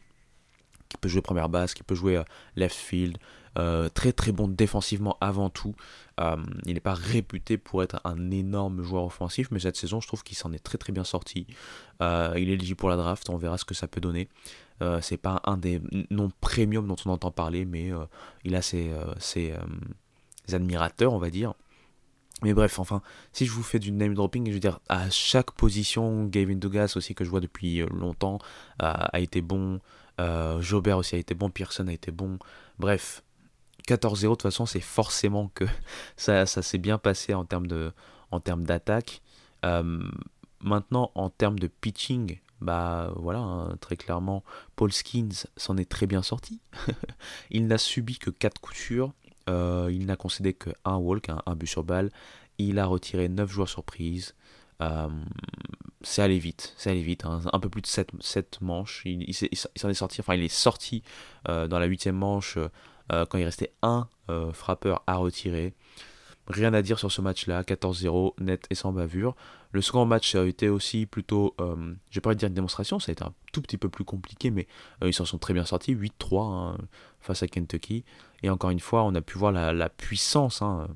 Qui 0.89 0.99
peut 0.99 1.09
jouer 1.09 1.21
première 1.21 1.49
base, 1.49 1.75
qui 1.75 1.83
peut 1.83 1.97
jouer 1.97 2.17
euh, 2.17 2.23
left 2.55 2.77
field. 2.77 3.19
Euh, 3.59 3.89
très 3.89 4.13
très 4.13 4.33
bon 4.33 4.49
défensivement 4.49 5.17
avant 5.21 5.51
tout. 5.51 5.75
Euh, 6.21 6.37
il 6.67 6.75
n'est 6.75 6.81
pas 6.81 6.95
réputé 6.95 7.57
pour 7.59 7.83
être 7.83 8.01
un 8.05 8.31
énorme 8.31 8.83
joueur 8.83 9.05
offensif, 9.05 9.49
mais 9.51 9.59
cette 9.59 9.77
saison, 9.77 10.01
je 10.01 10.07
trouve 10.07 10.23
qu'il 10.23 10.37
s'en 10.37 10.53
est 10.53 10.63
très 10.63 10.79
très 10.79 10.93
bien 10.93 11.05
sorti. 11.05 11.47
il 12.01 12.51
est 12.51 12.53
éligible 12.53 12.77
pour 12.77 12.91
la 12.91 12.97
draft, 12.97 13.29
on 13.31 13.37
verra 13.37 13.59
ce 13.59 13.65
que 13.65 13.75
ça 13.75 13.89
peut 13.89 14.01
donner. 14.01 14.29
Euh, 14.83 15.01
c'est 15.01 15.17
pas 15.17 15.41
un 15.45 15.57
des 15.57 15.81
noms 16.11 16.31
premium 16.41 16.87
dont 16.87 16.97
on 17.07 17.11
entend 17.11 17.31
parler, 17.31 17.65
mais 17.65 17.93
euh, 17.93 18.05
il 18.45 18.55
a 18.55 18.63
ses, 18.63 18.91
euh, 18.91 19.15
ses, 19.19 19.55
admirateurs, 20.53 21.13
on 21.13 21.19
va 21.19 21.31
dire. 21.31 21.55
Mais 22.43 22.53
bref, 22.53 22.79
enfin, 22.79 23.01
si 23.33 23.47
je 23.47 23.53
vous 23.53 23.63
fais 23.63 23.79
du 23.79 23.93
name 23.93 24.15
dropping, 24.15 24.47
je 24.49 24.53
veux 24.53 24.61
dire, 24.61 24.81
à 24.89 25.09
chaque 25.09 25.53
position, 25.53 26.25
Gavin 26.27 26.57
Douglas 26.57 26.93
aussi, 26.97 27.15
que 27.15 27.25
je 27.25 27.31
vois 27.31 27.41
depuis 27.41 27.79
longtemps, 27.91 28.39
a 28.79 29.19
été 29.21 29.41
bon. 29.41 29.81
Jobert 30.61 30.99
aussi 30.99 31.15
a 31.15 31.19
été 31.19 31.35
bon. 31.35 31.49
Pearson 31.49 31.89
a 31.89 31.93
été 31.95 32.11
bon. 32.11 32.39
Bref, 32.79 33.23
14-0, 33.89 34.21
de 34.21 34.29
toute 34.29 34.43
façon, 34.43 34.67
c'est 34.67 34.81
forcément 34.81 35.49
que 35.55 35.65
ça, 36.19 36.45
ça 36.45 36.61
s'est 36.61 36.79
bien 36.79 36.99
passé 36.99 37.33
en 37.33 37.47
termes 37.47 37.67
d'attaque. 38.67 39.23
maintenant, 40.61 41.13
en 41.15 41.31
termes 41.31 41.59
de 41.59 41.69
pitching, 41.69 42.39
bah 42.67 43.13
voilà, 43.15 43.39
hein, 43.39 43.77
très 43.81 43.97
clairement, 43.97 44.43
Paul 44.75 44.93
Skins 44.93 45.47
s'en 45.57 45.77
est 45.77 45.89
très 45.89 46.09
bien 46.09 46.21
sorti. 46.21 46.61
il 47.53 47.69
n'a 47.69 47.79
subi 47.79 48.19
que 48.19 48.29
4 48.29 48.61
coutures, 48.61 49.13
euh, 49.49 49.89
il 49.93 50.07
n'a 50.07 50.17
concédé 50.17 50.53
que 50.53 50.71
un 50.85 50.97
walk, 50.97 51.29
un, 51.29 51.55
but 51.55 51.69
sur 51.69 51.85
balle, 51.85 52.11
il 52.59 52.81
a 52.81 52.87
retiré 52.87 53.29
9 53.29 53.49
joueurs 53.49 53.69
surprises. 53.69 54.35
Euh, 54.83 55.09
c'est 56.03 56.23
allé 56.23 56.41
vite, 56.41 56.75
c'est 56.77 56.91
allé 56.91 57.03
vite, 57.03 57.25
hein, 57.25 57.41
un 57.53 57.61
peu 57.61 57.69
plus 57.69 57.83
de 57.83 57.87
7, 57.87 58.11
7 58.19 58.61
manches. 58.63 59.03
Il, 59.05 59.33
s'en 59.33 59.89
est 59.89 59.95
sorti, 59.95 60.21
enfin 60.21 60.35
il 60.35 60.43
est 60.43 60.49
sorti 60.49 61.05
euh, 61.49 61.69
dans 61.69 61.79
la 61.79 61.87
8 61.87 62.09
manche 62.09 62.59
quand 63.09 63.39
il 63.39 63.45
restait 63.45 63.73
un 63.83 64.09
frappeur 64.53 65.05
à 65.07 65.15
retirer. 65.15 65.73
Rien 66.49 66.75
à 66.75 66.83
dire 66.83 66.99
sur 66.99 67.13
ce 67.13 67.21
match-là, 67.21 67.63
14-0, 67.63 68.35
net 68.41 68.67
et 68.71 68.75
sans 68.75 68.93
bavure. 68.93 69.37
Le 69.77 69.83
second 69.83 70.07
match 70.07 70.35
a 70.35 70.47
été 70.47 70.71
aussi 70.71 71.05
plutôt, 71.05 71.55
euh, 71.61 71.93
je 72.09 72.15
vais 72.15 72.23
pas 72.23 72.35
dire 72.35 72.49
une 72.49 72.55
démonstration, 72.55 72.99
ça 72.99 73.11
a 73.11 73.13
été 73.13 73.23
un 73.23 73.35
tout 73.53 73.61
petit 73.61 73.77
peu 73.77 73.91
plus 73.91 74.05
compliqué, 74.05 74.51
mais 74.51 74.67
euh, 75.03 75.09
ils 75.11 75.13
s'en 75.13 75.27
sont 75.27 75.37
très 75.37 75.53
bien 75.53 75.67
sortis, 75.67 75.95
8-3 75.95 76.51
hein, 76.51 76.79
face 77.21 77.43
à 77.43 77.47
Kentucky. 77.47 78.03
Et 78.43 78.49
encore 78.49 78.71
une 78.71 78.81
fois, 78.81 79.03
on 79.03 79.15
a 79.15 79.21
pu 79.21 79.37
voir 79.37 79.53
la, 79.53 79.89
puissance 79.91 80.63
hein, 80.63 80.89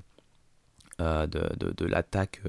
euh, 1.02 1.26
de, 1.26 1.84
l'attaque 1.84 2.40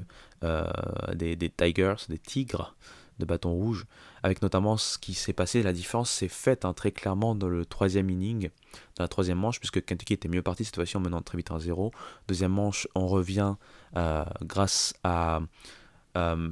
des, 1.14 1.36
des, 1.36 1.50
Tigers, 1.50 1.96
des 2.08 2.16
Tigres 2.16 2.74
de 3.18 3.26
bâton 3.26 3.52
rouge, 3.52 3.84
avec 4.22 4.40
notamment 4.40 4.78
ce 4.78 4.96
qui 4.96 5.12
s'est 5.12 5.34
passé, 5.34 5.62
la 5.62 5.74
différence 5.74 6.10
s'est 6.10 6.28
faite 6.28 6.64
hein, 6.64 6.72
très 6.72 6.92
clairement 6.92 7.34
dans 7.34 7.50
le 7.50 7.66
troisième 7.66 8.08
inning, 8.08 8.48
dans 8.96 9.04
la 9.04 9.08
troisième 9.08 9.36
manche, 9.36 9.60
puisque 9.60 9.84
Kentucky 9.84 10.14
était 10.14 10.30
mieux 10.30 10.40
parti 10.40 10.64
cette 10.64 10.76
fois-ci 10.76 10.96
en 10.96 11.00
menant 11.00 11.20
très 11.20 11.36
vite 11.36 11.50
1-0. 11.50 11.92
Deuxième 12.26 12.52
manche, 12.52 12.88
on 12.94 13.06
revient 13.06 13.56
euh, 13.98 14.24
grâce 14.40 14.94
à... 15.04 15.40
Euh, 16.16 16.50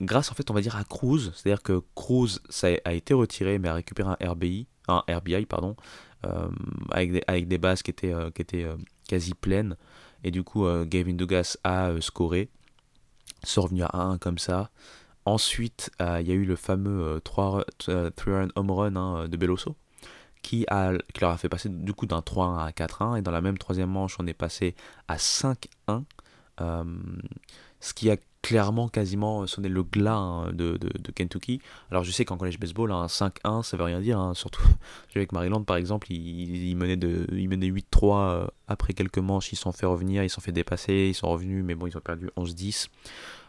grâce 0.00 0.30
en 0.30 0.34
fait 0.34 0.50
on 0.50 0.54
va 0.54 0.60
dire 0.60 0.76
à 0.76 0.84
Cruz, 0.84 1.32
c'est-à-dire 1.34 1.62
que 1.62 1.82
Cruz 1.94 2.40
ça 2.48 2.68
a 2.84 2.92
été 2.92 3.12
retiré 3.12 3.58
mais 3.58 3.68
a 3.68 3.74
récupéré 3.74 4.14
un 4.20 4.28
RBI, 4.30 4.66
un 4.88 5.02
RBI 5.08 5.46
pardon, 5.46 5.76
euh, 6.24 6.48
avec, 6.90 7.12
des, 7.12 7.22
avec 7.26 7.48
des 7.48 7.58
bases 7.58 7.82
qui 7.82 7.90
étaient, 7.90 8.14
qui 8.34 8.42
étaient 8.42 8.66
quasi 9.08 9.34
pleines. 9.34 9.76
Et 10.22 10.30
du 10.30 10.42
coup 10.42 10.66
Gavin 10.86 11.14
Douglas 11.14 11.58
a 11.64 11.90
scoré, 12.00 12.48
c'est 13.42 13.60
revenu 13.60 13.82
à 13.82 13.90
1 13.94 14.18
comme 14.18 14.38
ça. 14.38 14.70
Ensuite, 15.26 15.90
euh, 16.02 16.20
il 16.20 16.28
y 16.28 16.32
a 16.32 16.34
eu 16.34 16.44
le 16.44 16.56
fameux 16.56 17.20
3 17.24 17.64
euh, 17.88 18.10
run 18.26 18.48
home 18.56 18.70
run 18.70 18.96
hein, 18.96 19.28
de 19.28 19.36
Beloso 19.36 19.74
qui, 20.42 20.66
a, 20.68 20.92
qui 21.14 21.20
leur 21.22 21.30
a 21.30 21.38
fait 21.38 21.48
passer 21.48 21.70
du 21.70 21.94
coup 21.94 22.04
d'un 22.04 22.20
3-1 22.20 22.58
à 22.58 22.70
4-1 22.70 23.18
et 23.18 23.22
dans 23.22 23.30
la 23.30 23.40
même 23.40 23.56
troisième 23.56 23.88
manche 23.88 24.16
on 24.20 24.26
est 24.26 24.34
passé 24.34 24.74
à 25.08 25.16
5-1 25.16 25.56
euh, 26.60 26.84
ce 27.80 27.94
qui 27.94 28.10
a 28.10 28.18
clairement 28.44 28.88
quasiment 28.88 29.46
sonné 29.46 29.70
le 29.70 29.82
glas 29.82 30.18
hein, 30.18 30.52
de, 30.52 30.78
Kentucky. 31.14 31.62
Alors 31.90 32.04
je 32.04 32.10
sais 32.10 32.26
qu'en 32.26 32.36
collège 32.36 32.58
baseball, 32.58 32.92
un 32.92 33.06
5-1 33.06 33.62
ça 33.62 33.78
veut 33.78 33.84
rien 33.84 34.00
dire, 34.00 34.18
hein. 34.18 34.34
surtout 34.34 34.62
avec 35.16 35.32
Maryland 35.32 35.62
par 35.62 35.76
exemple, 35.76 36.12
ils, 36.12 36.68
ils 36.68 36.76
menaient, 36.76 36.96
menait 36.96 37.70
8-3 37.70 38.48
après 38.68 38.92
quelques 38.92 39.18
manches, 39.18 39.50
ils 39.52 39.56
sont 39.56 39.72
fait 39.72 39.86
revenir, 39.86 40.22
ils 40.22 40.28
sont 40.28 40.42
fait 40.42 40.52
dépasser, 40.52 41.06
ils 41.08 41.14
sont 41.14 41.30
revenus, 41.30 41.64
mais 41.64 41.74
bon 41.74 41.86
ils 41.86 41.96
ont 41.96 42.00
perdu 42.00 42.28
11-10. 42.36 42.88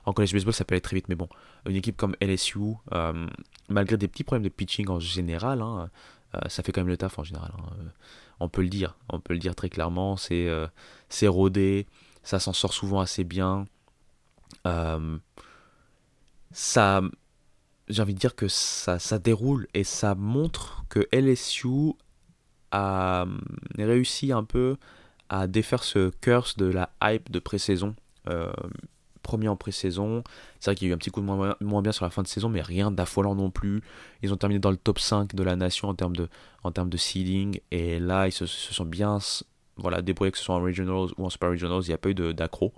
En 0.05 0.13
college 0.13 0.33
baseball, 0.33 0.53
ça 0.53 0.63
peut 0.65 0.75
aller 0.75 0.81
très 0.81 0.95
vite, 0.95 1.09
mais 1.09 1.15
bon, 1.15 1.27
une 1.67 1.75
équipe 1.75 1.97
comme 1.97 2.15
LSU, 2.21 2.59
euh, 2.93 3.27
malgré 3.69 3.97
des 3.97 4.07
petits 4.07 4.23
problèmes 4.23 4.43
de 4.43 4.49
pitching 4.49 4.87
en 4.87 4.99
général, 4.99 5.61
hein, 5.61 5.89
euh, 6.35 6.39
ça 6.47 6.63
fait 6.63 6.71
quand 6.71 6.81
même 6.81 6.87
le 6.87 6.97
taf 6.97 7.17
en 7.17 7.23
général. 7.23 7.51
Euh, 7.57 7.83
on 8.39 8.47
peut 8.47 8.61
le 8.61 8.69
dire, 8.69 8.95
on 9.09 9.19
peut 9.19 9.33
le 9.33 9.39
dire 9.39 9.55
très 9.55 9.69
clairement. 9.69 10.15
C'est 10.15 10.47
c'est 11.09 11.27
rodé, 11.27 11.87
ça 12.21 12.39
s'en 12.39 12.53
sort 12.53 12.73
souvent 12.73 12.99
assez 12.99 13.23
bien. 13.23 13.65
Ça, 16.51 17.01
j'ai 17.87 18.01
envie 18.01 18.13
de 18.13 18.19
dire 18.19 18.35
que 18.35 18.47
ça, 18.47 18.99
ça 18.99 19.19
déroule 19.19 19.67
et 19.73 19.83
ça 19.83 20.15
montre 20.15 20.85
que 20.89 21.07
LSU 21.11 21.93
a 22.71 23.25
réussi 23.77 24.31
un 24.31 24.43
peu 24.43 24.77
à 25.29 25.47
défaire 25.47 25.83
ce 25.83 26.09
curse 26.21 26.57
de 26.57 26.65
la 26.65 26.89
hype 27.01 27.31
de 27.31 27.39
pré-saison 27.39 27.95
premier 29.25 29.47
en 29.47 29.55
pré-saison. 29.55 30.23
C'est 30.59 30.69
vrai 30.69 30.75
qu'il 30.75 30.87
y 30.87 30.89
a 30.89 30.91
eu 30.91 30.93
un 30.93 30.97
petit 30.97 31.09
coup 31.09 31.19
de 31.19 31.25
moins, 31.25 31.81
bien 31.81 31.91
sur 31.91 32.05
la 32.05 32.11
fin 32.11 32.21
de 32.21 32.27
saison, 32.27 32.47
mais 32.47 32.61
rien 32.61 32.91
d'affolant 32.91 33.35
non 33.35 33.49
plus. 33.49 33.81
Ils 34.21 34.31
ont 34.31 34.37
terminé 34.37 34.59
dans 34.59 34.71
le 34.71 34.77
top 34.77 34.99
5 34.99 35.35
de 35.35 35.43
la 35.43 35.55
nation 35.55 35.89
en 35.89 35.95
termes 35.95 36.15
de, 36.15 36.29
en 36.63 36.71
termes 36.71 36.89
de 36.89 36.97
seeding. 36.97 37.59
Et 37.71 37.99
là, 37.99 38.27
ils 38.27 38.31
se, 38.31 38.45
sont 38.45 38.85
bien 38.85 39.17
voilà, 39.77 40.01
débrouiller 40.01 40.31
que 40.31 40.37
ce 40.37 40.43
soit 40.43 40.55
en 40.55 40.61
Regionals 40.61 41.09
ou 41.17 41.25
en 41.25 41.29
Super 41.29 41.49
Regionals, 41.49 41.81
il 41.83 41.87
n'y 41.87 41.93
a 41.93 41.97
pas 41.97 42.09
eu 42.09 42.13
d'accro. 42.13 42.71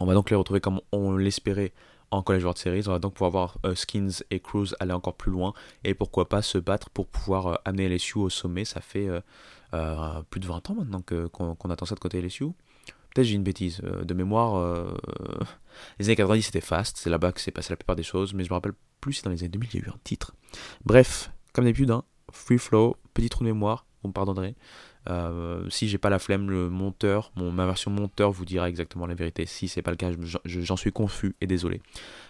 On 0.00 0.06
va 0.06 0.14
donc 0.14 0.30
les 0.30 0.36
retrouver 0.36 0.60
comme 0.60 0.80
on 0.92 1.16
l'espérait 1.16 1.72
en 2.12 2.22
College 2.22 2.44
World 2.44 2.58
Series. 2.58 2.84
On 2.86 2.92
va 2.92 2.98
donc 2.98 3.14
pouvoir 3.14 3.30
voir 3.30 3.58
euh, 3.64 3.74
Skins 3.74 4.22
et 4.30 4.40
Cruz 4.40 4.74
aller 4.78 4.92
encore 4.92 5.16
plus 5.16 5.32
loin 5.32 5.54
et 5.82 5.94
pourquoi 5.94 6.28
pas 6.28 6.42
se 6.42 6.58
battre 6.58 6.90
pour 6.90 7.06
pouvoir 7.06 7.46
euh, 7.46 7.54
amener 7.64 7.88
LSU 7.88 8.18
au 8.18 8.30
sommet. 8.30 8.64
Ça 8.64 8.80
fait 8.80 9.08
euh, 9.08 10.22
plus 10.30 10.40
de 10.40 10.46
20 10.46 10.70
ans 10.70 10.74
maintenant 10.74 11.02
qu'on 11.02 11.70
attend 11.70 11.86
ça 11.86 11.94
de 11.94 12.00
côté 12.00 12.20
LSU. 12.20 12.46
Peut-être 13.14 13.26
j'ai 13.26 13.34
une 13.34 13.42
bêtise. 13.42 13.80
de 13.80 14.14
mémoire, 14.14 14.54
les 15.98 16.06
années 16.06 16.16
90 16.16 16.42
c'était 16.42 16.62
fast, 16.62 16.96
c'est 16.96 17.10
là-bas 17.10 17.32
que 17.32 17.40
s'est 17.40 17.50
passé 17.50 17.70
la 17.70 17.76
plupart 17.76 17.96
des 17.96 18.02
choses, 18.02 18.32
mais 18.32 18.42
je 18.42 18.48
me 18.48 18.54
rappelle 18.54 18.72
plus 19.02 19.14
si 19.14 19.22
dans 19.22 19.30
les 19.30 19.40
années 19.40 19.50
2000 19.50 19.68
il 19.74 19.80
y 19.80 19.82
a 19.82 19.86
eu 19.86 19.90
un 19.90 19.98
titre. 20.02 20.34
Bref, 20.86 21.30
comme 21.52 21.64
d'habitude, 21.64 21.90
hein, 21.90 22.04
free 22.30 22.56
flow, 22.56 22.96
petit 23.12 23.28
trou 23.28 23.44
de 23.44 23.50
mémoire, 23.50 23.84
vous 24.02 24.08
me 24.08 24.14
pardonnerez. 24.14 24.54
Euh, 25.08 25.68
si 25.68 25.88
j'ai 25.88 25.98
pas 25.98 26.10
la 26.10 26.18
flemme, 26.18 26.50
le 26.50 26.68
monteur, 26.68 27.32
mon, 27.34 27.50
ma 27.50 27.66
version 27.66 27.90
monteur 27.90 28.30
vous 28.30 28.44
dira 28.44 28.68
exactement 28.68 29.06
la 29.06 29.14
vérité. 29.14 29.46
Si 29.46 29.68
c'est 29.68 29.82
pas 29.82 29.90
le 29.90 29.96
cas, 29.96 30.10
j'en 30.44 30.76
suis 30.76 30.92
confus 30.92 31.34
et 31.40 31.46
désolé. 31.46 31.80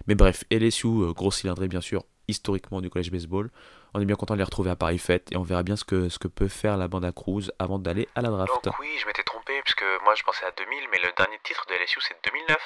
Mais 0.07 0.15
bref, 0.15 0.45
LSU, 0.51 0.87
euh, 0.87 1.13
gros 1.13 1.31
cylindré 1.31 1.69
bien 1.69 1.81
sûr, 1.81 2.05
historiquement 2.29 2.81
du 2.81 2.89
collège 2.89 3.11
baseball. 3.11 3.51
On 3.95 4.01
est 4.01 4.07
bien 4.07 4.17
content 4.17 4.35
de 4.35 4.39
les 4.39 4.45
retrouver 4.45 4.71
à 4.71 4.77
Paris 4.77 4.99
Fête 4.99 5.31
et 5.33 5.37
on 5.37 5.43
verra 5.43 5.63
bien 5.63 5.77
ce 5.77 5.85
que, 5.85 6.09
ce 6.09 6.19
que 6.19 6.29
peut 6.29 6.49
faire 6.49 6.79
la 6.79 6.89
bande 6.89 7.05
à 7.05 7.13
Cruz 7.13 7.51
avant 7.59 7.79
d'aller 7.79 8.09
à 8.15 8.23
la 8.23 8.31
draft. 8.31 8.65
Donc 8.65 8.79
oui, 8.81 8.89
je 8.99 9.07
m'étais 9.07 9.23
trompé 9.23 9.53
puisque 9.65 9.85
moi 10.05 10.15
je 10.15 10.23
pensais 10.23 10.47
à 10.47 10.53
2000, 10.57 10.79
mais 10.91 10.99
le 10.99 11.13
dernier 11.17 11.39
titre 11.45 11.67
de 11.69 11.75
LSU 11.75 12.01
c'est 12.01 12.17
2009. 12.25 12.59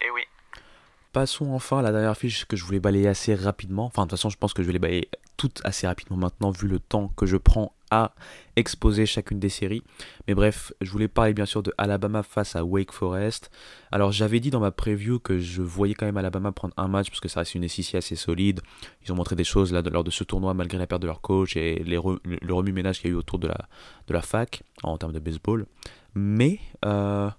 Et 0.00 0.10
oui. 0.10 0.22
Passons 1.12 1.52
enfin 1.52 1.78
à 1.78 1.82
la 1.82 1.92
dernière 1.92 2.16
fiche 2.16 2.44
que 2.46 2.56
je 2.56 2.64
voulais 2.64 2.80
balayer 2.80 3.06
assez 3.06 3.34
rapidement. 3.34 3.84
Enfin, 3.84 4.02
de 4.02 4.08
toute 4.08 4.18
façon, 4.18 4.30
je 4.30 4.36
pense 4.36 4.52
que 4.52 4.62
je 4.62 4.66
vais 4.66 4.72
les 4.72 4.80
balayer 4.80 5.08
toutes 5.36 5.60
assez 5.64 5.86
rapidement 5.86 6.16
maintenant, 6.16 6.50
vu 6.50 6.66
le 6.66 6.80
temps 6.80 7.12
que 7.16 7.24
je 7.24 7.36
prends 7.36 7.72
à 7.94 8.14
exposer 8.56 9.06
chacune 9.06 9.38
des 9.38 9.48
séries. 9.48 9.82
Mais 10.26 10.34
bref, 10.34 10.72
je 10.80 10.90
voulais 10.90 11.08
parler 11.08 11.34
bien 11.34 11.46
sûr 11.46 11.62
de 11.62 11.72
Alabama 11.78 12.22
face 12.22 12.56
à 12.56 12.64
Wake 12.64 12.92
Forest. 12.92 13.50
Alors, 13.92 14.12
j'avais 14.12 14.40
dit 14.40 14.50
dans 14.50 14.60
ma 14.60 14.70
preview 14.70 15.18
que 15.18 15.38
je 15.38 15.62
voyais 15.62 15.94
quand 15.94 16.06
même 16.06 16.16
Alabama 16.16 16.52
prendre 16.52 16.74
un 16.76 16.88
match 16.88 17.08
parce 17.08 17.20
que 17.20 17.28
ça 17.28 17.40
reste 17.40 17.54
une 17.54 17.68
SEC 17.68 17.94
assez 17.94 18.16
solide. 18.16 18.60
Ils 19.04 19.12
ont 19.12 19.16
montré 19.16 19.36
des 19.36 19.44
choses 19.44 19.72
là, 19.72 19.82
lors 19.82 20.04
de 20.04 20.10
ce 20.10 20.24
tournoi 20.24 20.54
malgré 20.54 20.78
la 20.78 20.86
perte 20.86 21.02
de 21.02 21.06
leur 21.06 21.20
coach 21.20 21.56
et 21.56 21.82
le 21.84 21.98
remue-ménage 22.52 23.00
qu'il 23.00 23.10
y 23.10 23.12
a 23.12 23.14
eu 23.14 23.18
autour 23.18 23.38
de 23.38 23.48
la, 23.48 24.22
fac 24.22 24.62
en 24.82 24.98
termes 24.98 25.12
de 25.12 25.20
baseball. 25.20 25.66
Mais. 26.14 26.58
Euh, 26.84 27.30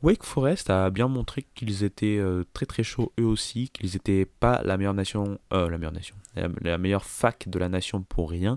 Wake 0.00 0.22
Forest 0.22 0.70
a 0.70 0.90
bien 0.90 1.08
montré 1.08 1.44
qu'ils 1.56 1.82
étaient 1.82 2.18
euh, 2.18 2.44
très 2.52 2.66
très 2.66 2.84
chauds 2.84 3.12
eux 3.18 3.24
aussi, 3.24 3.68
qu'ils 3.70 3.90
n'étaient 3.94 4.26
pas 4.26 4.62
la 4.64 4.76
meilleure 4.76 4.94
nation, 4.94 5.40
euh, 5.52 5.68
la 5.68 5.76
meilleure 5.76 5.92
nation, 5.92 6.14
la, 6.36 6.78
meilleure 6.78 7.04
fac 7.04 7.48
de 7.48 7.58
la 7.58 7.68
nation 7.68 8.02
pour 8.02 8.30
rien. 8.30 8.56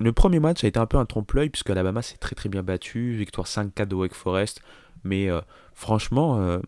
Le 0.00 0.12
premier 0.12 0.40
match 0.40 0.64
a 0.64 0.66
été 0.66 0.78
un 0.78 0.86
peu 0.86 0.98
un 0.98 1.06
trompe-l'œil 1.06 1.50
puisque 1.50 1.70
Alabama 1.70 2.02
s'est 2.02 2.16
très 2.16 2.34
très 2.34 2.48
bien 2.48 2.62
battu, 2.62 3.14
victoire 3.16 3.46
5-4 3.46 3.86
de 3.86 3.94
Wake 3.94 4.14
Forest, 4.14 4.60
mais 5.04 5.28
franchement, 5.74 6.60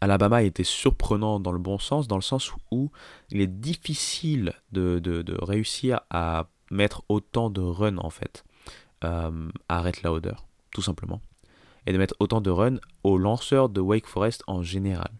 Alabama 0.00 0.36
a 0.36 0.42
été 0.42 0.64
surprenant 0.64 1.40
dans 1.40 1.52
le 1.52 1.58
bon 1.58 1.78
sens, 1.78 2.08
dans 2.08 2.16
le 2.16 2.22
sens 2.22 2.52
où 2.70 2.90
il 3.30 3.40
est 3.40 3.46
difficile 3.46 4.52
de, 4.72 5.24
réussir 5.42 6.00
à 6.10 6.48
mettre 6.70 7.02
autant 7.08 7.48
de 7.48 7.62
runs 7.62 7.98
en 7.98 8.10
fait 8.10 8.44
à 9.00 9.80
Red 9.80 10.02
Lauder, 10.02 10.34
tout 10.72 10.82
simplement. 10.82 11.20
Et 11.86 11.92
de 11.92 11.98
mettre 11.98 12.14
autant 12.18 12.40
de 12.40 12.50
runs 12.50 12.80
aux 13.04 13.16
lanceurs 13.16 13.68
de 13.68 13.80
Wake 13.80 14.06
Forest 14.06 14.42
en 14.48 14.62
général. 14.62 15.10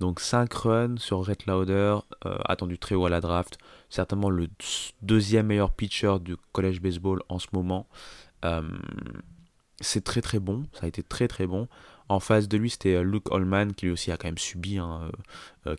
Donc 0.00 0.18
5 0.18 0.52
runs 0.52 0.96
sur 0.96 1.24
Red 1.24 1.46
Lauder, 1.46 1.98
euh, 2.26 2.36
attendu 2.46 2.76
très 2.76 2.96
haut 2.96 3.06
à 3.06 3.10
la 3.10 3.20
draft, 3.20 3.58
certainement 3.92 4.30
le 4.30 4.48
deuxième 5.02 5.46
meilleur 5.46 5.72
pitcher 5.72 6.16
du 6.20 6.36
college 6.52 6.80
baseball 6.80 7.22
en 7.28 7.38
ce 7.38 7.48
moment. 7.52 7.86
Euh, 8.44 8.62
c'est 9.80 10.04
très 10.04 10.22
très 10.22 10.38
bon, 10.38 10.64
ça 10.72 10.86
a 10.86 10.88
été 10.88 11.02
très 11.02 11.28
très 11.28 11.46
bon. 11.46 11.68
En 12.08 12.20
face 12.20 12.48
de 12.48 12.56
lui, 12.56 12.70
c'était 12.70 12.94
euh, 12.94 13.02
Luke 13.02 13.30
Holman 13.30 13.72
qui 13.74 13.86
lui 13.86 13.92
aussi 13.92 14.10
a 14.10 14.16
quand 14.16 14.28
même 14.28 14.38
subi 14.38 14.78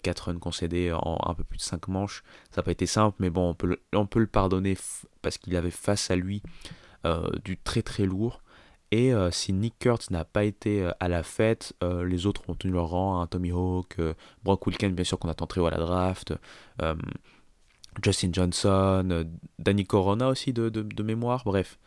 4 0.04 0.19
runs 0.19 0.39
concédés 0.39 0.91
en 0.91 1.17
un 1.26 1.34
peu 1.34 1.43
plus 1.43 1.58
de 1.58 1.63
5 1.63 1.88
manches. 1.88 2.23
Ça 2.52 2.62
n'a 2.62 2.63
pas 2.63 2.71
été 2.71 2.86
simple, 2.86 3.17
mais 3.19 3.30
bon, 3.30 3.56
on 3.93 4.06
peut 4.06 4.19
le, 4.19 4.28
pardonner 4.28 4.78
parce 5.21 5.38
qu'il 5.38 5.56
avait 5.56 5.71
face 5.71 6.12
à 6.12 6.15
lui 6.15 6.41
du 7.43 7.58
très 7.58 7.82
très 7.82 8.06
lourd. 8.06 8.43
Et 8.93 9.12
euh, 9.12 9.32
si 9.32 9.54
Nick 9.54 9.80
Kurtz 9.80 10.12
n'a 10.12 10.23
pas 10.23 10.43
été 10.43 10.84
euh, 10.84 10.91
à 10.99 11.08
la 11.08 11.23
fête, 11.23 11.73
euh, 11.82 12.06
les 12.06 12.28
autres 12.28 12.47
ont 12.47 12.54
tenu 12.54 12.73
leur 12.73 12.89
rang. 12.89 13.19
Hein, 13.19 13.26
Tommy 13.26 13.52
Hawk, 13.52 13.97
Brock 14.43 14.67
Wilken, 14.67 14.93
bien 14.93 15.04
sûr, 15.04 15.17
qu'on 15.17 15.30
attend 15.30 15.47
très 15.47 15.62
haut 15.62 15.65
à 15.65 15.71
la 15.71 15.78
draft. 15.78 16.36
Justin 18.01 18.29
Johnson, 18.32 19.25
Danny 19.60 19.86
Corona 19.86 20.29
aussi 20.29 20.53
de, 20.53 20.69
de, 20.69 21.03
mémoire. 21.03 21.43
Bref, 21.45 21.77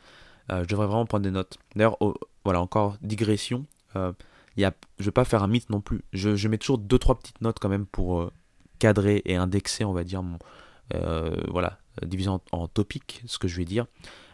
je 0.50 0.64
devrais 0.64 0.86
vraiment 0.86 1.06
prendre 1.06 1.24
des 1.24 1.30
notes. 1.30 1.58
D'ailleurs, 1.74 1.98
voilà, 2.44 2.60
encore 2.60 2.96
digression. 3.02 3.66
Y 4.56 4.64
a, 4.64 4.72
je 4.98 5.02
ne 5.02 5.04
vais 5.06 5.10
pas 5.10 5.24
faire 5.24 5.42
un 5.42 5.48
mythe 5.48 5.70
non 5.70 5.80
plus. 5.80 6.02
Je, 6.12 6.36
je 6.36 6.48
mets 6.48 6.58
toujours 6.58 6.78
2-3 6.78 7.18
petites 7.18 7.40
notes 7.40 7.58
quand 7.58 7.68
même 7.68 7.86
pour 7.86 8.30
cadrer 8.78 9.22
et 9.24 9.36
indexer, 9.36 9.84
on 9.84 9.92
va 9.92 10.04
dire, 10.04 10.22
mon, 10.22 10.38
voilà, 11.48 11.78
division 12.04 12.40
en, 12.52 12.62
en 12.62 12.68
topic, 12.68 13.22
ce 13.26 13.38
que 13.38 13.48
je 13.48 13.56
vais 13.56 13.64
dire. 13.64 13.86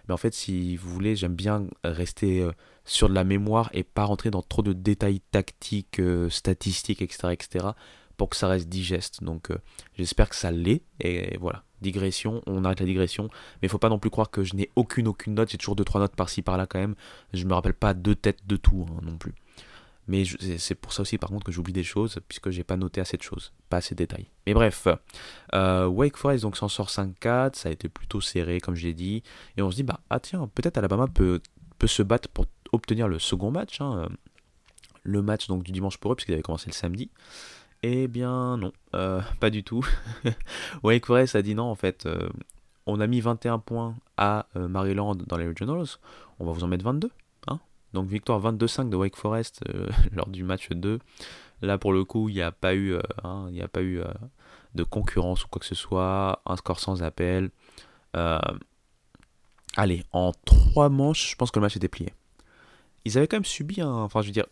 Mais 0.08 0.14
en 0.14 0.16
fait, 0.16 0.34
si 0.34 0.76
vous 0.76 0.90
voulez, 0.90 1.16
j'aime 1.16 1.34
bien 1.34 1.66
rester 1.84 2.40
euh, 2.40 2.52
sur 2.84 3.08
de 3.08 3.14
la 3.14 3.24
mémoire 3.24 3.70
et 3.72 3.84
pas 3.84 4.04
rentrer 4.04 4.30
dans 4.30 4.42
trop 4.42 4.62
de 4.62 4.72
détails 4.72 5.20
tactiques, 5.30 6.00
euh, 6.00 6.28
statistiques, 6.28 7.02
etc., 7.02 7.28
etc., 7.32 7.66
pour 8.16 8.28
que 8.30 8.36
ça 8.36 8.48
reste 8.48 8.68
digeste. 8.68 9.22
Donc, 9.22 9.50
euh, 9.50 9.58
j'espère 9.96 10.28
que 10.28 10.36
ça 10.36 10.50
l'est. 10.50 10.82
Et 11.00 11.36
voilà, 11.38 11.64
digression, 11.80 12.42
on 12.46 12.64
arrête 12.64 12.80
la 12.80 12.86
digression. 12.86 13.24
Mais 13.24 13.66
il 13.66 13.68
faut 13.68 13.78
pas 13.78 13.88
non 13.88 13.98
plus 13.98 14.10
croire 14.10 14.30
que 14.30 14.44
je 14.44 14.54
n'ai 14.54 14.70
aucune, 14.76 15.08
aucune 15.08 15.34
note. 15.34 15.50
J'ai 15.50 15.58
toujours 15.58 15.76
deux, 15.76 15.84
trois 15.84 16.00
notes 16.00 16.16
par-ci, 16.16 16.42
par-là 16.42 16.66
quand 16.66 16.78
même. 16.78 16.94
Je 17.32 17.44
me 17.44 17.54
rappelle 17.54 17.74
pas 17.74 17.94
deux 17.94 18.14
têtes 18.14 18.46
de 18.46 18.56
tout 18.56 18.86
hein, 18.88 19.00
non 19.02 19.16
plus. 19.16 19.34
Mais 20.08 20.24
c'est 20.58 20.74
pour 20.74 20.92
ça 20.92 21.02
aussi, 21.02 21.16
par 21.16 21.30
contre, 21.30 21.44
que 21.44 21.52
j'oublie 21.52 21.72
des 21.72 21.84
choses, 21.84 22.18
puisque 22.26 22.50
j'ai 22.50 22.64
pas 22.64 22.76
noté 22.76 23.00
assez 23.00 23.16
de 23.16 23.22
choses, 23.22 23.52
pas 23.68 23.76
assez 23.76 23.94
de 23.94 23.98
détails. 23.98 24.26
Mais 24.46 24.54
bref, 24.54 24.88
euh, 25.54 25.86
Wake 25.86 26.16
Forest 26.16 26.42
donc 26.42 26.56
s'en 26.56 26.68
sort 26.68 26.88
5-4, 26.88 27.54
ça 27.54 27.68
a 27.68 27.72
été 27.72 27.88
plutôt 27.88 28.20
serré, 28.20 28.60
comme 28.60 28.74
je 28.74 28.86
l'ai 28.86 28.94
dit, 28.94 29.22
et 29.56 29.62
on 29.62 29.70
se 29.70 29.76
dit, 29.76 29.84
bah, 29.84 30.00
ah 30.10 30.18
tiens, 30.18 30.50
peut-être 30.54 30.76
Alabama 30.76 31.06
peut, 31.06 31.40
se 31.86 32.02
battre 32.02 32.28
pour 32.28 32.46
obtenir 32.72 33.06
le 33.06 33.18
second 33.18 33.50
match, 33.52 33.80
hein, 33.80 34.08
le 35.02 35.22
match 35.22 35.46
donc 35.46 35.62
du 35.62 35.72
dimanche 35.72 35.98
pour 35.98 36.12
eux, 36.12 36.16
puisqu'il 36.16 36.32
avait 36.32 36.42
commencé 36.42 36.66
le 36.68 36.74
samedi. 36.74 37.10
Eh 37.82 38.08
bien, 38.08 38.56
non, 38.56 38.72
euh, 38.94 39.20
pas 39.40 39.50
du 39.50 39.64
tout. 39.64 39.84
Wake 40.82 41.06
Forest 41.06 41.36
a 41.36 41.42
dit 41.42 41.54
non, 41.54 41.64
en 41.64 41.74
fait, 41.74 42.06
euh, 42.06 42.28
on 42.86 43.00
a 43.00 43.06
mis 43.06 43.20
21 43.20 43.58
points 43.58 43.96
à 44.16 44.46
Maryland 44.54 45.14
dans 45.14 45.36
les 45.36 45.46
Regionals, 45.46 45.86
on 46.38 46.46
va 46.46 46.52
vous 46.52 46.64
en 46.64 46.68
mettre 46.68 46.84
22. 46.84 47.10
Donc 47.92 48.08
victoire 48.08 48.40
22-5 48.40 48.88
de 48.88 48.96
Wake 48.96 49.16
Forest 49.16 49.62
euh, 49.68 49.88
lors 50.12 50.28
du 50.28 50.44
match 50.44 50.70
2. 50.70 50.98
Là 51.62 51.78
pour 51.78 51.92
le 51.92 52.04
coup, 52.04 52.28
il 52.28 52.34
n'y 52.34 52.42
a 52.42 52.52
pas 52.52 52.74
eu, 52.74 52.94
euh, 52.94 53.02
hein, 53.22 53.48
a 53.60 53.68
pas 53.68 53.82
eu 53.82 54.00
euh, 54.00 54.06
de 54.74 54.82
concurrence 54.82 55.44
ou 55.44 55.48
quoi 55.48 55.60
que 55.60 55.66
ce 55.66 55.74
soit. 55.74 56.42
Un 56.46 56.56
score 56.56 56.80
sans 56.80 57.02
appel. 57.02 57.50
allez, 59.76 60.04
en 60.12 60.32
3 60.44 60.88
manches, 60.88 61.30
je 61.30 61.36
pense 61.36 61.50
que 61.50 61.58
le 61.58 61.64
match 61.64 61.76
était 61.76 61.88
plié. 61.88 62.12
Ils 63.04 63.18
avaient 63.18 63.26
quand 63.26 63.36
même 63.36 63.44
subi 63.44 63.80
un... 63.80 63.90
Enfin 63.90 64.22
je 64.22 64.26
veux 64.28 64.32
dire, 64.32 64.46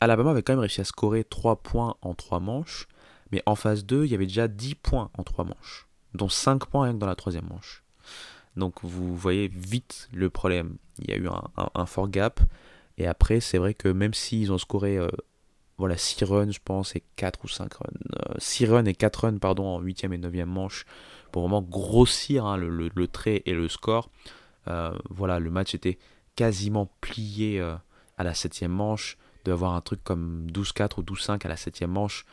Alabama 0.00 0.30
avait 0.30 0.42
quand 0.42 0.52
même 0.52 0.60
réussi 0.60 0.80
à 0.80 0.84
scorer 0.84 1.24
3 1.24 1.56
points 1.62 1.96
en 2.02 2.14
3 2.14 2.40
manches. 2.40 2.88
Mais 3.30 3.42
en 3.44 3.54
phase 3.54 3.84
2, 3.84 4.04
il 4.04 4.10
y 4.10 4.14
avait 4.14 4.26
déjà 4.26 4.48
10 4.48 4.74
points 4.76 5.10
en 5.18 5.22
3 5.22 5.44
manches. 5.44 5.86
Dont 6.14 6.28
5 6.28 6.66
points 6.66 6.84
rien 6.84 6.94
que 6.94 6.98
dans 6.98 7.06
la 7.06 7.16
troisième 7.16 7.46
manche. 7.48 7.84
Donc 8.56 8.82
vous 8.82 9.16
voyez 9.16 9.48
vite 9.48 10.08
le 10.12 10.30
problème. 10.30 10.76
Il 10.98 11.10
y 11.10 11.12
a 11.12 11.16
eu 11.16 11.28
un, 11.28 11.42
un 11.74 11.86
fort 11.86 12.08
gap. 12.08 12.40
Et 12.98 13.06
après, 13.06 13.40
c'est 13.40 13.58
vrai 13.58 13.74
que 13.74 13.88
même 13.88 14.12
s'ils 14.12 14.52
ont 14.52 14.58
scoré 14.58 14.98
euh, 14.98 15.08
voilà, 15.78 15.96
6 15.96 16.24
runs, 16.24 16.50
je 16.50 16.58
pense, 16.62 16.96
et 16.96 17.04
4 17.16 17.44
ou 17.44 17.48
5 17.48 17.72
runs, 17.72 17.86
6 18.38 18.64
euh, 18.64 18.74
runs 18.74 18.84
et 18.84 18.94
4 18.94 19.24
runs 19.24 19.38
pardon, 19.38 19.66
en 19.66 19.80
8e 19.80 20.12
et 20.12 20.18
9e 20.18 20.44
manche, 20.44 20.84
pour 21.30 21.42
vraiment 21.42 21.62
grossir 21.62 22.44
hein, 22.44 22.56
le, 22.56 23.06
trait 23.06 23.42
et 23.46 23.54
le 23.54 23.68
score, 23.68 24.10
euh, 24.66 24.90
voilà, 25.10 25.38
le 25.38 25.50
match 25.50 25.74
était 25.74 25.98
quasiment 26.34 26.90
plié 27.00 27.60
à 27.60 28.24
la 28.24 28.32
7e 28.32 28.68
manche, 28.68 29.16
de 29.44 29.52
avoir 29.52 29.74
un 29.74 29.80
truc 29.80 30.02
comme 30.04 30.46
12-4 30.52 30.98
ou 30.98 31.02
12-5 31.02 31.44
à 31.44 31.48
la 31.48 31.54
7e 31.56 31.86
manche. 31.86 32.24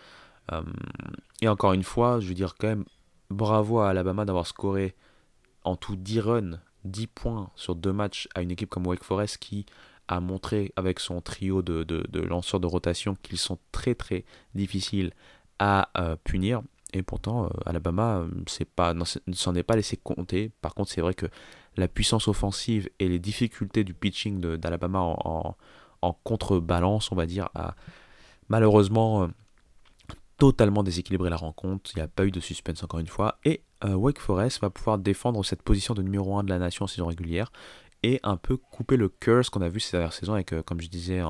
et 1.41 1.47
encore 1.47 1.73
une 1.73 1.83
fois, 1.83 2.19
je 2.19 2.27
veux 2.27 2.33
dire 2.33 2.55
quand 2.59 2.67
même, 2.67 2.85
bravo 3.29 3.79
à 3.79 3.89
Alabama 3.89 4.25
d'avoir 4.25 4.47
scoré 4.47 4.95
en 5.63 5.75
tout 5.75 5.95
10 5.95 6.19
runs, 6.19 6.59
10 6.85 7.07
points 7.07 7.49
sur 7.55 7.75
deux 7.75 7.93
matchs 7.93 8.27
à 8.35 8.41
une 8.41 8.51
équipe 8.51 8.69
comme 8.69 8.87
Wake 8.87 9.03
Forest 9.03 9.37
qui 9.37 9.65
a 10.07 10.19
montré 10.19 10.71
avec 10.75 10.99
son 10.99 11.21
trio 11.21 11.61
de, 11.61 11.83
de, 11.83 12.21
lanceurs 12.21 12.59
de 12.59 12.67
rotation 12.67 13.17
qu'ils 13.23 13.39
sont 13.39 13.57
très 13.71 13.95
très 13.95 14.23
difficiles 14.53 15.11
à 15.59 15.89
euh, 15.97 16.15
punir. 16.23 16.61
Et 16.93 17.01
pourtant, 17.01 17.45
euh, 17.45 17.49
Alabama 17.65 18.19
euh, 18.19 18.93
ne 19.25 19.33
s'en 19.33 19.55
est 19.55 19.63
pas 19.63 19.75
laissé 19.75 19.97
compter. 19.97 20.51
Par 20.61 20.75
contre, 20.75 20.91
c'est 20.91 21.01
vrai 21.01 21.15
que 21.15 21.25
la 21.75 21.87
puissance 21.87 22.27
offensive 22.27 22.89
et 22.99 23.09
les 23.09 23.19
difficultés 23.19 23.83
du 23.83 23.93
pitching 23.93 24.39
d'Alabama 24.57 24.99
en, 24.99 25.57
contrebalance, 26.13 27.11
on 27.11 27.15
va 27.15 27.25
dire, 27.25 27.49
a 27.55 27.75
malheureusement 28.49 29.29
totalement 30.37 30.83
déséquilibré 30.83 31.29
la 31.29 31.37
rencontre. 31.37 31.91
Il 31.95 31.99
n'y 31.99 32.03
a 32.03 32.07
pas 32.07 32.25
eu 32.25 32.31
de 32.31 32.39
suspense 32.39 32.83
encore 32.83 32.99
une 32.99 33.07
fois. 33.07 33.37
Et 33.45 33.61
Wake 33.83 34.19
Forest 34.19 34.61
va 34.61 34.69
pouvoir 34.69 34.97
défendre 34.97 35.43
cette 35.45 35.61
position 35.61 35.93
de 35.93 36.01
numéro 36.01 36.37
1 36.37 36.43
de 36.43 36.49
la 36.49 36.59
nation 36.59 36.85
en 36.85 36.87
saison 36.87 37.07
régulière 37.07 37.51
et 38.03 38.19
un 38.23 38.37
peu 38.37 38.57
couper 38.57 38.97
le 38.97 39.09
curse 39.09 39.49
qu'on 39.49 39.61
a 39.61 39.69
vu 39.69 39.79
ces 39.79 39.91
dernières 39.93 40.13
saisons 40.13 40.33
avec, 40.33 40.53
comme 40.65 40.81
je 40.81 40.89
disais 40.89 41.21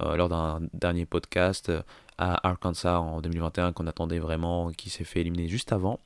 lors 0.00 0.28
d'un 0.28 0.60
dernier 0.72 1.04
podcast, 1.04 1.70
à 2.18 2.48
Arkansas 2.48 3.00
en 3.00 3.20
2021 3.20 3.72
qu'on 3.72 3.86
attendait 3.86 4.18
vraiment, 4.18 4.70
qui 4.70 4.88
s'est 4.88 5.04
fait 5.04 5.20
éliminer 5.20 5.48
juste 5.48 5.72
avant, 5.72 5.98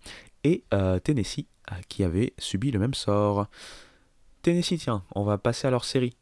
et 0.42 0.64
Tennessee 1.04 1.46
qui 1.88 2.02
avait 2.04 2.32
subi 2.38 2.70
le 2.70 2.78
même 2.78 2.94
sort. 2.94 3.46
Tennessee, 4.42 4.78
tiens, 4.78 5.02
on 5.14 5.24
va 5.24 5.38
passer 5.38 5.66
à 5.66 5.70
leur 5.70 5.84
série. 5.84 6.16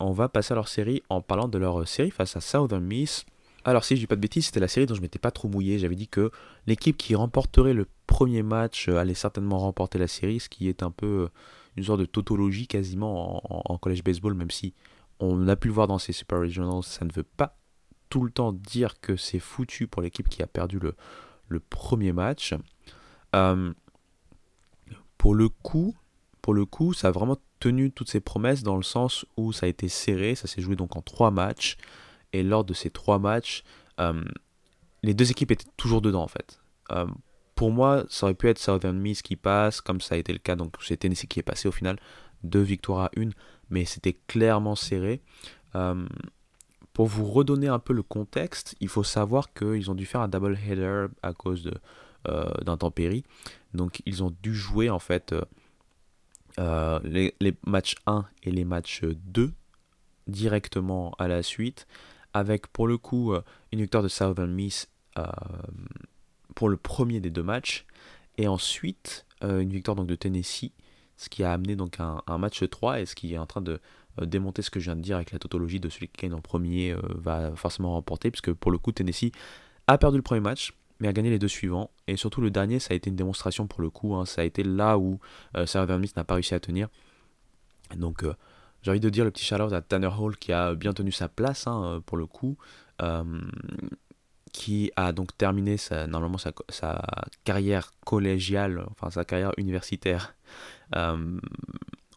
On 0.00 0.12
va 0.12 0.28
passer 0.28 0.52
à 0.52 0.54
leur 0.54 0.68
série 0.68 1.02
en 1.08 1.20
parlant 1.20 1.48
de 1.48 1.58
leur 1.58 1.86
série 1.88 2.10
face 2.10 2.36
à 2.36 2.40
Southern 2.40 2.84
Miss. 2.84 3.24
Alors 3.64 3.84
si 3.84 3.96
je 3.96 4.00
dis 4.00 4.06
pas 4.06 4.16
de 4.16 4.20
bêtises, 4.20 4.46
c'était 4.46 4.60
la 4.60 4.68
série 4.68 4.86
dont 4.86 4.94
je 4.94 5.00
m'étais 5.00 5.18
pas 5.18 5.30
trop 5.30 5.48
mouillé. 5.48 5.78
J'avais 5.78 5.96
dit 5.96 6.08
que 6.08 6.30
l'équipe 6.66 6.96
qui 6.96 7.14
remporterait 7.14 7.74
le 7.74 7.86
premier 8.06 8.42
match 8.42 8.88
allait 8.88 9.14
certainement 9.14 9.58
remporter 9.58 9.98
la 9.98 10.06
série, 10.06 10.40
ce 10.40 10.48
qui 10.48 10.68
est 10.68 10.82
un 10.82 10.90
peu 10.90 11.28
une 11.76 11.84
sorte 11.84 12.00
de 12.00 12.06
tautologie 12.06 12.66
quasiment 12.66 13.72
en, 13.72 13.78
college 13.78 14.02
baseball, 14.02 14.34
même 14.34 14.50
si 14.50 14.74
on 15.20 15.48
a 15.48 15.56
pu 15.56 15.68
le 15.68 15.74
voir 15.74 15.86
dans 15.86 15.98
ces 15.98 16.12
Super 16.12 16.40
Regionals, 16.40 16.82
ça 16.82 17.04
ne 17.04 17.12
veut 17.12 17.24
pas 17.24 17.56
tout 18.08 18.22
le 18.22 18.30
temps 18.30 18.52
dire 18.52 19.00
que 19.00 19.16
c'est 19.16 19.38
foutu 19.38 19.86
pour 19.86 20.02
l'équipe 20.02 20.28
qui 20.28 20.42
a 20.42 20.46
perdu 20.46 20.78
le, 20.78 21.60
premier 21.60 22.12
match. 22.12 22.54
Euh, 23.34 23.72
pour 25.16 25.34
le 25.34 25.48
coup, 25.48 25.94
ça 26.94 27.08
a 27.08 27.10
vraiment 27.10 27.36
tenu 27.58 27.90
toutes 27.90 28.10
ses 28.10 28.20
promesses 28.20 28.62
dans 28.62 28.76
le 28.76 28.82
sens 28.82 29.26
où 29.36 29.52
ça 29.52 29.66
a 29.66 29.68
été 29.68 29.88
serré, 29.88 30.34
ça 30.34 30.46
s'est 30.46 30.62
joué 30.62 30.76
donc 30.76 30.96
en 30.96 31.02
trois 31.02 31.30
matchs, 31.30 31.76
et 32.32 32.42
lors 32.42 32.64
de 32.64 32.74
ces 32.74 32.90
trois 32.90 33.18
matchs, 33.18 33.64
euh, 34.00 34.24
les 35.02 35.14
deux 35.14 35.30
équipes 35.30 35.50
étaient 35.50 35.70
toujours 35.76 36.00
dedans 36.00 36.22
en 36.22 36.28
fait. 36.28 36.60
Euh, 36.92 37.06
pour 37.54 37.70
moi, 37.72 38.04
ça 38.08 38.26
aurait 38.26 38.34
pu 38.34 38.48
être 38.48 38.58
Southern 38.58 38.98
Miss 38.98 39.22
qui 39.22 39.36
passe, 39.36 39.80
comme 39.80 40.00
ça 40.00 40.14
a 40.14 40.18
été 40.18 40.32
le 40.32 40.38
cas, 40.38 40.56
donc 40.56 40.74
c'est 40.80 40.98
Tennessee 40.98 41.26
qui 41.26 41.40
est 41.40 41.44
passé 41.44 41.68
au 41.68 41.72
final, 41.72 41.98
deux 42.44 42.62
victoires 42.62 43.06
à 43.06 43.10
une, 43.16 43.32
mais 43.70 43.84
c'était 43.84 44.16
clairement 44.26 44.76
serré. 44.76 45.20
Euh, 45.74 46.06
pour 46.92 47.06
vous 47.06 47.26
redonner 47.26 47.68
un 47.68 47.78
peu 47.78 47.92
le 47.92 48.02
contexte, 48.02 48.76
il 48.80 48.88
faut 48.88 49.04
savoir 49.04 49.52
qu'ils 49.52 49.90
ont 49.90 49.94
dû 49.94 50.06
faire 50.06 50.20
un 50.20 50.28
double 50.28 50.58
header 50.68 51.06
à 51.22 51.32
cause 51.32 51.70
d'intempéries. 52.62 53.24
Donc 53.72 54.02
ils 54.04 54.22
ont 54.22 54.34
dû 54.42 54.54
jouer 54.54 54.90
en 54.90 54.98
fait 54.98 55.32
euh, 56.58 57.00
les, 57.04 57.34
matchs 57.66 57.94
1 58.06 58.24
et 58.42 58.50
les 58.50 58.64
matchs 58.64 59.04
2 59.04 59.52
directement 60.26 61.14
à 61.18 61.28
la 61.28 61.42
suite, 61.42 61.86
avec 62.34 62.66
pour 62.68 62.86
le 62.86 62.98
coup 62.98 63.32
une 63.72 63.80
victoire 63.80 64.02
de 64.02 64.08
Southern 64.08 64.52
Miss 64.52 64.88
pour 66.54 66.68
le 66.68 66.76
premier 66.76 67.20
des 67.20 67.30
deux 67.30 67.42
matchs. 67.42 67.86
Et 68.36 68.48
ensuite, 68.48 69.26
euh, 69.44 69.60
une 69.60 69.70
victoire 69.70 69.96
donc 69.96 70.06
de 70.06 70.14
Tennessee, 70.14 70.72
ce 71.16 71.28
qui 71.28 71.42
a 71.44 71.52
amené 71.52 71.76
donc 71.76 71.98
un, 72.00 72.38
match 72.38 72.68
3 72.68 73.00
et 73.00 73.06
ce 73.06 73.14
qui 73.14 73.34
est 73.34 73.38
en 73.38 73.46
train 73.46 73.60
de 73.60 73.80
euh, 74.20 74.26
démonter 74.26 74.62
ce 74.62 74.70
que 74.70 74.80
je 74.80 74.86
viens 74.86 74.96
de 74.96 75.02
dire 75.02 75.16
avec 75.16 75.32
la 75.32 75.38
tautologie 75.38 75.80
de 75.80 75.88
celui 75.88 76.08
qui 76.08 76.22
gagne 76.22 76.34
en 76.34 76.40
premier 76.40 76.92
euh, 76.92 77.00
va 77.14 77.54
forcément 77.56 77.92
remporter, 77.92 78.30
puisque 78.30 78.52
pour 78.52 78.70
le 78.70 78.78
coup, 78.78 78.92
Tennessee 78.92 79.32
a 79.86 79.98
perdu 79.98 80.16
le 80.16 80.22
premier 80.22 80.40
match, 80.40 80.72
mais 81.00 81.08
a 81.08 81.12
gagné 81.12 81.30
les 81.30 81.38
deux 81.38 81.48
suivants. 81.48 81.90
Et 82.06 82.16
surtout 82.16 82.40
le 82.40 82.50
dernier, 82.50 82.78
ça 82.78 82.92
a 82.92 82.96
été 82.96 83.10
une 83.10 83.16
démonstration 83.16 83.66
pour 83.66 83.80
le 83.80 83.90
coup. 83.90 84.14
Hein. 84.14 84.26
ça 84.26 84.42
a 84.42 84.44
été 84.44 84.62
là 84.64 84.98
où 84.98 85.20
Southern 85.66 86.00
Miss 86.00 86.16
n'a 86.16 86.24
pas 86.24 86.34
réussi 86.34 86.54
à 86.54 86.60
tenir. 86.60 86.88
Donc 87.96 88.24
j'ai 88.82 88.90
envie 88.90 89.00
de 89.00 89.08
dire 89.08 89.24
le 89.24 89.30
petit 89.30 89.44
shout 89.44 89.54
à 89.54 89.80
Tanner 89.80 90.10
Hall 90.18 90.36
qui 90.36 90.52
a 90.52 90.74
bien 90.74 90.92
tenu 90.92 91.12
sa 91.12 91.28
place 91.28 91.66
hein, 91.66 92.02
pour 92.06 92.16
le 92.16 92.26
coup 92.26 92.56
qui 94.52 94.90
a 94.96 95.12
donc 95.12 95.36
terminé 95.36 95.76
normalement 96.08 96.38
sa, 96.38 97.02
carrière 97.44 97.92
collégiale, 98.04 98.84
enfin 98.90 99.10
sa 99.10 99.24
carrière 99.24 99.52
universitaire, 99.56 100.34
euh, 100.96 101.38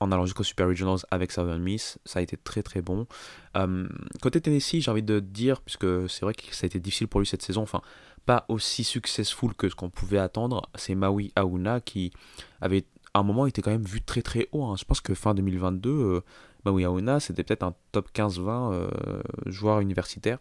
en 0.01 0.11
allant 0.11 0.25
jusqu'au 0.25 0.43
Super 0.43 0.67
Regionals 0.67 0.99
avec 1.11 1.31
Southern 1.31 1.61
Miss. 1.61 1.99
Ça 2.05 2.19
a 2.19 2.21
été 2.21 2.35
très 2.35 2.63
très 2.63 2.81
bon. 2.81 3.07
Euh, 3.55 3.87
côté 4.21 4.41
Tennessee, 4.41 4.81
j'ai 4.81 4.91
envie 4.91 5.03
de 5.03 5.19
dire, 5.19 5.61
puisque 5.61 6.09
c'est 6.09 6.21
vrai 6.21 6.33
que 6.33 6.53
ça 6.53 6.65
a 6.65 6.67
été 6.67 6.79
difficile 6.79 7.07
pour 7.07 7.21
lui 7.21 7.27
cette 7.27 7.43
saison, 7.43 7.61
enfin 7.61 7.81
pas 8.25 8.45
aussi 8.49 8.83
successful 8.83 9.53
que 9.55 9.69
ce 9.69 9.75
qu'on 9.75 9.89
pouvait 9.89 10.19
attendre, 10.19 10.69
c'est 10.75 10.95
Maui 10.95 11.31
Aouna 11.35 11.79
qui 11.79 12.11
avait 12.59 12.85
à 13.13 13.19
un 13.19 13.23
moment 13.23 13.45
été 13.45 13.61
quand 13.61 13.71
même 13.71 13.85
vu 13.85 14.01
très 14.01 14.21
très 14.21 14.49
haut. 14.51 14.65
Hein. 14.65 14.75
Je 14.77 14.85
pense 14.85 15.01
que 15.01 15.13
fin 15.13 15.33
2022, 15.33 15.89
euh, 15.89 16.21
Maui 16.65 16.83
Aouna 16.83 17.19
c'était 17.19 17.43
peut-être 17.43 17.63
un 17.63 17.75
top 17.91 18.09
15-20 18.13 18.89
joueur 19.47 19.79
universitaire 19.79 20.39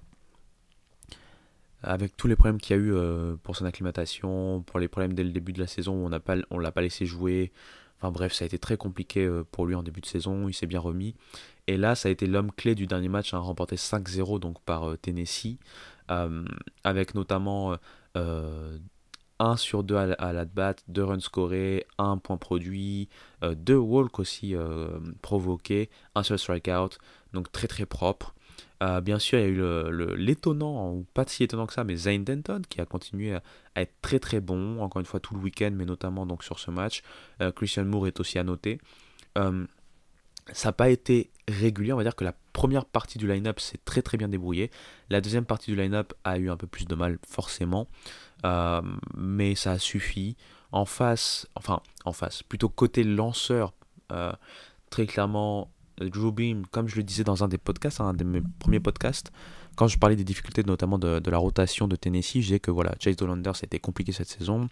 avec 1.83 2.17
tous 2.17 2.27
les 2.27 2.37
problèmes 2.37 2.61
qu'il 2.61 2.77
y 2.77 2.79
a 2.79 2.83
eu 2.83 2.93
euh, 2.95 3.37
pour 3.43 3.57
son 3.57 3.65
acclimatation, 3.65 4.63
pour 4.63 4.79
les 4.81 4.89
problèmes 4.89 5.15
dès 5.15 5.25
le 5.25 5.31
début 5.31 5.53
de 5.53 5.61
la 5.61 5.67
saison 5.67 5.95
où 5.95 6.09
on 6.09 6.45
on 6.51 6.59
l'a 6.59 6.73
pas 6.73 6.83
laissé 6.83 7.07
jouer. 7.07 7.53
Enfin 8.01 8.13
bref, 8.13 8.33
ça 8.33 8.45
a 8.45 8.47
été 8.47 8.59
très 8.59 8.77
compliqué 8.77 9.27
euh, 9.27 9.45
pour 9.51 9.67
lui 9.67 9.75
en 9.75 9.83
début 9.83 10.01
de 10.01 10.07
saison, 10.07 10.49
il 10.49 10.55
s'est 10.55 10.67
bien 10.67 10.81
remis. 10.81 11.15
Et 11.67 11.77
là, 11.77 11.95
ça 11.95 12.09
a 12.09 12.13
été 12.13 12.27
l'homme 12.27 12.51
clé 12.51 12.75
du 12.75 12.87
dernier 12.87 13.09
match, 13.09 13.35
hein, 13.35 13.39
remporté 13.39 13.77
5-0 13.77 14.41
donc 14.41 14.61
par 14.63 14.91
euh, 14.91 14.97
Tennessee, 14.97 15.59
avec 16.83 17.15
notamment 17.15 17.77
1 18.17 19.57
sur 19.57 19.85
2 19.85 19.95
à, 19.97 20.33
la 20.33 20.45
bat, 20.45 20.75
2 20.89 21.05
runs 21.05 21.21
scorés, 21.21 21.87
1 21.99 22.19
point 22.19 22.37
produit, 22.37 23.09
2 23.43 23.77
walks 23.77 24.19
aussi 24.19 24.57
provoqués, 25.23 25.89
1 26.17 26.25
seul 26.25 26.39
strikeout, 26.39 26.99
donc 27.33 27.53
très 27.53 27.69
très 27.69 27.87
propre. 27.87 28.35
Euh, 28.83 29.01
bien 29.01 29.19
sûr, 29.19 29.39
il 29.39 29.43
y 29.43 29.45
a 29.45 29.49
eu 29.49 30.17
l'étonnant, 30.17 30.93
ou 30.93 31.07
pas 31.13 31.25
si 31.27 31.45
étonnant 31.45 31.67
que 31.67 31.75
ça, 31.75 31.85
mais 31.85 31.97
Zane 31.97 32.25
Denton 32.25 32.63
qui 32.69 32.81
a 32.81 32.87
continué 32.87 33.35
à, 33.35 33.43
être 33.77 33.93
très 34.01 34.19
très 34.19 34.41
bon, 34.41 34.81
encore 34.81 35.01
une 35.01 35.07
fois 35.07 35.21
tout 35.21 35.35
le 35.35 35.41
week-end, 35.41 35.71
mais 35.75 35.85
notamment 35.85 36.27
donc 36.27 36.43
sur 36.43 36.59
ce 36.59 36.71
match. 36.71 37.03
Euh, 37.43 37.53
Christian 37.53 37.85
Moore 37.85 38.07
est 38.07 38.21
aussi 38.21 38.39
à 38.39 38.45
noter. 38.45 38.81
Euh, 39.39 39.67
ça 40.53 40.71
n'a 40.71 40.73
pas 40.73 40.89
été 40.89 41.31
régulier, 41.47 41.93
on 41.93 41.97
va 41.97 42.03
dire 42.03 42.17
que 42.17 42.25
la 42.25 42.35
première 42.53 42.87
partie 42.87 43.19
du 43.19 43.29
line-up 43.29 43.61
s'est 43.61 43.79
très 43.85 44.03
très 44.03 44.17
bien 44.17 44.29
débrouillée. 44.29 44.71
La 45.11 45.21
deuxième 45.21 45.45
partie 45.45 45.71
du 45.71 45.77
line-up 45.77 46.15
a 46.25 46.39
eu 46.39 46.51
un 46.51 46.57
peu 46.57 46.67
plus 46.67 46.87
de 46.87 46.95
mal, 46.95 47.19
forcément, 47.27 47.87
mais 49.17 49.55
ça 49.55 49.73
a 49.73 49.79
suffi. 49.79 50.37
En 50.73 50.85
face, 50.85 51.49
enfin 51.57 51.83
en 52.05 52.13
face, 52.13 52.45
plutôt 52.45 52.69
côté 52.69 53.03
lanceur, 53.03 53.75
très 54.89 55.07
clairement, 55.07 55.73
Drew 56.09 56.33
Beam, 56.33 56.67
comme 56.67 56.89
je 56.89 56.97
le 56.97 57.03
disais 57.03 57.25
dans 57.25 57.45
un 57.45 57.49
des 57.49 57.59
podcasts, 57.59 58.01
un 58.01 58.15
de 58.15 58.25
mes 58.25 58.41
premiers 58.59 58.81
podcasts, 58.81 59.31
quand 59.77 59.87
je 59.87 59.99
parlais 59.99 60.17
des 60.17 60.25
difficultés 60.25 60.63
notamment 60.63 60.99
de, 60.99 61.31
la 61.31 61.39
rotation 61.39 61.89
de 61.89 61.97
Tennessee, 61.97 62.41
je 62.41 62.47
disais 62.47 62.61
que 62.61 62.71
voilà, 62.71 62.95
Chase 62.99 63.17
Dolander, 63.17 63.53
ça 63.55 63.61
a 63.63 63.67
été 63.67 63.79
compliqué 63.79 64.13
cette 64.13 64.29
saison. 64.29 64.69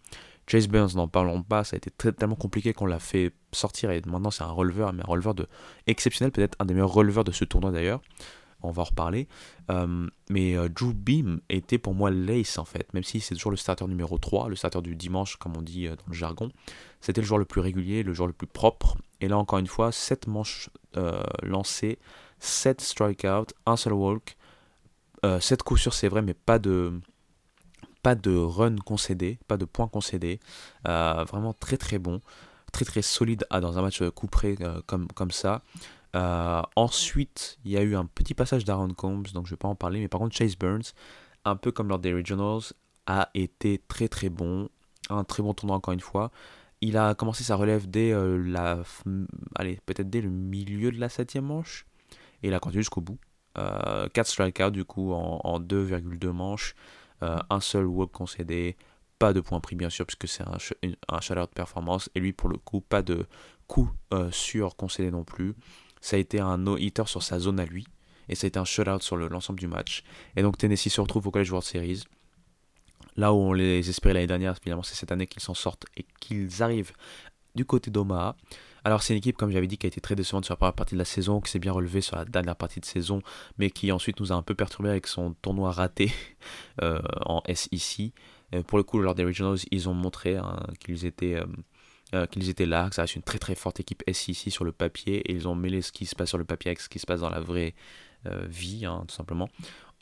Chase 0.46 0.68
Burns, 0.68 0.96
n'en 0.96 1.08
parlons 1.08 1.42
pas, 1.42 1.64
ça 1.64 1.76
a 1.76 1.78
été 1.78 1.90
très, 1.90 2.12
tellement 2.12 2.34
compliqué 2.34 2.72
qu'on 2.72 2.86
l'a 2.86 2.98
fait 2.98 3.32
sortir 3.52 3.90
et 3.90 4.00
maintenant 4.06 4.30
c'est 4.30 4.44
un 4.44 4.50
releveur, 4.50 4.92
mais 4.92 5.02
un 5.02 5.06
releveur 5.06 5.34
de 5.34 5.46
exceptionnel, 5.86 6.32
peut-être 6.32 6.56
un 6.58 6.64
des 6.64 6.74
meilleurs 6.74 6.92
releveurs 6.92 7.24
de 7.24 7.32
ce 7.32 7.44
tournoi 7.44 7.70
d'ailleurs. 7.70 8.00
On 8.60 8.72
va 8.72 8.82
en 8.82 8.86
reparler. 8.86 9.28
Euh, 9.70 10.08
mais 10.30 10.56
euh, 10.56 10.68
Drew 10.68 10.92
Beam 10.92 11.40
était 11.48 11.78
pour 11.78 11.94
moi 11.94 12.10
l'ace 12.10 12.58
en 12.58 12.64
fait, 12.64 12.92
même 12.92 13.04
si 13.04 13.20
c'est 13.20 13.34
toujours 13.34 13.52
le 13.52 13.56
starter 13.56 13.86
numéro 13.86 14.18
3, 14.18 14.48
le 14.48 14.56
starter 14.56 14.80
du 14.80 14.96
dimanche 14.96 15.36
comme 15.36 15.56
on 15.56 15.62
dit 15.62 15.86
euh, 15.86 15.94
dans 15.94 16.04
le 16.08 16.14
jargon. 16.14 16.50
C'était 17.00 17.20
le 17.20 17.26
joueur 17.26 17.38
le 17.38 17.44
plus 17.44 17.60
régulier, 17.60 18.02
le 18.02 18.14
joueur 18.14 18.26
le 18.26 18.32
plus 18.32 18.48
propre. 18.48 18.96
Et 19.20 19.28
là 19.28 19.38
encore 19.38 19.58
une 19.58 19.66
fois, 19.66 19.92
7 19.92 20.26
manches 20.26 20.70
lancées, 21.42 21.98
7 22.38 22.80
strikeouts, 22.80 23.52
un 23.66 23.76
seul 23.76 23.92
walk, 23.92 24.36
7 25.40 25.62
coups 25.62 25.80
sûrs 25.80 25.94
c'est 25.94 26.08
vrai, 26.08 26.22
mais 26.22 26.34
pas 26.34 26.58
de, 26.58 27.00
pas 28.02 28.14
de 28.14 28.36
run 28.36 28.76
concédé, 28.76 29.38
pas 29.48 29.56
de 29.56 29.64
points 29.64 29.88
concédés. 29.88 30.40
vraiment 30.84 31.52
très 31.52 31.76
très 31.76 31.98
bon, 31.98 32.20
très 32.72 32.84
très 32.84 33.02
solide 33.02 33.44
ah, 33.50 33.60
dans 33.60 33.78
un 33.78 33.82
match 33.82 34.02
couperé 34.10 34.56
comme, 34.86 35.08
comme 35.08 35.30
ça. 35.30 35.62
Euh, 36.16 36.62
ensuite, 36.76 37.58
il 37.64 37.72
y 37.72 37.76
a 37.76 37.82
eu 37.82 37.94
un 37.94 38.06
petit 38.06 38.34
passage 38.34 38.64
d'Aaron 38.64 38.94
Combs, 38.94 39.32
donc 39.34 39.46
je 39.46 39.52
ne 39.52 39.56
vais 39.56 39.56
pas 39.56 39.68
en 39.68 39.74
parler, 39.74 40.00
mais 40.00 40.08
par 40.08 40.20
contre, 40.20 40.36
Chase 40.36 40.56
Burns, 40.56 40.94
un 41.44 41.56
peu 41.56 41.70
comme 41.70 41.88
lors 41.88 41.98
des 41.98 42.12
Regionals, 42.12 42.72
a 43.06 43.30
été 43.34 43.82
très 43.88 44.08
très 44.08 44.28
bon. 44.28 44.68
Un 45.10 45.24
très 45.24 45.42
bon 45.42 45.54
tournoi, 45.54 45.76
encore 45.76 45.94
une 45.94 46.00
fois. 46.00 46.30
Il 46.80 46.96
a 46.96 47.14
commencé 47.14 47.44
sa 47.44 47.56
relève 47.56 47.88
dès 47.88 48.12
euh, 48.12 48.36
la. 48.38 48.82
Allez, 49.54 49.80
peut-être 49.86 50.08
dès 50.08 50.20
le 50.20 50.30
milieu 50.30 50.92
de 50.92 51.00
la 51.00 51.08
septième 51.08 51.46
manche. 51.46 51.86
Et 52.42 52.48
il 52.48 52.54
a 52.54 52.60
continué 52.60 52.82
jusqu'au 52.82 53.00
bout. 53.00 53.18
Euh, 53.56 54.08
4 54.08 54.26
strikeouts 54.26 54.70
du 54.70 54.84
coup 54.84 55.12
en, 55.12 55.58
2,2 55.60 56.28
manches. 56.28 56.74
Euh, 57.22 57.38
un 57.50 57.60
seul 57.60 57.86
walk 57.86 58.12
concédé. 58.12 58.76
Pas 59.18 59.32
de 59.32 59.40
points 59.40 59.58
pris 59.58 59.74
bien 59.74 59.90
sûr 59.90 60.06
puisque 60.06 60.28
c'est 60.28 60.44
un, 60.44 60.58
un 61.08 61.20
shutout 61.20 61.48
performance. 61.52 62.08
Et 62.14 62.20
lui 62.20 62.32
pour 62.32 62.48
le 62.48 62.56
coup 62.58 62.80
pas 62.80 63.02
de 63.02 63.26
coup 63.66 63.90
sur 64.30 64.76
concédé 64.76 65.10
non 65.10 65.24
plus 65.24 65.54
ça 66.00 66.16
a 66.16 66.18
été 66.18 66.40
un 66.40 66.58
no-hitter 66.58 67.04
sur 67.06 67.22
sa 67.22 67.38
zone 67.38 67.60
à 67.60 67.64
lui, 67.64 67.86
et 68.28 68.34
ça 68.34 68.46
a 68.46 68.48
été 68.48 68.58
un 68.58 68.64
shutout 68.64 69.00
sur 69.00 69.16
l'ensemble 69.16 69.58
du 69.58 69.66
match. 69.66 70.02
Et 70.36 70.42
donc 70.42 70.58
Tennessee 70.58 70.88
se 70.88 71.00
retrouve 71.00 71.26
au 71.26 71.30
College 71.30 71.50
World 71.50 71.66
Series. 71.66 72.04
Là 73.18 73.32
où 73.32 73.36
on 73.36 73.52
les 73.52 73.90
espérait 73.90 74.14
l'année 74.14 74.28
dernière, 74.28 74.56
finalement 74.62 74.84
c'est 74.84 74.94
cette 74.94 75.10
année 75.10 75.26
qu'ils 75.26 75.42
s'en 75.42 75.52
sortent 75.52 75.86
et 75.96 76.06
qu'ils 76.20 76.62
arrivent 76.62 76.92
du 77.56 77.64
côté 77.64 77.90
d'Omaha. 77.90 78.36
Alors 78.84 79.02
c'est 79.02 79.12
une 79.12 79.18
équipe, 79.18 79.36
comme 79.36 79.50
j'avais 79.50 79.66
dit, 79.66 79.76
qui 79.76 79.86
a 79.86 79.88
été 79.88 80.00
très 80.00 80.14
décevante 80.14 80.44
sur 80.44 80.52
la 80.52 80.56
première 80.56 80.74
partie 80.74 80.94
de 80.94 81.00
la 81.00 81.04
saison, 81.04 81.40
qui 81.40 81.50
s'est 81.50 81.58
bien 81.58 81.72
relevée 81.72 82.00
sur 82.00 82.14
la 82.14 82.24
dernière 82.24 82.54
partie 82.54 82.78
de 82.78 82.84
saison, 82.84 83.20
mais 83.58 83.70
qui 83.70 83.90
ensuite 83.90 84.20
nous 84.20 84.32
a 84.32 84.36
un 84.36 84.42
peu 84.42 84.54
perturbé 84.54 84.88
avec 84.88 85.08
son 85.08 85.34
tournoi 85.42 85.72
raté 85.72 86.12
euh, 86.82 87.00
en 87.26 87.42
SEC. 87.52 88.12
Euh, 88.54 88.62
pour 88.62 88.78
le 88.78 88.84
coup, 88.84 89.00
lors 89.00 89.16
des 89.16 89.24
Regionals, 89.24 89.58
ils 89.72 89.88
ont 89.88 89.94
montré 89.94 90.36
hein, 90.36 90.56
qu'ils 90.78 91.04
étaient... 91.04 91.34
Euh, 92.14 92.24
qu'ils 92.30 92.48
étaient 92.48 92.64
là, 92.64 92.88
que 92.88 92.94
ça 92.94 93.02
reste 93.02 93.16
une 93.16 93.22
très 93.22 93.38
très 93.38 93.54
forte 93.54 93.80
équipe 93.80 94.02
SEC 94.10 94.50
sur 94.50 94.64
le 94.64 94.72
papier, 94.72 95.16
et 95.30 95.34
ils 95.34 95.46
ont 95.46 95.54
mêlé 95.54 95.82
ce 95.82 95.92
qui 95.92 96.06
se 96.06 96.14
passe 96.14 96.30
sur 96.30 96.38
le 96.38 96.44
papier 96.44 96.70
avec 96.70 96.80
ce 96.80 96.88
qui 96.88 96.98
se 96.98 97.04
passe 97.04 97.20
dans 97.20 97.28
la 97.28 97.40
vraie 97.40 97.74
vie, 98.48 98.86
hein, 98.86 99.04
tout 99.06 99.14
simplement 99.14 99.48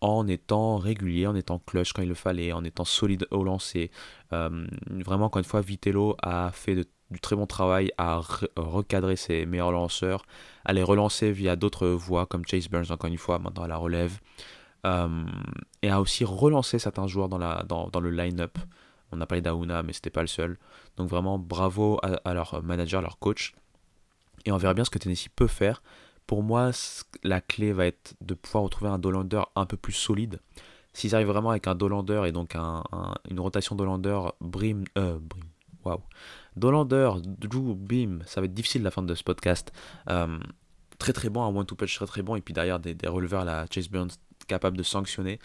en 0.06 0.26
étant 0.26 0.76
régulier, 0.76 1.26
en 1.26 1.34
étant 1.34 1.58
clutch 1.58 1.92
quand 1.92 2.02
il 2.02 2.08
le 2.08 2.14
fallait, 2.14 2.52
en 2.52 2.64
étant 2.64 2.84
solide 2.84 3.26
au 3.30 3.44
lancer. 3.44 3.90
vraiment, 4.30 5.26
encore 5.26 5.38
une 5.38 5.44
fois, 5.44 5.60
Vitello 5.60 6.16
a 6.22 6.50
fait 6.52 6.86
du 7.10 7.20
très 7.20 7.36
bon 7.36 7.46
travail 7.46 7.92
à 7.98 8.20
recadrer 8.56 9.16
ses 9.16 9.46
meilleurs 9.46 9.72
lanceurs, 9.72 10.24
à 10.64 10.72
les 10.72 10.82
relancer 10.82 11.30
via 11.30 11.56
d'autres 11.56 11.88
voies 11.88 12.26
comme 12.26 12.44
Chase 12.46 12.68
Burns, 12.68 12.90
encore 12.90 13.08
une 13.08 13.18
fois, 13.18 13.38
maintenant 13.38 13.64
à 13.64 13.68
la 13.68 13.76
relève. 13.76 14.18
Euh, 14.84 15.24
et 15.82 15.90
a 15.90 16.00
aussi 16.00 16.24
relancé 16.24 16.78
certains 16.78 17.06
joueurs 17.06 17.28
dans, 17.28 18.00
le 18.00 18.10
line-up. 18.10 18.58
On 19.12 19.20
a 19.20 19.26
parlé 19.26 19.42
d'Aouna, 19.42 19.82
mais 19.82 19.92
c'était 19.92 20.10
pas 20.10 20.20
le 20.20 20.26
seul. 20.26 20.58
Donc 20.96 21.08
vraiment 21.08 21.38
bravo 21.38 21.98
à, 22.02 22.34
leur 22.34 22.62
manager, 22.62 23.02
leur 23.02 23.18
coach. 23.18 23.54
Et 24.44 24.52
on 24.52 24.56
verra 24.56 24.74
bien 24.74 24.84
ce 24.84 24.90
que 24.90 24.98
Tennessee 24.98 25.28
peut 25.28 25.48
faire. 25.48 25.82
Pour 26.26 26.42
moi, 26.42 26.70
la 27.22 27.40
clé 27.40 27.72
va 27.72 27.86
être 27.86 28.14
de 28.20 28.34
pouvoir 28.34 28.64
retrouver 28.64 28.90
un 28.90 28.98
Dolander 28.98 29.42
un 29.54 29.66
peu 29.66 29.76
plus 29.76 29.92
solide. 29.92 30.40
S'ils 30.92 31.14
arrivent 31.14 31.28
vraiment 31.28 31.50
avec 31.50 31.66
un 31.66 31.74
Dolander 31.74 32.22
et 32.26 32.32
donc 32.32 32.56
un, 32.56 32.82
une 33.30 33.38
rotation 33.38 33.76
Dolander, 33.76 34.18
Brim, 34.40 34.84
euh, 34.96 35.18
Brim, 35.20 35.44
waouh, 35.84 36.00
Dolander, 36.56 37.10
Drew, 37.24 37.74
Bim, 37.74 38.20
ça 38.26 38.40
va 38.40 38.46
être 38.46 38.54
difficile 38.54 38.82
la 38.82 38.90
fin 38.90 39.02
de 39.02 39.14
ce 39.14 39.22
podcast. 39.22 39.72
Euh, 40.08 40.38
très 40.98 41.12
très 41.12 41.28
bon, 41.28 41.42
un 41.42 41.54
one 41.54 41.66
to 41.66 41.76
punch 41.76 41.94
très 41.96 42.06
très 42.06 42.22
bon, 42.22 42.34
et 42.34 42.40
puis 42.40 42.54
derrière 42.54 42.80
des, 42.80 42.94
des 42.94 43.08
releveurs 43.08 43.42
à 43.42 43.44
la 43.44 43.66
Chase 43.70 43.88
Burns 43.88 44.10
capable 44.48 44.76
de 44.76 44.82
sanctionner. 44.82 45.38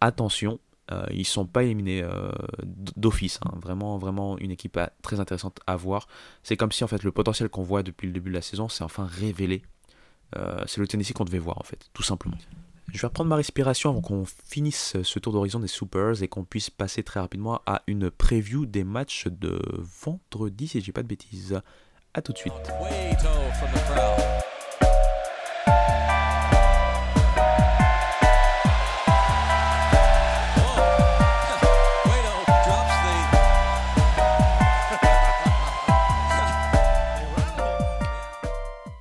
Attention, 0.00 0.60
euh, 0.92 1.04
ils 1.10 1.20
ne 1.20 1.24
sont 1.24 1.46
pas 1.46 1.62
éliminés 1.62 2.02
euh, 2.02 2.30
d'office. 2.96 3.38
Hein. 3.44 3.52
Vraiment, 3.62 3.98
vraiment 3.98 4.38
une 4.38 4.50
équipe 4.50 4.78
très 5.02 5.20
intéressante 5.20 5.60
à 5.66 5.76
voir. 5.76 6.08
C'est 6.42 6.56
comme 6.56 6.72
si 6.72 6.84
en 6.84 6.88
fait 6.88 7.02
le 7.02 7.12
potentiel 7.12 7.48
qu'on 7.48 7.62
voit 7.62 7.82
depuis 7.82 8.06
le 8.06 8.12
début 8.12 8.30
de 8.30 8.34
la 8.34 8.42
saison 8.42 8.68
s'est 8.68 8.84
enfin 8.84 9.06
révélé. 9.06 9.62
Euh, 10.36 10.62
c'est 10.66 10.80
le 10.80 10.86
Tennessee 10.86 11.12
qu'on 11.12 11.24
devait 11.24 11.38
voir 11.38 11.58
en 11.58 11.64
fait, 11.64 11.88
tout 11.92 12.02
simplement. 12.02 12.36
Je 12.92 13.00
vais 13.00 13.06
reprendre 13.06 13.30
ma 13.30 13.36
respiration 13.36 13.90
avant 13.90 14.00
qu'on 14.00 14.24
finisse 14.24 14.96
ce 15.02 15.18
tour 15.18 15.32
d'horizon 15.32 15.60
des 15.60 15.68
Supers 15.68 16.22
et 16.22 16.28
qu'on 16.28 16.44
puisse 16.44 16.70
passer 16.70 17.04
très 17.04 17.20
rapidement 17.20 17.60
à 17.66 17.82
une 17.86 18.10
preview 18.10 18.66
des 18.66 18.82
matchs 18.82 19.28
de 19.28 19.60
vendredi, 19.78 20.66
si 20.66 20.80
je 20.80 20.86
dis 20.86 20.92
pas 20.92 21.02
de 21.02 21.08
bêtises. 21.08 21.60
A 22.14 22.22
tout 22.22 22.32
de 22.32 22.38
suite. 22.38 22.52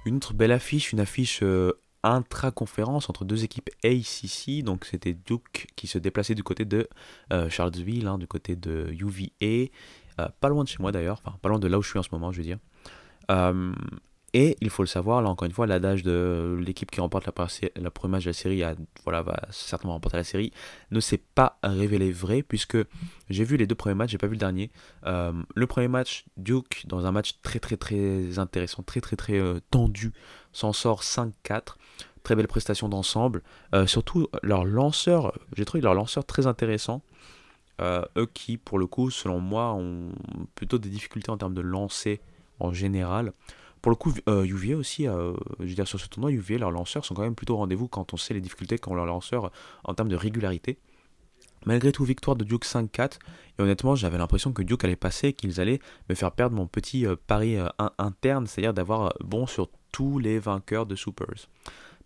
Une 0.10 0.16
autre 0.16 0.34
belle 0.34 0.52
affiche, 0.52 0.92
une 0.92 1.02
affiche 1.02 1.42
euh, 1.44 1.72
intra-conférence 2.02 3.12
entre 3.12 3.26
deux 3.26 3.44
équipes 3.44 3.70
ACC. 3.84 4.64
Donc 4.64 4.86
c'était 4.86 5.14
Duke 5.14 5.68
qui 5.76 5.86
se 5.86 6.00
déplaçait 6.00 6.34
du 6.34 6.42
côté 6.42 6.66
de 6.66 6.90
euh, 7.32 7.48
Charlottesville, 7.48 8.08
hein, 8.08 8.18
du 8.18 8.26
côté 8.26 8.56
de 8.56 8.92
UVA. 8.92 9.70
Euh, 10.20 10.28
pas 10.42 10.50
loin 10.50 10.64
de 10.64 10.68
chez 10.68 10.78
moi 10.80 10.92
d'ailleurs, 10.92 11.22
enfin 11.24 11.38
pas 11.44 11.50
loin 11.50 11.60
de 11.60 11.68
là 11.68 11.78
où 11.78 11.84
je 11.84 11.90
suis 11.90 12.00
en 12.00 12.02
ce 12.02 12.10
moment, 12.12 12.32
je 12.32 12.38
veux 12.38 12.44
dire. 12.44 12.58
Et 14.34 14.58
il 14.62 14.70
faut 14.70 14.84
le 14.84 14.88
savoir, 14.88 15.22
là 15.22 15.30
encore 15.30 15.46
une 15.46 15.52
fois, 15.52 15.66
l'adage 15.66 16.04
de 16.04 16.58
l'équipe 16.64 16.92
qui 16.92 17.02
remporte 17.02 17.26
la, 17.26 17.32
première 17.32 18.12
match 18.12 18.24
de 18.24 18.30
la 18.30 18.34
série 18.34 18.64
voilà, 19.04 19.24
va 19.24 19.40
certainement 19.50 19.94
remporter 19.94 20.18
la 20.18 20.24
série 20.24 20.52
ne 20.92 21.00
s'est 21.00 21.22
pas 21.34 21.58
révélé 21.64 22.12
vrai 22.12 22.44
puisque 22.44 22.78
j'ai 23.30 23.44
vu 23.44 23.58
les 23.58 23.66
deux 23.66 23.76
premiers 23.76 23.96
matchs, 23.96 24.12
j'ai 24.12 24.18
pas 24.18 24.28
vu 24.28 24.34
le 24.34 24.40
dernier. 24.40 24.72
Euh, 25.06 25.34
le 25.56 25.68
premier 25.68 25.88
match, 25.88 26.26
Duke, 26.38 26.84
dans 26.88 27.06
un 27.06 27.12
match 27.12 27.40
très 27.42 27.60
très 27.60 27.78
très 27.78 28.38
intéressant, 28.38 28.84
très 28.84 29.02
très 29.02 29.16
très 29.16 29.40
euh, 29.40 29.60
tendu, 29.72 30.14
s'en 30.54 30.74
sort 30.74 31.02
5-4. 31.02 31.76
Très 32.22 32.36
belle 32.36 32.48
prestation 32.48 32.90
d'ensemble. 32.90 33.42
Euh, 33.74 33.88
surtout 33.88 34.28
leur 34.44 34.66
lanceur, 34.66 35.34
j'ai 35.56 35.66
trouvé 35.66 35.82
leur 35.82 35.94
lanceur 35.94 36.26
très 36.26 36.48
intéressant. 36.48 37.02
eux 37.82 38.28
qui, 38.34 38.58
pour 38.58 38.78
le 38.78 38.88
coup, 38.88 39.10
selon 39.10 39.40
moi, 39.40 39.74
ont 39.74 40.12
plutôt 40.54 40.78
des 40.78 40.90
difficultés 40.90 41.32
en 41.32 41.38
termes 41.38 41.54
de 41.54 41.62
lancer 41.62 42.20
en 42.60 42.74
général. 42.74 43.32
Pour 43.82 43.92
le 43.92 43.96
coup, 43.96 44.14
UVA 44.28 44.74
euh, 44.74 44.78
aussi, 44.78 45.08
euh, 45.08 45.34
je 45.60 45.66
veux 45.66 45.74
dire, 45.74 45.88
sur 45.88 46.00
ce 46.00 46.08
tournoi, 46.08 46.32
UVA, 46.32 46.58
leurs 46.58 46.72
lanceurs 46.72 47.06
sont 47.06 47.14
quand 47.14 47.22
même 47.22 47.36
plutôt 47.36 47.54
au 47.54 47.58
rendez-vous 47.58 47.88
quand 47.88 48.14
on 48.14 48.18
sait 48.18 48.34
les 48.34 48.42
difficultés 48.42 48.78
qu'ont 48.78 48.96
leurs 48.96 49.06
lanceurs 49.06 49.52
en 49.84 49.94
termes 49.94 50.10
de 50.10 50.16
régularité. 50.16 50.78
Malgré 51.66 51.92
tout, 51.92 52.04
victoire 52.04 52.36
de 52.36 52.44
Duke 52.44 52.66
5-4. 52.66 53.20
Et 53.58 53.62
honnêtement, 53.62 53.96
j'avais 53.96 54.18
l'impression 54.18 54.54
que 54.54 54.62
Duke 54.62 54.84
allait 54.84 54.96
passer, 54.96 55.34
qu'ils 55.34 55.60
allaient 55.60 55.80
me 56.10 56.16
faire 56.16 56.32
perdre 56.32 56.56
mon 56.56 56.68
petit 56.68 57.06
euh, 57.06 57.16
pari 57.28 57.58
interne, 57.98 58.48
c'est-à-dire 58.48 58.74
d'avoir 58.74 59.14
bon 59.22 59.48
sur 59.48 59.70
tous 59.92 60.20
les 60.20 60.40
vainqueurs 60.40 60.86
de 60.86 60.96
Supers. 60.96 61.48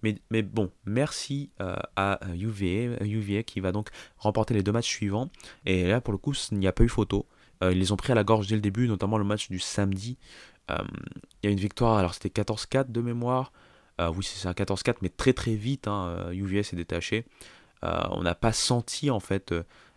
Mais, 0.04 0.16
mais 0.30 0.42
bon, 0.42 0.70
merci 0.86 1.50
à 1.60 2.20
UVA, 2.36 3.04
UVA 3.06 3.44
qui 3.44 3.62
va 3.62 3.72
donc 3.72 3.88
remporter 4.18 4.54
les 4.54 4.62
deux 4.62 4.74
matchs 4.74 4.90
suivants. 4.90 5.30
Et 5.66 5.88
là, 5.88 6.02
pour 6.02 6.12
le 6.12 6.18
coup, 6.18 6.34
il 6.52 6.58
n'y 6.58 6.68
a 6.68 6.74
pas 6.74 6.84
eu 6.84 6.90
photo. 6.90 7.26
ils 7.62 7.80
les 7.80 7.94
ont 7.94 7.96
pris 7.96 8.12
à 8.12 8.16
la 8.16 8.26
gorge 8.26 8.48
dès 8.48 8.56
le 8.56 8.62
début, 8.62 8.90
notamment 8.90 9.18
le 9.18 9.24
match 9.24 9.50
du 9.50 9.60
samedi 9.60 10.18
il 10.69 10.76
y 11.43 11.47
a 11.47 11.52
une 11.52 11.60
victoire, 11.60 11.97
alors 11.97 12.13
c'était 12.13 12.41
14-4 12.41 12.91
de 12.91 13.02
mémoire. 13.02 13.52
Euh, 14.02 14.12
oui, 14.15 14.23
c'est 14.23 14.47
un 14.47 14.54
14-4, 14.54 14.97
mais 15.02 15.10
très 15.10 15.34
très 15.34 15.56
vite, 15.56 15.88
hein, 15.88 16.30
UVS 16.32 16.56
euh, 16.56 16.60
est 16.60 16.76
détaché. 16.76 17.26
on 17.82 18.21
n'a 18.21 18.36
pas 18.36 18.54
senti 18.54 19.12
en 19.12 19.19
fait 19.19 19.54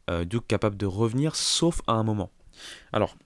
Duke 0.08 0.46
capable 0.46 0.76
de 0.76 0.86
revenir, 0.86 1.36
sauf 1.36 1.82
à 1.86 1.92
un 1.92 2.02
moment. 2.02 2.30
Alors, 2.92 3.16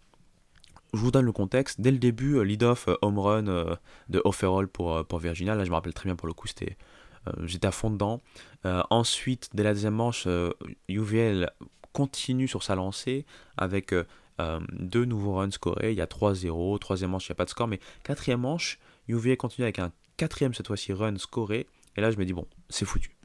je 0.93 0.99
vous 0.99 1.11
donne 1.11 1.25
le 1.25 1.33
contexte. 1.33 1.81
Dès 1.81 1.91
le 1.91 1.99
début, 1.99 2.43
lead-off 2.45 2.89
home 3.03 3.19
run 3.19 3.79
de 4.09 4.23
Offerall 4.25 4.67
pour, 4.67 5.05
pour 5.07 5.19
Virginia. 5.19 5.55
Là, 5.55 5.65
je 5.65 5.71
me 5.71 5.75
rappelle 5.75 5.95
très 5.95 6.09
bien 6.09 6.17
pour 6.17 6.27
le 6.27 6.35
coup, 6.35 6.47
c'était, 6.47 6.77
j'étais 7.45 7.67
à 7.67 7.73
fond 7.73 7.91
dedans. 7.91 8.21
ensuite, 8.65 9.51
dès 9.55 9.63
la 9.63 9.73
deuxième 9.73 9.95
manche, 9.95 10.27
UVL 10.89 11.51
continue 11.93 12.49
sur 12.49 12.63
sa 12.63 12.75
lancée 12.75 13.27
avec 13.57 13.95
euh, 14.41 14.61
deux 14.73 15.05
nouveaux 15.05 15.35
runs 15.35 15.51
scorés, 15.51 15.93
il 15.93 15.99
y 15.99 16.01
a 16.01 16.07
3-0, 16.07 16.79
troisième 16.79 17.11
manche, 17.11 17.29
il 17.29 17.33
n'y 17.33 17.35
a 17.35 17.37
pas 17.37 17.45
de 17.45 17.51
score, 17.51 17.69
mais 17.69 17.81
quatrième 18.03 18.41
manche, 18.41 18.79
UVA 19.09 19.37
continue 19.37 19.65
avec 19.65 19.79
un 19.79 19.93
quatrième 20.17 20.55
cette 20.55 20.67
fois-ci 20.67 20.93
run 20.93 21.17
scoré, 21.19 21.67
et 21.97 22.01
là 22.01 22.11
je 22.11 22.17
me 22.17 22.25
dis 22.25 22.33
bon, 22.33 22.47
c'est 22.69 22.85
foutu. 22.85 23.17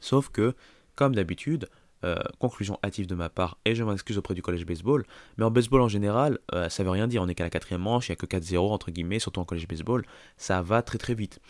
Sauf 0.00 0.28
que, 0.28 0.54
comme 0.94 1.14
d'habitude, 1.14 1.68
euh, 2.04 2.16
conclusion 2.38 2.78
hâtive 2.84 3.06
de 3.06 3.14
ma 3.14 3.28
part, 3.28 3.58
et 3.64 3.74
je 3.74 3.82
m'excuse 3.82 4.16
auprès 4.18 4.34
du 4.34 4.42
collège 4.42 4.64
baseball, 4.64 5.04
mais 5.38 5.44
en 5.44 5.50
baseball 5.50 5.80
en 5.80 5.88
général, 5.88 6.38
euh, 6.54 6.68
ça 6.68 6.84
veut 6.84 6.90
rien 6.90 7.08
dire, 7.08 7.22
on 7.22 7.26
n'est 7.26 7.34
qu'à 7.34 7.44
la 7.44 7.50
quatrième 7.50 7.82
manche, 7.82 8.08
il 8.08 8.12
n'y 8.12 8.14
a 8.14 8.16
que 8.16 8.26
4-0 8.26 8.58
entre 8.70 8.90
guillemets, 8.92 9.18
surtout 9.18 9.40
en 9.40 9.44
collège 9.44 9.66
baseball, 9.66 10.04
ça 10.36 10.62
va 10.62 10.82
très 10.82 10.98
très 10.98 11.14
vite. 11.14 11.40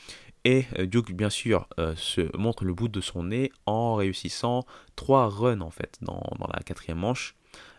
Et 0.45 0.65
Duke, 0.87 1.13
bien 1.13 1.29
sûr, 1.29 1.67
se 1.97 2.37
montre 2.39 2.65
le 2.65 2.73
bout 2.73 2.87
de 2.87 3.01
son 3.01 3.25
nez 3.25 3.51
en 3.67 3.97
réussissant 3.97 4.65
3 4.95 5.29
runs 5.29 5.61
en 5.61 5.71
fait 5.71 5.99
dans 6.03 6.23
la 6.55 6.63
quatrième 6.63 6.99
manche. 6.99 7.35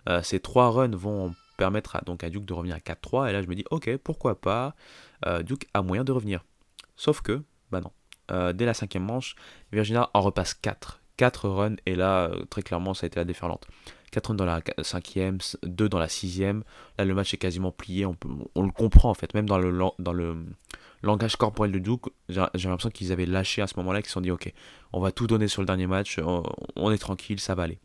Euh, 0.07 0.21
ces 0.23 0.39
trois 0.39 0.69
runs 0.69 0.95
vont 0.95 1.33
permettre 1.57 1.95
à, 1.95 2.01
donc 2.01 2.23
à 2.23 2.29
Duke 2.29 2.45
de 2.45 2.53
revenir 2.53 2.75
à 2.75 2.79
4-3. 2.79 3.29
Et 3.29 3.33
là, 3.33 3.41
je 3.41 3.47
me 3.47 3.55
dis, 3.55 3.65
ok, 3.71 3.97
pourquoi 3.97 4.39
pas. 4.39 4.75
Euh, 5.25 5.43
Duke 5.43 5.67
a 5.73 5.81
moyen 5.81 6.03
de 6.03 6.11
revenir. 6.11 6.43
Sauf 6.95 7.21
que, 7.21 7.43
bah 7.71 7.81
non. 7.81 7.91
Euh, 8.31 8.53
dès 8.53 8.65
la 8.65 8.73
cinquième 8.73 9.03
manche, 9.03 9.35
Virginia 9.71 10.09
en 10.13 10.21
repasse 10.21 10.53
4. 10.53 11.01
4 11.17 11.49
runs, 11.49 11.75
et 11.87 11.95
là, 11.95 12.29
très 12.51 12.61
clairement, 12.61 12.93
ça 12.93 13.05
a 13.05 13.07
été 13.07 13.19
la 13.19 13.25
déferlante. 13.25 13.67
4 14.11 14.27
runs 14.27 14.35
dans 14.35 14.45
la 14.45 14.61
cinquième, 14.83 15.39
2 15.63 15.89
dans 15.89 15.97
la 15.97 16.09
sixième. 16.09 16.63
Là, 16.99 17.05
le 17.05 17.13
match 17.15 17.33
est 17.33 17.37
quasiment 17.37 17.71
plié. 17.71 18.05
On, 18.05 18.15
le 18.63 18.71
comprend, 18.71 19.09
en 19.09 19.13
fait. 19.15 19.33
Même 19.33 19.47
dans 19.47 19.57
le, 19.57 19.71
dans 19.97 20.13
le 20.13 20.45
langage 21.01 21.35
corporel 21.35 21.71
de 21.71 21.79
Duke, 21.79 22.05
j'ai 22.29 22.41
l'impression 22.69 22.91
qu'ils 22.91 23.11
avaient 23.11 23.25
lâché 23.25 23.63
à 23.63 23.67
ce 23.67 23.73
moment-là, 23.77 24.01
qu'ils 24.01 24.09
se 24.09 24.13
sont 24.13 24.21
dit, 24.21 24.31
ok, 24.31 24.53
on 24.93 24.99
va 24.99 25.11
tout 25.11 25.25
donner 25.25 25.47
sur 25.47 25.63
le 25.63 25.65
dernier 25.65 25.87
match. 25.87 26.19
on 26.75 26.91
est 26.91 26.97
tranquille, 26.99 27.39
ça 27.39 27.55
va 27.55 27.63
aller. 27.63 27.79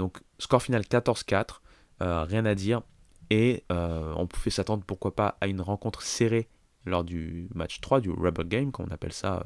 Donc 0.00 0.22
score 0.38 0.62
final 0.62 0.80
14-4, 0.80 1.60
euh, 2.00 2.24
rien 2.24 2.46
à 2.46 2.54
dire. 2.54 2.80
Et 3.28 3.64
euh, 3.70 4.14
on 4.16 4.26
pouvait 4.26 4.50
s'attendre 4.50 4.82
pourquoi 4.82 5.14
pas 5.14 5.36
à 5.42 5.46
une 5.46 5.60
rencontre 5.60 6.00
serrée 6.00 6.48
lors 6.86 7.04
du 7.04 7.50
match 7.54 7.82
3 7.82 8.00
du 8.00 8.10
Rubber 8.10 8.44
Game, 8.46 8.72
comme 8.72 8.86
on 8.88 8.94
appelle 8.94 9.12
ça 9.12 9.44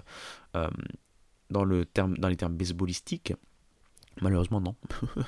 euh, 0.54 0.70
dans, 1.50 1.64
les 1.64 1.84
termes 1.86 2.16
baseballistiques. 2.56 3.32
Malheureusement, 4.22 4.60
non. 4.60 4.76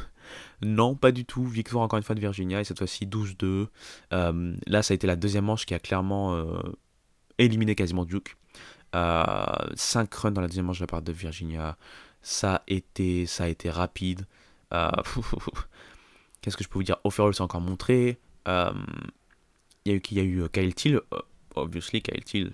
non, 0.62 0.95
pas 0.95 1.11
du 1.11 1.24
tout. 1.24 1.45
Victoire 1.45 1.83
encore 1.83 1.97
une 1.97 2.05
fois 2.05 2.14
de 2.14 2.20
Virginia, 2.20 2.61
et 2.61 2.64
cette 2.64 2.79
fois-ci 2.79 3.05
12-2. 3.07 3.66
là, 4.12 4.83
ça 4.85 4.93
a 4.93 4.95
été 4.95 5.09
la 5.09 5.16
deuxième 5.16 5.47
manche 5.47 5.66
qui 5.66 5.74
a 5.74 5.81
clairement 5.81 6.41
éliminé 7.39 7.74
quasiment 7.74 8.05
Duke. 8.05 8.37
5 8.95 10.14
runs 10.14 10.31
dans 10.31 10.41
la 10.41 10.47
deuxième 10.47 10.66
manche 10.66 10.79
de 10.79 10.85
la 10.85 10.87
part 10.87 11.03
de 11.03 11.11
Virginia. 11.11 11.77
Ça 12.22 12.62
a 12.64 12.72
été 13.49 13.70
rapide. 13.70 14.24
Euh, 14.75 14.91
qu'est-ce 16.41 16.57
que 16.57 16.64
je 16.64 16.69
peux 16.69 16.79
vous 16.79 16.85
dire? 16.85 16.99
Offerall 17.05 17.35
s'est 17.35 17.43
encore 17.43 17.61
montré. 17.61 18.19
Euh, 18.49 18.73
il 19.85 20.01
y, 20.11 20.21
a 20.21 20.23
eu, 20.23 20.43
euh, 20.43 20.49
Kyle 20.49 20.75
Till, 20.75 21.01
obviously 21.55 22.03
Kyle 22.03 22.25
Till 22.25 22.53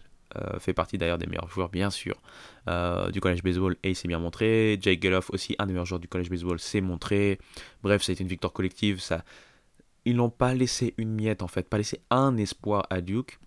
fait 0.60 0.72
partie 0.72 0.96
d'ailleurs 0.96 1.18
des 1.18 1.26
meilleurs 1.26 1.50
joueurs, 1.50 1.68
bien 1.68 1.90
sûr, 1.90 2.14
du 3.12 3.20
collège 3.20 3.42
baseball 3.42 3.76
et 3.82 3.90
il 3.90 3.94
s'est 3.94 4.08
bien 4.08 4.18
montré. 4.18 4.78
Jake 4.80 5.02
Geloff 5.02 5.28
aussi, 5.28 5.54
un 5.58 5.66
des 5.66 5.74
meilleurs 5.74 5.84
joueurs 5.84 6.00
du 6.00 6.08
collège 6.08 6.30
baseball, 6.30 6.58
s'est 6.58 6.80
montré. 6.80 7.38
Bref, 7.82 8.08
été 8.08 8.22
une 8.22 8.30
victoire 8.30 8.54
collective. 8.54 9.02
Ils 10.06 10.16
n'ont 10.16 10.30
pas 10.30 10.54
laissé 10.54 10.94
une 10.96 11.12
miette 11.12 11.42
en 11.42 11.48
fait, 11.48 11.68
pas 11.68 11.76
laissé 11.76 12.00
un 12.08 12.38
espoir 12.38 12.86
à 12.88 13.02
Duke. 13.02 13.38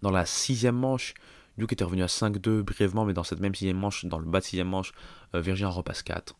Dans 0.00 0.10
la 0.10 0.24
sixième 0.24 0.76
manche, 0.76 1.12
Duke 1.58 1.74
était 1.74 1.84
revenu 1.84 2.02
à 2.02 2.06
5-2 2.06 2.62
brièvement, 2.62 3.04
mais 3.04 3.12
dans 3.12 3.24
cette 3.24 3.40
même 3.40 3.54
sixième 3.54 3.76
manche, 3.76 4.06
dans 4.06 4.18
le 4.18 4.24
bas 4.24 4.40
de 4.40 4.44
sixième 4.44 4.68
manche, 4.68 4.92
Virginia 5.34 5.68
repasse 5.68 6.02
4. 6.02 6.34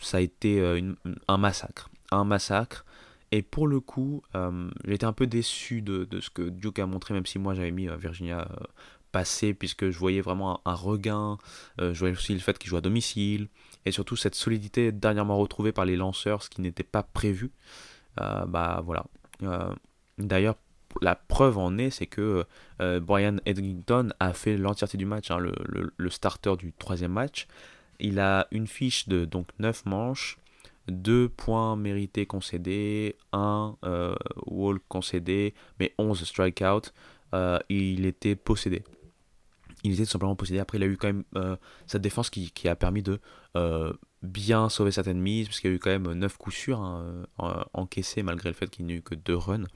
Ça 0.00 0.18
a 0.18 0.20
été 0.20 0.60
euh, 0.60 0.94
un 1.28 1.38
massacre. 1.38 1.90
Un 2.10 2.24
massacre. 2.24 2.84
Et 3.32 3.42
pour 3.42 3.66
le 3.66 3.80
coup, 3.80 4.22
euh, 4.34 4.70
j'étais 4.86 5.06
un 5.06 5.12
peu 5.12 5.26
déçu 5.26 5.82
de, 5.82 6.06
ce 6.20 6.30
que 6.30 6.42
Duke 6.42 6.78
a 6.78 6.86
montré, 6.86 7.14
même 7.14 7.26
si 7.26 7.38
moi 7.38 7.54
j'avais 7.54 7.72
mis 7.72 7.88
Virginia 7.98 8.48
passer, 9.10 9.54
puisque 9.54 9.90
je 9.90 9.98
voyais 9.98 10.20
vraiment 10.20 10.60
un, 10.64 10.74
regain. 10.74 11.38
je 11.78 11.98
voyais 11.98 12.14
aussi 12.14 12.34
le 12.34 12.40
fait 12.40 12.58
qu'il 12.58 12.68
joue 12.68 12.76
à 12.76 12.80
domicile. 12.80 13.48
Et 13.86 13.92
surtout 13.92 14.16
cette 14.16 14.34
solidité 14.34 14.92
dernièrement 14.92 15.36
retrouvée 15.36 15.72
par 15.72 15.84
les 15.84 15.96
lanceurs, 15.96 16.42
ce 16.42 16.50
qui 16.50 16.60
n'était 16.60 16.84
pas 16.84 17.02
prévu. 17.02 17.50
bah 18.16 18.82
voilà. 18.84 19.04
D'ailleurs, 20.18 20.56
la 21.00 21.14
preuve 21.14 21.58
en 21.58 21.78
est, 21.78 21.90
c'est 21.90 22.06
que 22.06 22.44
euh, 22.80 23.00
Brian 23.00 23.36
Edgington 23.46 24.10
a 24.20 24.32
fait 24.32 24.56
l'entièreté 24.56 24.96
du 24.96 25.06
match, 25.06 25.30
hein, 25.30 25.38
le, 25.38 26.10
starter 26.10 26.56
du 26.56 26.72
troisième 26.72 27.12
match. 27.12 27.46
Il 28.00 28.20
a 28.20 28.46
une 28.50 28.66
fiche 28.66 29.08
de 29.08 29.24
donc 29.24 29.48
9 29.58 29.86
manches, 29.86 30.38
2 30.88 31.28
points 31.28 31.76
mérités 31.76 32.26
concédés, 32.26 33.16
1 33.32 33.76
euh, 33.84 34.14
wall 34.46 34.78
concédé, 34.88 35.54
mais 35.80 35.94
11 35.98 36.24
strikeouts. 36.24 36.90
Euh, 37.34 37.58
il 37.68 38.06
était 38.06 38.36
possédé. 38.36 38.84
Il 39.82 39.92
était 39.92 40.04
tout 40.04 40.10
simplement 40.10 40.36
possédé. 40.36 40.60
Après, 40.60 40.78
il 40.78 40.84
a 40.84 40.86
eu 40.86 40.96
quand 40.96 41.08
même 41.08 41.56
sa 41.86 41.98
défense 41.98 42.30
qui, 42.30 42.68
a 42.68 42.76
permis 42.76 43.02
de 43.02 43.20
bien 44.22 44.68
sauver 44.68 44.90
certaines 44.90 45.20
mises, 45.20 45.48
parce 45.48 45.60
qu'il 45.60 45.70
y 45.70 45.72
a 45.72 45.76
eu 45.76 45.78
quand 45.78 45.90
même 45.90 46.12
9 46.12 46.36
coups 46.38 46.56
sûrs 46.56 46.80
hein, 46.80 47.26
encaissés, 47.72 48.22
malgré 48.22 48.48
le 48.48 48.54
fait 48.54 48.68
qu'il 48.68 48.86
n'y 48.86 48.94
ait 48.94 48.96
eu 48.96 49.02
que 49.02 49.14
2 49.14 49.36
runs. 49.36 49.66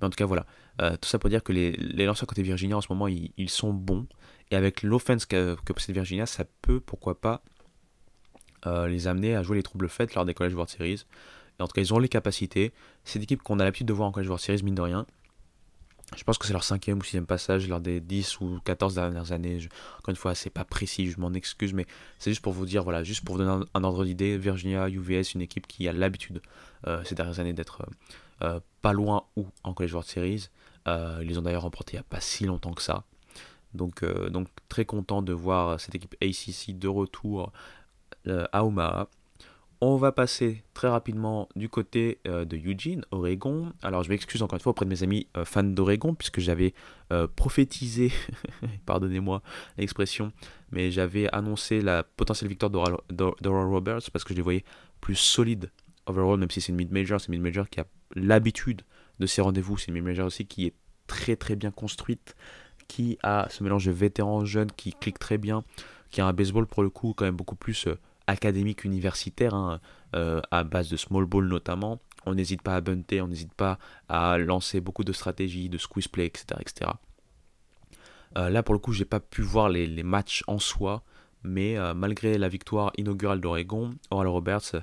Mais 0.00 0.06
en 0.06 0.10
tout 0.10 0.16
cas, 0.16 0.26
voilà. 0.26 0.46
Euh, 0.80 0.96
tout 0.96 1.08
ça 1.08 1.18
pour 1.18 1.28
dire 1.28 1.42
que 1.42 1.52
les, 1.52 2.06
lanceurs 2.06 2.26
côté 2.26 2.42
Virginia 2.42 2.76
en 2.76 2.80
ce 2.80 2.90
moment, 2.90 3.06
ils, 3.08 3.50
sont 3.50 3.72
bons. 3.72 4.06
Et 4.50 4.56
avec 4.56 4.82
l'offense 4.82 5.26
que, 5.26 5.56
possède 5.66 5.94
Virginia, 5.94 6.26
ça 6.26 6.44
peut, 6.62 6.80
pourquoi 6.80 7.20
pas, 7.20 7.42
euh, 8.66 8.86
les 8.86 9.06
amener 9.06 9.34
à 9.36 9.42
jouer 9.42 9.56
les 9.56 9.62
troubles 9.62 9.88
faits 9.88 10.14
lors 10.14 10.24
des 10.24 10.34
College 10.34 10.54
World 10.54 10.70
Series. 10.70 11.04
Et 11.58 11.62
en 11.62 11.66
tout 11.66 11.72
cas, 11.72 11.80
ils 11.80 11.92
ont 11.94 11.98
les 11.98 12.08
capacités. 12.08 12.72
C'est 13.04 13.18
une 13.18 13.24
équipe 13.24 13.42
qu'on 13.42 13.58
a 13.58 13.64
l'habitude 13.64 13.86
de 13.86 13.92
voir 13.92 14.08
en 14.08 14.12
College 14.12 14.28
World 14.28 14.42
Series, 14.42 14.62
mine 14.62 14.74
de 14.74 14.82
rien. 14.82 15.06
Je 16.16 16.24
pense 16.24 16.38
que 16.38 16.46
c'est 16.46 16.52
leur 16.52 16.64
cinquième 16.64 16.98
ou 16.98 17.02
sixième 17.04 17.26
passage 17.26 17.68
lors 17.68 17.80
des 17.80 18.00
10 18.00 18.40
ou 18.40 18.58
14 18.64 18.96
dernières 18.96 19.30
années. 19.30 19.58
encore 19.98 20.10
une 20.10 20.16
fois, 20.16 20.34
c'est 20.34 20.50
pas 20.50 20.64
précis, 20.64 21.08
je 21.08 21.20
m'en 21.20 21.32
excuse, 21.34 21.72
mais 21.72 21.86
c'est 22.18 22.32
juste 22.32 22.42
pour 22.42 22.52
vous 22.52 22.66
dire, 22.66 22.82
voilà, 22.82 23.04
juste 23.04 23.24
pour 23.24 23.36
vous 23.36 23.44
donner 23.44 23.64
un, 23.74 23.84
ordre 23.84 24.04
d'idée. 24.04 24.36
Virginia, 24.36 24.88
UVS, 24.88 25.34
une 25.34 25.40
équipe 25.40 25.68
qui 25.68 25.86
a 25.86 25.92
l'habitude 25.92 26.42
euh, 26.88 27.04
ces 27.04 27.14
dernières 27.14 27.38
années 27.38 27.52
d'être 27.52 27.86
pas 28.80 28.92
loin 28.94 29.24
ou 29.36 29.46
en 29.62 29.74
College 29.74 29.92
World 29.92 30.08
Series. 30.08 30.48
Euh, 30.88 31.22
ils 31.24 31.38
ont 31.38 31.42
d'ailleurs 31.42 31.62
remporté 31.62 31.92
il 31.92 31.96
n'y 31.96 32.00
a 32.00 32.04
pas 32.04 32.20
si 32.20 32.44
longtemps 32.44 32.72
que 32.72 32.82
ça. 32.82 33.04
Donc, 33.74 34.02
euh, 34.02 34.30
donc 34.30 34.48
très 34.68 34.84
content 34.84 35.22
de 35.22 35.32
voir 35.32 35.78
cette 35.78 35.94
équipe 35.94 36.16
ACC 36.22 36.76
de 36.76 36.88
retour 36.88 37.52
euh. 38.28 38.46
On 39.82 39.96
va 39.96 40.12
passer 40.12 40.62
très 40.74 40.88
rapidement 40.88 41.48
du 41.56 41.70
côté 41.70 42.20
de 42.26 42.56
Eugene, 42.56 43.02
Oregon. 43.12 43.72
Alors 43.82 44.02
je 44.02 44.10
m'excuse 44.10 44.42
encore 44.42 44.58
une 44.58 44.62
fois 44.62 44.72
auprès 44.72 44.84
de 44.84 44.90
mes 44.90 45.02
amis 45.02 45.26
fans 45.46 45.62
d'Oregon, 45.62 46.14
puisque 46.14 46.38
j'avais 46.38 46.74
prophétisé, 47.34 48.12
pardonnez-moi 48.84 49.40
l'expression, 49.78 50.32
mais 50.70 50.90
j'avais 50.90 51.30
annoncé 51.34 51.80
la 51.80 52.02
potentielle 52.02 52.50
victoire 52.50 52.70
d'Oral 52.70 53.66
Roberts, 53.66 54.10
parce 54.12 54.22
que 54.22 54.34
je 54.34 54.36
les 54.36 54.42
voyais 54.42 54.64
plus 55.00 55.16
solides 55.16 55.70
overall, 56.06 56.38
même 56.38 56.50
si 56.50 56.60
c'est 56.60 56.72
une 56.72 56.76
mid-major, 56.76 57.20
c'est 57.20 57.28
une 57.28 57.40
mid-major 57.40 57.68
qui 57.68 57.80
a 57.80 57.86
l'habitude 58.14 58.82
de 59.18 59.26
ces 59.26 59.40
rendez-vous. 59.40 59.78
C'est 59.78 59.90
une 59.90 60.00
mid 60.00 60.20
aussi 60.20 60.46
qui 60.46 60.66
est 60.66 60.74
très 61.06 61.36
très 61.36 61.56
bien 61.56 61.70
construite, 61.70 62.36
qui 62.88 63.18
a 63.22 63.46
ce 63.50 63.62
mélange 63.62 63.86
de 63.86 63.92
vétérans 63.92 64.44
jeunes 64.44 64.72
qui 64.72 64.92
clique 64.92 65.18
très 65.18 65.38
bien, 65.38 65.64
qui 66.10 66.20
a 66.20 66.26
un 66.26 66.32
baseball 66.32 66.66
pour 66.66 66.82
le 66.82 66.90
coup 66.90 67.14
quand 67.14 67.24
même 67.24 67.36
beaucoup 67.36 67.56
plus 67.56 67.86
euh, 67.86 67.98
académique, 68.30 68.84
universitaire, 68.84 69.54
hein, 69.54 69.80
euh, 70.14 70.40
à 70.50 70.64
base 70.64 70.88
de 70.88 70.96
small 70.96 71.26
ball 71.26 71.46
notamment. 71.46 72.00
On 72.26 72.34
n'hésite 72.34 72.62
pas 72.62 72.76
à 72.76 72.80
bunter, 72.80 73.20
on 73.20 73.28
n'hésite 73.28 73.54
pas 73.54 73.78
à 74.08 74.38
lancer 74.38 74.80
beaucoup 74.80 75.04
de 75.04 75.12
stratégies, 75.12 75.68
de 75.68 75.78
squeeze 75.78 76.08
play, 76.08 76.26
etc. 76.26 76.60
etc. 76.60 76.90
Euh, 78.36 78.50
là 78.50 78.62
pour 78.62 78.74
le 78.74 78.78
coup, 78.78 78.92
j'ai 78.92 79.04
pas 79.04 79.20
pu 79.20 79.42
voir 79.42 79.68
les, 79.68 79.86
les, 79.86 80.02
matchs 80.02 80.44
en 80.46 80.58
soi, 80.58 81.02
mais 81.42 81.76
malgré 81.94 82.36
la 82.36 82.48
victoire 82.48 82.92
inaugurale 82.98 83.40
d'Oregon, 83.40 83.94
Oral 84.10 84.28
Roberts 84.28 84.76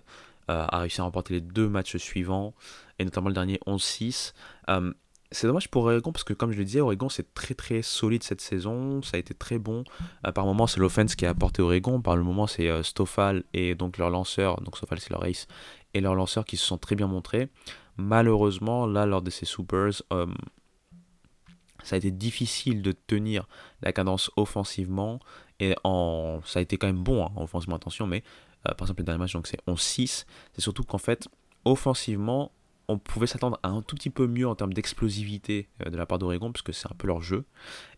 a 0.48 0.80
réussi 0.80 1.02
à 1.02 1.04
remporter 1.04 1.36
les 1.36 1.42
deux 1.42 1.70
matchs 1.70 1.98
suivants 1.98 2.56
et 2.98 3.06
notamment 3.06 3.28
le 3.28 3.36
dernier 3.36 3.60
11-6. 3.68 4.34
Euh, 5.28 5.32
c'est 5.32 5.48
dommage 5.48 5.70
pour 5.70 5.84
Oregon 5.84 6.12
parce 6.12 6.24
que 6.24 6.34
comme 6.34 6.52
je 6.52 6.58
le 6.58 6.66
disais, 6.66 6.82
Oregon 6.82 7.10
c'est 7.10 7.34
très 7.34 7.54
très 7.54 7.82
solide 7.82 8.24
cette 8.24 8.42
saison, 8.42 9.02
ça 9.02 9.18
a 9.18 9.20
été 9.20 9.34
très 9.34 9.60
bon. 9.60 9.84
Euh, 10.26 10.32
par 10.32 10.46
moment 10.46 10.68
c'est 10.68 10.80
l'offense 10.80 11.16
qui 11.16 11.26
a 11.26 11.30
apporté 11.30 11.62
Oregon, 11.62 12.02
par 12.02 12.16
le 12.16 12.24
moment 12.24 12.48
c'est 12.48 12.70
euh, 12.70 12.84
Stoffal 12.84 13.44
et 13.54 13.76
donc 13.76 13.98
leur 13.98 14.10
lanceur, 14.10 14.62
donc 14.62 14.78
Stoffal 14.78 15.00
c'est 15.00 15.12
leur 15.12 15.26
ace, 15.26 15.48
et 15.94 16.02
leur 16.02 16.16
lanceur 16.16 16.46
qui 16.46 16.58
se 16.58 16.66
sont 16.66 16.78
très 16.78 16.96
bien 16.96 17.08
montrés. 17.08 17.50
Malheureusement 17.98 18.86
là 18.86 19.06
lors 19.06 19.22
de 19.22 19.30
ces 19.30 19.46
Supers, 19.46 20.04
ça 21.84 21.96
a 21.96 21.98
été 21.98 22.12
difficile 22.12 22.82
de 22.82 22.92
tenir 22.92 23.48
la 23.82 23.94
cadence 23.94 24.30
offensivement. 24.36 25.20
Et 25.60 25.74
en... 25.84 26.42
ça 26.46 26.60
a 26.60 26.62
été 26.62 26.78
quand 26.78 26.86
même 26.86 27.02
bon 27.02 27.26
hein, 27.26 27.32
offensivement 27.38 27.78
attention, 27.78 28.06
mais 28.06 28.24
par 28.64 28.82
exemple 28.82 29.02
le 29.02 29.06
dernier 29.06 29.20
match 29.20 29.34
donc 29.34 29.48
c'est 29.48 29.60
11-6, 29.68 30.26
c'est 30.54 30.62
surtout 30.62 30.84
qu'en 30.84 30.98
fait 31.00 31.28
offensivement 31.66 32.52
on 32.88 32.98
pouvait 32.98 33.28
s'attendre 33.28 33.60
à 33.64 33.70
un 33.70 33.82
tout 33.82 33.96
petit 33.96 34.10
peu 34.10 34.28
mieux 34.28 34.48
en 34.48 34.56
termes 34.56 34.74
d'explosivité 34.74 35.68
euh, 35.86 35.90
de 35.90 35.98
la 35.98 36.06
part 36.06 36.20
d'Oregon, 36.20 36.52
puisque 36.52 36.74
c'est 36.74 36.88
un 36.88 36.96
peu 36.98 37.08
leur 37.08 37.22
jeu. 37.22 37.46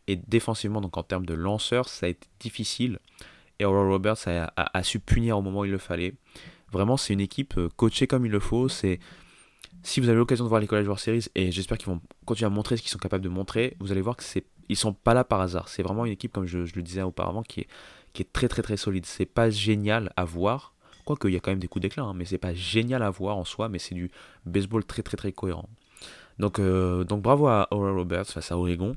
Et 0.07 0.15
défensivement, 0.15 0.81
donc 0.81 0.97
en 0.97 1.03
termes 1.03 1.25
de 1.25 1.33
lanceurs, 1.33 1.87
ça 1.87 2.07
a 2.07 2.09
été 2.09 2.27
difficile. 2.39 2.99
Et 3.59 3.65
Aurora 3.65 3.89
Roberts 3.89 4.27
a, 4.27 4.83
su 4.83 4.99
punir 4.99 5.37
au 5.37 5.41
moment 5.41 5.59
où 5.59 5.65
il 5.65 5.71
le 5.71 5.77
fallait. 5.77 6.15
Vraiment, 6.71 6.97
c'est 6.97 7.13
une 7.13 7.19
équipe 7.19 7.57
euh, 7.57 7.69
coachée 7.75 8.07
comme 8.07 8.25
il 8.25 8.31
le 8.31 8.39
faut. 8.39 8.69
C'est 8.69 8.99
si 9.83 9.99
vous 9.99 10.09
avez 10.09 10.17
l'occasion 10.17 10.43
de 10.43 10.49
voir 10.49 10.61
les 10.61 10.67
College 10.67 10.85
World 10.85 11.01
Series, 11.01 11.25
et 11.35 11.51
j'espère 11.51 11.77
qu'ils 11.77 11.89
vont 11.89 12.01
continuer 12.25 12.47
à 12.47 12.49
montrer 12.49 12.77
ce 12.77 12.81
qu'ils 12.81 12.91
sont 12.91 12.97
capables 12.97 13.23
de 13.23 13.29
montrer, 13.29 13.75
vous 13.79 13.91
allez 13.91 14.01
voir 14.01 14.15
que 14.15 14.23
c'est 14.23 14.45
ils 14.69 14.77
sont 14.77 14.93
pas 14.93 15.13
là 15.13 15.23
par 15.23 15.41
hasard. 15.41 15.67
C'est 15.67 15.81
vraiment 15.83 16.05
une 16.05 16.11
équipe, 16.11 16.31
comme 16.31 16.45
je, 16.45 16.59
le 16.59 16.81
disais 16.81 17.01
auparavant, 17.01 17.41
qui 17.41 17.61
est, 17.61 17.67
qui 18.13 18.21
est 18.21 18.31
très 18.31 18.47
très 18.47 18.61
très 18.61 18.77
solide. 18.77 19.05
C'est 19.05 19.25
pas 19.25 19.49
génial 19.49 20.13
à 20.15 20.25
voir, 20.25 20.73
qu'il 21.04 21.32
y 21.32 21.36
a 21.36 21.39
quand 21.39 21.52
même 21.52 21.60
des 21.60 21.68
coups 21.68 21.82
d'éclat, 21.82 22.04
hein, 22.04 22.14
mais 22.16 22.26
c'est 22.26 22.38
pas 22.38 22.54
génial 22.54 23.04
à 23.04 23.10
voir 23.10 23.38
en 23.38 23.45
soi, 23.45 23.70
mais 23.70 23.80
c'est 23.80 23.95
du 23.95 24.12
baseball 24.45 24.86
très 24.86 25.02
très 25.02 25.18
très 25.18 25.32
cohérent. 25.32 25.70
Donc, 26.38 26.60
euh, 26.60 27.04
donc 27.04 27.22
bravo 27.22 27.47
à 27.47 27.68
Oral 27.72 27.95
Roberts 27.95 28.28
face 28.28 28.52
à 28.52 28.58
Oregon. 28.58 28.95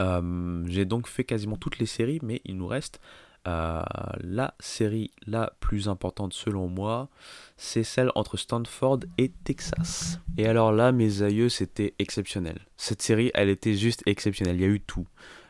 Euh, 0.00 0.62
j'ai 0.68 0.84
donc 0.84 1.08
fait 1.08 1.24
quasiment 1.24 1.56
toutes 1.56 1.78
les 1.78 1.86
séries, 1.86 2.20
mais 2.22 2.40
il 2.44 2.56
nous 2.56 2.66
reste 2.66 3.00
euh, 3.46 3.82
la 4.20 4.54
série 4.60 5.10
la 5.26 5.52
plus 5.60 5.88
importante 5.88 6.34
selon 6.34 6.68
moi, 6.68 7.08
c'est 7.56 7.82
celle 7.82 8.10
entre 8.14 8.36
Stanford 8.36 9.00
et 9.16 9.30
Texas. 9.44 10.20
Et 10.36 10.46
alors 10.46 10.70
là, 10.70 10.92
mes 10.92 11.22
aïeux, 11.22 11.48
c'était 11.48 11.94
exceptionnel. 11.98 12.58
Cette 12.76 13.00
série, 13.00 13.30
elle 13.34 13.48
était 13.48 13.74
juste 13.74 14.02
exceptionnelle. 14.06 14.56
Il 14.56 14.62
y 14.62 14.64
a 14.64 14.68
eu 14.68 14.80
tout. 14.80 15.06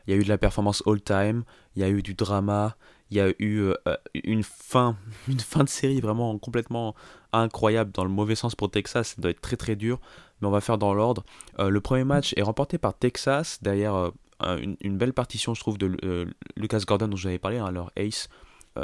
Il 0.07 0.14
y 0.14 0.14
a 0.14 0.20
eu 0.20 0.22
de 0.22 0.28
la 0.28 0.39
performance 0.39 0.82
all-time, 0.86 1.43
il 1.74 1.82
y 1.82 1.84
a 1.84 1.89
eu 1.91 2.03
du 2.03 2.14
drama, 2.14 2.76
il 3.11 3.16
y 3.16 3.20
a 3.20 3.30
eu 3.38 3.61
euh, 3.61 3.74
une 4.24 4.42
fin, 4.42 4.96
de 5.26 5.68
série 5.68 6.00
vraiment 6.00 6.36
complètement 6.38 6.94
incroyable 7.32 7.90
dans 7.92 8.04
le 8.04 8.11
mauvais 8.11 8.34
sens 8.34 8.54
pour 8.54 8.70
Texas. 8.70 9.14
Ça 9.14 9.22
doit 9.22 9.30
être 9.30 9.40
très 9.40 9.56
très 9.56 9.76
dur, 9.76 10.00
mais 10.40 10.48
on 10.48 10.50
va 10.50 10.61
faire 10.61 10.78
dans 10.78 10.94
l'ordre. 10.94 11.24
Euh, 11.59 11.68
le 11.68 11.80
premier 11.80 12.04
match 12.04 12.34
est 12.36 12.42
remporté 12.42 12.78
par 12.78 12.96
Texas 12.96 13.59
derrière 13.62 13.94
euh, 14.42 14.74
une, 14.80 14.98
belle 14.98 15.12
partition, 15.12 15.54
je 15.54 15.61
trouve, 15.61 15.78
de 15.78 16.28
Lucas 16.56 16.80
Gordon 16.86 17.09
dont 17.09 17.16
j'avais 17.16 17.38
parlé, 17.38 17.59
hein, 17.59 17.70
leur 17.70 17.90
ace 17.96 18.28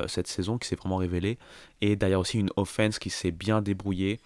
cette 0.09 0.27
saison 0.27 0.59
qui 0.59 0.67
s'est 0.67 0.75
vraiment 0.75 0.97
révélé 0.97 1.39
et 1.81 1.95
derrière 1.95 2.19
aussi 2.19 2.41
une 2.41 2.51
offense 2.57 2.99
qui 2.99 3.11
s'est 3.11 3.31
bien 3.31 3.63
débrouillée. 3.63 4.19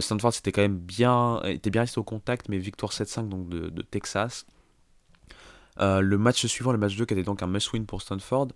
Stanford 0.00 0.32
c'était 0.32 0.50
quand 0.50 0.62
même 0.62 0.78
bien, 0.78 1.40
était 1.44 1.70
bien 1.70 1.82
resté 1.82 2.00
au 2.00 2.02
contact, 2.02 2.48
mais 2.48 2.58
victoire 2.58 2.90
7-5 2.90 3.28
donc 3.28 3.48
de 3.48 3.82
Texas. 3.82 4.46
le 5.78 6.16
match 6.16 6.44
suivant, 6.46 6.72
le 6.72 6.78
match 6.78 6.96
2, 6.96 7.04
qui 7.04 7.14
était 7.14 7.22
donc 7.22 7.40
un 7.40 7.46
must-win 7.46 7.86
pour 7.86 8.02
Stanford, 8.02 8.48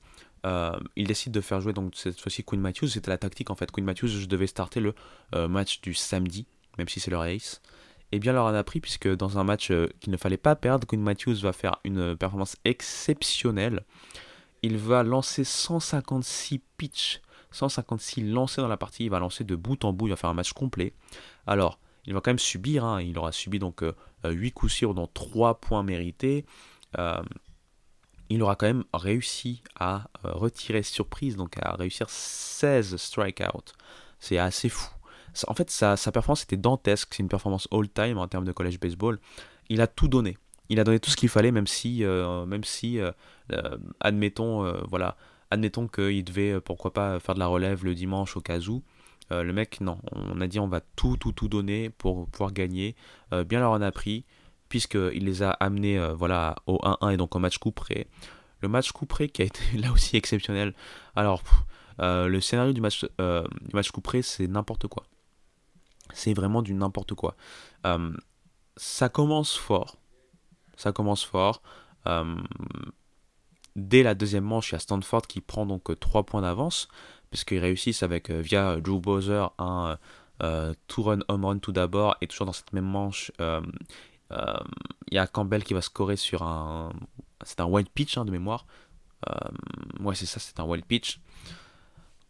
euh, 0.47 0.79
il 0.95 1.09
décide 1.09 1.33
de 1.33 1.41
faire 1.41 1.61
jouer 1.61 1.73
donc 1.73 1.95
cette 1.97 2.21
fois-ci 2.21 2.45
Queen 2.45 2.61
Matthews. 2.61 2.89
C'était 2.89 3.11
la 3.11 3.19
tactique 3.19 3.51
en 3.51 3.57
fait. 3.57 3.71
Queen 3.71 3.85
Matthews, 3.85 4.09
je 4.09 4.27
devais 4.27 4.47
starter 4.47 4.81
le 4.81 4.95
euh, 5.35 5.49
match 5.49 5.81
du 5.81 5.93
samedi, 5.93 6.47
même 6.79 6.89
si 6.89 7.01
c'est 7.01 7.11
leur 7.11 7.23
ace. 7.23 7.61
Et 8.13 8.21
bien 8.21 8.33
leur 8.33 8.45
en 8.45 8.55
a 8.55 8.63
pris 8.63 8.81
puisque 8.81 9.09
dans 9.09 9.39
un 9.39 9.45
match 9.45 9.71
euh, 9.73 9.89
qu'il 10.01 10.13
ne 10.13 10.17
fallait 10.17 10.37
pas 10.37 10.55
perdre, 10.55 10.87
Queen 10.87 11.03
Matthews 11.03 11.41
va 11.43 11.53
faire 11.53 11.81
une 11.85 12.17
performance 12.17 12.57
exceptionnelle. 12.65 13.85
Il 14.63 14.79
va 14.79 15.03
lancer 15.03 15.43
156 15.43 16.61
pitch, 16.77 17.21
156 17.51 18.23
lancés 18.23 18.61
dans 18.61 18.69
la 18.69 18.77
partie. 18.77 19.05
Il 19.05 19.11
va 19.11 19.19
lancer 19.19 19.43
de 19.43 19.57
bout 19.57 19.85
en 19.85 19.93
bout. 19.93 20.07
Il 20.07 20.11
va 20.11 20.17
faire 20.17 20.31
un 20.31 20.35
match 20.35 20.53
complet. 20.53 20.93
Alors, 21.47 21.81
il 22.05 22.15
va 22.15 22.21
quand 22.21 22.31
même 22.31 22.39
subir. 22.39 22.85
Hein. 22.85 23.03
il 23.03 23.19
aura 23.19 23.33
subi 23.33 23.59
donc 23.59 23.85
8 24.25 24.53
coups 24.53 24.73
sûrs, 24.73 24.95
dont 24.95 25.09
3 25.13 25.61
points 25.61 25.83
mérités 25.83 26.47
il 28.29 28.43
aura 28.43 28.57
quand 28.57 28.67
même 28.67 28.85
réussi 28.93 29.63
à 29.79 30.09
euh, 30.25 30.33
retirer 30.33 30.83
surprise, 30.83 31.37
donc 31.37 31.57
à 31.61 31.75
réussir 31.75 32.09
16 32.11 32.97
strikeouts. 32.97 33.73
C'est 34.19 34.39
assez 34.39 34.69
fou. 34.69 34.89
en 35.47 35.55
fait, 35.55 35.71
sa, 35.71 35.97
performance 35.97 36.43
était 36.43 36.57
dantesque. 36.57 37.09
C'est 37.13 37.23
une 37.23 37.29
performance 37.29 37.69
all-time 37.71 38.19
en 38.19 38.27
termes 38.27 38.45
de 38.45 38.53
college 38.53 38.81
baseball. 38.81 39.19
Il 39.69 39.81
a 39.81 39.87
tout 39.87 40.09
donné. 40.09 40.39
Il 40.69 40.81
a 40.81 40.85
donné 40.85 40.99
tout 40.99 41.11
ce 41.11 41.17
qu'il 41.17 41.29
fallait, 41.29 41.53
même 41.53 41.67
si, 41.67 42.03
même 42.05 42.65
si 42.65 42.99
admettons, 44.01 44.73
voilà, 44.89 45.17
admettons 45.53 45.87
qu'il 45.87 46.25
devait, 46.25 46.61
pourquoi 46.61 46.93
pas, 46.93 47.21
faire 47.21 47.37
de 47.37 47.41
la 47.41 47.47
relève 47.47 47.85
le 47.85 47.95
dimanche 47.95 48.37
au 48.37 48.41
cas 48.41 48.59
où. 48.59 48.83
le 49.31 49.53
mec, 49.53 49.81
non, 49.81 49.99
on 50.13 50.41
a 50.41 50.49
dit 50.49 50.59
on 50.59 50.67
va 50.67 50.81
tout, 50.81 51.17
tout, 51.19 51.31
tout 51.31 51.47
donner 51.47 51.91
pour 51.91 52.27
pouvoir 52.29 52.53
gagner. 52.53 52.97
bien 53.47 53.61
leur 53.61 53.71
en 53.71 53.83
a 53.83 53.93
pris, 53.93 54.25
puisqu'il 54.69 55.25
les 55.25 55.43
a 55.43 55.51
amenés 55.51 55.99
voilà, 56.15 56.57
au 56.67 56.77
1-1 56.79 57.15
et 57.15 57.17
donc 57.17 57.35
au 57.37 57.39
match 57.39 57.59
coup 57.59 57.73
près. 57.73 58.07
Le 58.61 58.69
match 58.69 58.93
coup 58.93 59.07
près 59.07 59.29
qui 59.29 59.43
a 59.43 59.45
été 59.45 59.61
là 59.79 59.93
aussi 59.93 60.17
exceptionnel. 60.17 60.75
Alors, 61.15 61.43
euh, 62.01 62.29
le 62.29 62.41
scénario 62.41 62.73
du 62.73 62.81
match, 62.81 63.07
euh, 63.21 63.47
du 63.63 64.23
c'est 64.23 64.47
n'importe 64.47 64.87
quoi. 64.87 65.05
C'est 66.13 66.35
vraiment 66.35 66.63
du 66.63 66.75
n'importe 66.75 67.15
quoi. 67.15 67.37
Euh, 67.87 68.13
ça 68.77 69.09
commence 69.09 69.57
fort. 69.57 69.97
Ça 70.77 70.93
commence 70.93 71.25
fort. 71.25 71.63
dès 73.75 74.03
la 74.03 74.15
deuxième 74.15 74.45
manche, 74.45 74.71
il 74.71 74.73
y 74.73 74.77
a 74.77 74.79
Stanford 74.79 75.23
qui 75.23 75.41
prend 75.41 75.67
donc 75.67 75.99
3 75.99 76.25
points 76.25 76.43
d'avance, 76.43 76.89
puisqu'ils 77.31 77.59
réussissent 77.59 78.03
avec, 78.03 78.31
via 78.31 78.77
Drew 78.77 79.01
Bowser, 79.01 79.47
un 79.59 79.99
two 80.87 81.03
run 81.03 81.21
home 81.29 81.45
run 81.45 81.59
tout 81.59 81.73
d'abord, 81.73 82.17
et 82.21 82.27
toujours 82.27 82.47
dans 82.47 82.53
cette 82.53 82.73
même 82.75 82.85
manche, 82.85 83.33
il 84.31 85.15
y 85.15 85.19
a 85.19 85.27
Campbell 85.27 85.65
qui 85.65 85.75
va 85.75 85.81
scorer 85.81 86.17
sur 86.17 86.43
un 86.43 86.93
c'est 87.45 87.61
un 87.61 87.67
wild 87.67 87.89
pitch 87.89 88.19
hein, 88.19 88.25
de 88.25 88.31
mémoire. 88.31 88.67
Euh, 89.29 89.35
ouais, 90.01 90.15
c'est 90.15 90.27
ça, 90.27 90.41
c'est 90.41 90.59
un 90.61 90.65
wild 90.65 90.85
pitch. 90.85 91.21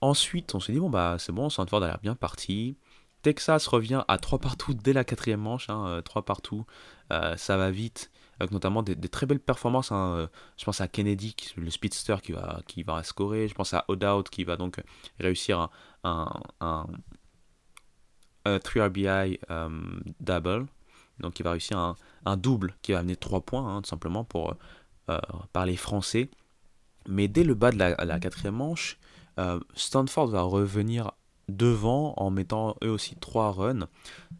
Ensuite, 0.00 0.54
on 0.54 0.60
s'est 0.60 0.72
dit, 0.72 0.80
bon, 0.80 0.90
bah, 0.90 1.16
c'est 1.18 1.32
bon, 1.32 1.48
Sandford 1.50 1.82
a 1.82 1.86
l'air 1.86 1.98
bien 1.98 2.14
parti. 2.14 2.76
Texas 3.22 3.66
revient 3.66 4.04
à 4.08 4.18
3 4.18 4.38
partout 4.38 4.74
dès 4.74 4.92
la 4.92 5.04
quatrième 5.04 5.40
manche, 5.40 5.68
hein, 5.70 6.00
3 6.04 6.20
euh, 6.20 6.24
partout. 6.24 6.66
Euh, 7.12 7.36
ça 7.36 7.56
va 7.56 7.70
vite, 7.70 8.10
avec 8.38 8.52
notamment 8.52 8.82
des, 8.82 8.96
très 9.08 9.26
belles 9.26 9.40
performances. 9.40 9.90
Hein. 9.90 10.28
Je 10.56 10.64
pense 10.64 10.80
à 10.80 10.88
Kennedy, 10.88 11.34
le 11.56 11.70
speedster 11.70 12.16
qui 12.22 12.32
va, 12.32 12.60
qui 12.66 12.82
va 12.82 13.02
scorer. 13.02 13.48
Je 13.48 13.54
pense 13.54 13.74
à 13.74 13.84
Odout 13.88 14.24
qui 14.30 14.44
va 14.44 14.56
donc 14.56 14.82
réussir 15.18 15.70
un, 16.04 16.30
un, 16.60 16.86
3 18.44 18.86
RBI 18.86 19.40
double. 20.20 20.66
Donc 21.20 21.38
il 21.38 21.42
va 21.42 21.52
réussir 21.52 21.78
un, 21.78 22.36
double 22.36 22.74
qui 22.82 22.92
va 22.92 22.98
amener 22.98 23.16
3 23.16 23.40
points, 23.42 23.76
hein, 23.76 23.82
tout 23.82 23.88
simplement, 23.88 24.24
pour 24.24 24.56
euh, 25.08 25.18
par 25.52 25.66
les 25.66 25.76
Français. 25.76 26.30
Mais 27.08 27.28
dès 27.28 27.44
le 27.44 27.54
bas 27.54 27.70
de 27.70 27.78
la, 27.78 28.18
quatrième 28.18 28.56
manche, 28.56 28.98
euh, 29.38 29.60
Stanford 29.76 30.26
va 30.26 30.42
revenir 30.42 31.12
devant 31.48 32.12
en 32.16 32.30
mettant 32.30 32.74
eux 32.82 32.90
aussi 32.90 33.14
trois 33.14 33.52
runs. 33.52 33.86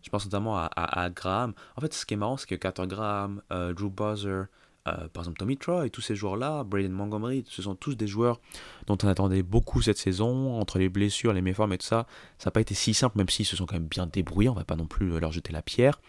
Je 0.02 0.10
pense 0.10 0.24
notamment 0.24 0.56
à, 0.56 1.10
Graham. 1.10 1.54
En 1.76 1.80
fait, 1.80 1.94
ce 1.94 2.04
qui 2.04 2.14
est 2.14 2.16
marrant, 2.16 2.36
c'est 2.36 2.48
que 2.48 2.56
Carter 2.56 2.88
Graham, 2.88 3.42
euh, 3.52 3.72
Drew 3.72 3.90
Buzzer, 3.90 4.46
par 4.84 5.22
exemple 5.22 5.38
Tommy 5.38 5.56
Troy, 5.56 5.88
tous 5.90 6.00
ces 6.00 6.16
joueurs-là, 6.16 6.64
Braden 6.64 6.92
Montgomery, 6.92 7.44
ce 7.48 7.62
sont 7.62 7.76
tous 7.76 7.94
des 7.94 8.08
joueurs 8.08 8.40
dont 8.86 8.98
on 9.02 9.08
attendait 9.08 9.42
beaucoup 9.44 9.82
cette 9.82 9.98
saison, 9.98 10.58
entre 10.58 10.80
les 10.80 10.88
blessures, 10.88 11.32
les 11.32 11.42
méformes 11.42 11.72
et 11.74 11.78
tout 11.78 11.86
ça. 11.86 12.06
Ça 12.38 12.48
n'a 12.48 12.52
pas 12.52 12.60
été 12.60 12.74
si 12.74 12.92
simple, 12.92 13.18
même 13.18 13.28
s'ils 13.28 13.46
se 13.46 13.54
sont 13.54 13.66
quand 13.66 13.76
même 13.76 13.86
bien 13.86 14.06
débrouillés, 14.06 14.48
on 14.48 14.54
va 14.54 14.64
pas 14.64 14.76
non 14.76 14.86
plus 14.86 15.20
leur 15.20 15.30
jeter 15.30 15.52
la 15.52 15.62
pierre. 15.62 16.00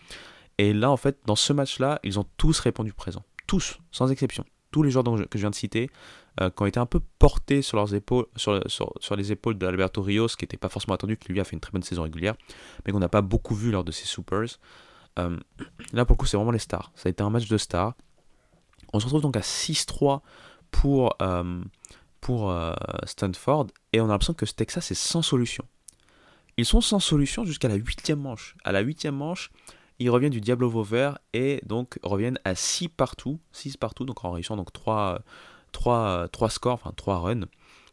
Et 0.57 0.73
là, 0.73 0.89
en 0.89 0.97
fait, 0.97 1.19
dans 1.25 1.35
ce 1.35 1.53
match-là, 1.53 1.99
ils 2.03 2.19
ont 2.19 2.25
tous 2.37 2.59
répondu 2.59 2.93
présent 2.93 3.23
tous, 3.47 3.79
sans 3.91 4.11
exception, 4.11 4.45
tous 4.71 4.83
les 4.83 4.91
joueurs 4.91 5.05
que 5.05 5.37
je 5.37 5.39
viens 5.39 5.49
de 5.49 5.55
citer, 5.55 5.89
euh, 6.41 6.51
qui 6.51 6.61
ont 6.61 6.65
été 6.67 6.79
un 6.79 6.85
peu 6.85 6.99
portés 7.17 7.63
sur 7.63 7.77
leurs 7.77 7.95
épaules, 7.95 8.27
sur, 8.35 8.61
les 9.15 9.31
épaules 9.31 9.57
d'Alberto 9.57 10.01
Rios, 10.01 10.27
qui 10.27 10.43
n'était 10.43 10.57
pas 10.57 10.69
forcément 10.69 10.93
attendu, 10.93 11.17
qui 11.17 11.31
lui 11.31 11.39
a 11.39 11.43
fait 11.43 11.53
une 11.53 11.61
très 11.61 11.71
bonne 11.71 11.81
saison 11.81 12.03
régulière, 12.03 12.35
mais 12.85 12.91
qu'on 12.91 12.99
n'a 12.99 13.09
pas 13.09 13.21
beaucoup 13.21 13.55
vu 13.55 13.71
lors 13.71 13.83
de 13.83 13.91
ses 13.91 14.05
Supers. 14.05 14.59
Euh, 15.17 15.39
là, 15.93 16.05
pour 16.05 16.15
le 16.15 16.17
coup, 16.17 16.25
c'est 16.27 16.37
vraiment 16.37 16.51
les 16.51 16.59
stars. 16.59 16.91
Ça 16.93 17.07
a 17.07 17.09
été 17.09 17.23
un 17.23 17.31
match 17.31 17.47
de 17.47 17.57
stars. 17.57 17.93
On 18.93 18.99
se 18.99 19.05
retrouve 19.05 19.21
donc 19.21 19.37
à 19.37 19.41
6-3 19.41 20.21
pour, 20.69 21.15
euh, 21.21 21.61
pour 22.21 22.53
Stanford, 23.05 23.67
et 23.93 24.01
on 24.01 24.05
a 24.05 24.09
l'impression 24.09 24.33
que 24.33 24.45
ce 24.45 24.53
Texas 24.53 24.91
est 24.91 24.95
sans 24.95 25.21
solution. 25.21 25.65
Ils 26.57 26.65
sont 26.65 26.81
sans 26.81 26.99
solution 26.99 27.45
jusqu'à 27.45 27.67
la 27.67 27.75
huitième 27.75 28.19
manche. 28.19 28.55
À 28.63 28.71
la 28.71 28.81
huitième 28.81 29.15
manche, 29.15 29.51
ils 29.99 30.09
reviennent 30.09 30.31
du 30.31 30.41
Diablo 30.41 30.69
Vauvert 30.69 31.17
et 31.33 31.61
donc 31.65 31.99
reviennent 32.03 32.39
à 32.43 32.55
6 32.55 32.89
partout, 32.89 33.39
6 33.51 33.77
partout, 33.77 34.05
donc 34.05 34.23
en 34.23 34.31
réussissant 34.31 34.57
donc 34.57 34.71
3, 34.71 35.21
3, 35.71 36.27
3 36.31 36.49
scores, 36.49 36.73
enfin 36.75 36.93
3 36.95 37.19
runs. 37.19 37.47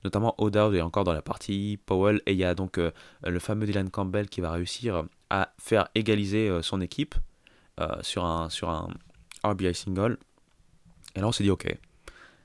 Notamment 0.05 0.35
O'Dowd 0.37 0.75
est 0.75 0.83
encore 0.83 1.05
dans 1.05 1.15
la 1.15 1.23
partie, 1.23 1.79
Powell, 1.87 2.21
et 2.27 2.33
il 2.33 2.39
y 2.39 2.45
a 2.45 2.55
donc 2.55 2.77
euh, 2.77 2.91
le 3.23 3.39
fameux 3.39 3.65
Dylan 3.65 3.89
Campbell 3.89 4.29
qui 4.29 4.43
va 4.43 4.51
réussir 4.51 5.05
à 5.31 5.53
faire 5.59 5.89
égaliser 5.95 6.49
euh, 6.49 6.61
son 6.61 6.83
équipe 6.83 7.15
euh, 7.81 7.97
sur, 8.03 8.25
un, 8.25 8.49
RBI 9.43 9.75
single. 9.75 10.19
Et 11.15 11.21
là 11.21 11.29
on 11.29 11.33
s'est 11.33 11.45
dit 11.45 11.51
ok, 11.51 11.75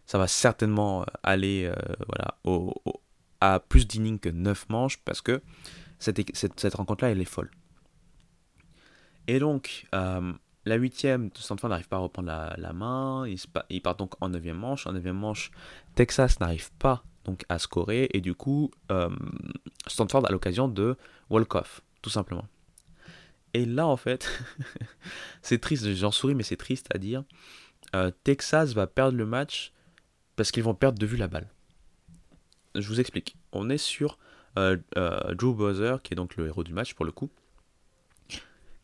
ça 0.06 0.18
va 0.18 0.28
certainement 0.28 1.06
aller 1.24 1.72
voilà, 2.08 2.38
à 3.42 3.60
plus 3.60 3.88
d'innings 3.88 4.20
que 4.20 4.30
9 4.30 4.70
manches 4.70 4.98
parce 5.04 5.22
que 5.22 5.42
cette 6.00 6.76
rencontre-là 6.76 7.12
elle 7.12 7.22
est 7.22 7.26
folle. 7.26 7.52
Et 9.30 9.38
donc, 9.38 9.86
euh, 9.94 10.34
la 10.66 10.76
huitième, 10.76 11.30
Stanford 11.36 11.70
n'arrive 11.70 11.88
pas 11.88 11.98
à 11.98 12.00
reprendre 12.00 12.30
la, 12.30 12.74
main. 12.74 13.28
Il, 13.70 13.80
part 13.80 13.96
donc 13.96 14.16
en 14.22 14.30
neuvième 14.30 14.58
manche. 14.58 14.88
En 14.88 14.92
neuvième 14.92 15.18
manche, 15.18 15.52
Texas 15.94 16.40
n'arrive 16.40 16.72
pas 16.80 17.04
donc 17.26 17.46
à 17.48 17.60
scorer. 17.60 18.10
Et 18.14 18.22
du 18.22 18.34
coup, 18.34 18.72
euh, 18.90 19.16
Stanford 19.86 20.26
a 20.26 20.32
l'occasion 20.32 20.68
de 20.68 20.98
walk-off, 21.30 21.82
tout 22.02 22.10
simplement. 22.10 22.48
Et 23.54 23.68
là, 23.68 23.86
en 23.86 23.98
fait, 23.98 24.28
c'est 25.44 25.62
triste, 25.62 25.94
j'en 25.94 26.10
souris, 26.10 26.34
mais 26.34 26.42
c'est 26.42 26.58
triste 26.58 26.88
à 26.92 26.98
dire. 26.98 27.24
Euh, 27.96 28.10
Texas 28.24 28.74
va 28.74 28.88
perdre 28.88 29.16
le 29.16 29.28
match 29.28 29.74
parce 30.38 30.50
qu'ils 30.50 30.64
vont 30.64 30.74
perdre 30.74 30.98
de 30.98 31.06
vue 31.06 31.18
la 31.18 31.28
balle. 31.28 31.50
Je 32.74 32.88
vous 32.88 33.00
explique. 33.00 33.36
On 33.52 33.70
est 33.70 33.78
sur 33.78 34.18
Drew 34.56 35.54
Bowser, 35.54 35.98
qui 36.02 36.16
est 36.16 36.18
donc 36.18 36.36
le 36.36 36.48
héros 36.48 36.64
du 36.64 36.74
match 36.74 36.96
pour 36.96 37.06
le 37.06 37.12
coup, 37.12 37.30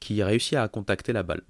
qui 0.06 0.22
réussit 0.22 0.54
à 0.54 0.68
contacter 0.68 1.14
la 1.14 1.24
balle. 1.24 1.42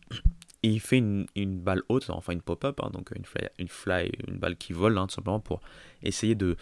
il 0.63 0.79
fait 0.79 0.97
une, 0.97 1.27
balle 1.59 1.81
haute, 1.89 2.09
enfin 2.09 2.31
une 2.31 2.41
pop-up, 2.41 2.79
hein, 2.81 2.89
donc 2.93 3.11
une 3.13 3.25
fly, 3.25 3.49
une 3.59 3.67
fly, 3.67 4.09
une 4.29 4.37
balle 4.37 4.55
qui 4.55 4.71
vole, 4.71 4.97
hein, 4.97 5.07
tout 5.07 5.15
simplement 5.15 5.41
pour 5.41 5.59
essayer 6.03 6.35
de, 6.35 6.55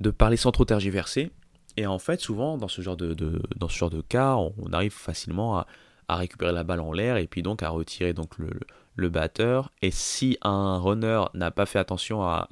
de 0.00 0.10
parler 0.10 0.38
sans 0.38 0.52
trop 0.52 0.64
tergiverser. 0.64 1.30
Et 1.76 1.86
en 1.86 1.98
fait, 1.98 2.18
souvent, 2.18 2.56
dans 2.56 2.68
ce 2.68 2.80
genre 2.80 2.96
de, 2.96 3.12
dans 3.56 3.68
ce 3.68 3.76
genre 3.76 3.90
de 3.90 4.00
cas, 4.00 4.36
on, 4.36 4.72
arrive 4.72 4.94
facilement 4.94 5.58
à, 5.58 5.66
à, 6.08 6.16
récupérer 6.16 6.52
la 6.52 6.64
balle 6.64 6.80
en 6.80 6.92
l'air 6.92 7.18
et 7.18 7.26
puis 7.26 7.42
donc 7.42 7.62
à 7.62 7.68
retirer 7.68 8.14
donc 8.14 8.38
le, 8.38 8.48
le 8.96 9.08
batteur. 9.10 9.70
Et 9.82 9.90
si 9.90 10.38
un 10.40 10.78
runner 10.78 11.24
n'a 11.34 11.50
pas 11.50 11.66
fait 11.66 11.78
attention 11.78 12.22
à, 12.22 12.48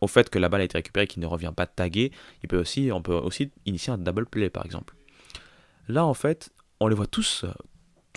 au 0.00 0.06
fait 0.06 0.30
que 0.30 0.38
la 0.38 0.48
balle 0.48 0.62
a 0.62 0.64
été 0.64 0.78
récupérée 0.78 1.04
et 1.04 1.06
qu'il 1.06 1.20
ne 1.20 1.26
revient 1.26 1.52
pas 1.54 1.66
taguer, 1.66 2.12
il 2.42 2.48
peut 2.48 2.58
aussi, 2.58 2.90
on 2.92 3.02
peut 3.02 3.12
aussi 3.12 3.50
initier 3.66 3.92
un 3.92 3.98
double 3.98 4.24
play 4.24 4.48
par 4.48 4.64
exemple. 4.64 4.94
Là, 5.86 6.06
en 6.06 6.14
fait, 6.14 6.50
on 6.80 6.88
les 6.88 6.94
voit 6.94 7.06
tous 7.06 7.44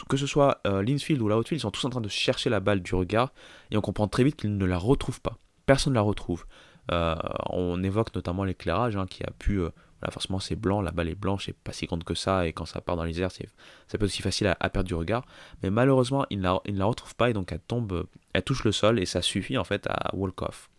que 0.09 0.17
ce 0.17 0.27
soit 0.27 0.59
euh, 0.67 0.81
l'infield 0.81 1.21
ou 1.21 1.27
l'outfield, 1.27 1.59
ils 1.59 1.61
sont 1.61 1.71
tous 1.71 1.85
en 1.85 1.89
train 1.89 2.01
de 2.01 2.09
chercher 2.09 2.49
la 2.49 2.59
balle 2.59 2.81
du 2.81 2.95
regard 2.95 3.31
et 3.71 3.77
on 3.77 3.81
comprend 3.81 4.07
très 4.07 4.23
vite 4.23 4.35
qu'ils 4.35 4.57
ne 4.57 4.65
la 4.65 4.77
retrouvent 4.77 5.21
pas. 5.21 5.37
Personne 5.65 5.93
ne 5.93 5.95
la 5.95 6.01
retrouve. 6.01 6.45
Euh, 6.91 7.15
on 7.49 7.81
évoque 7.83 8.13
notamment 8.13 8.43
l'éclairage 8.43 8.95
hein, 8.97 9.05
qui 9.07 9.23
a 9.23 9.31
pu. 9.31 9.59
Euh, 9.59 9.69
forcément, 10.11 10.39
c'est 10.39 10.57
blanc, 10.57 10.81
la 10.81 10.91
balle 10.91 11.07
est 11.07 11.15
blanche, 11.15 11.45
c'est 11.45 11.55
pas 11.55 11.71
si 11.71 11.85
grande 11.85 12.03
que 12.03 12.13
ça, 12.13 12.45
et 12.45 12.51
quand 12.51 12.65
ça 12.65 12.81
part 12.81 12.97
dans 12.97 13.05
les 13.05 13.21
airs, 13.21 13.31
ça 13.31 13.39
peut 13.91 13.95
être 13.95 14.03
aussi 14.03 14.21
facile 14.21 14.53
à, 14.59 14.69
perdre 14.69 14.87
du 14.87 14.95
regard. 14.95 15.25
Mais 15.61 15.69
malheureusement, 15.69 16.25
ils 16.29 16.39
ne 16.39 16.43
la, 16.43 16.85
retrouvent 16.85 17.15
pas 17.15 17.29
et 17.29 17.33
donc 17.33 17.53
elle 17.53 17.61
tombe, 17.61 18.05
elle 18.33 18.43
touche 18.43 18.65
le 18.65 18.73
sol 18.73 18.99
et 18.99 19.05
ça 19.05 19.21
suffit 19.21 19.57
en 19.57 19.63
fait 19.63 19.87
à 19.87 20.13
walk-off. 20.13 20.69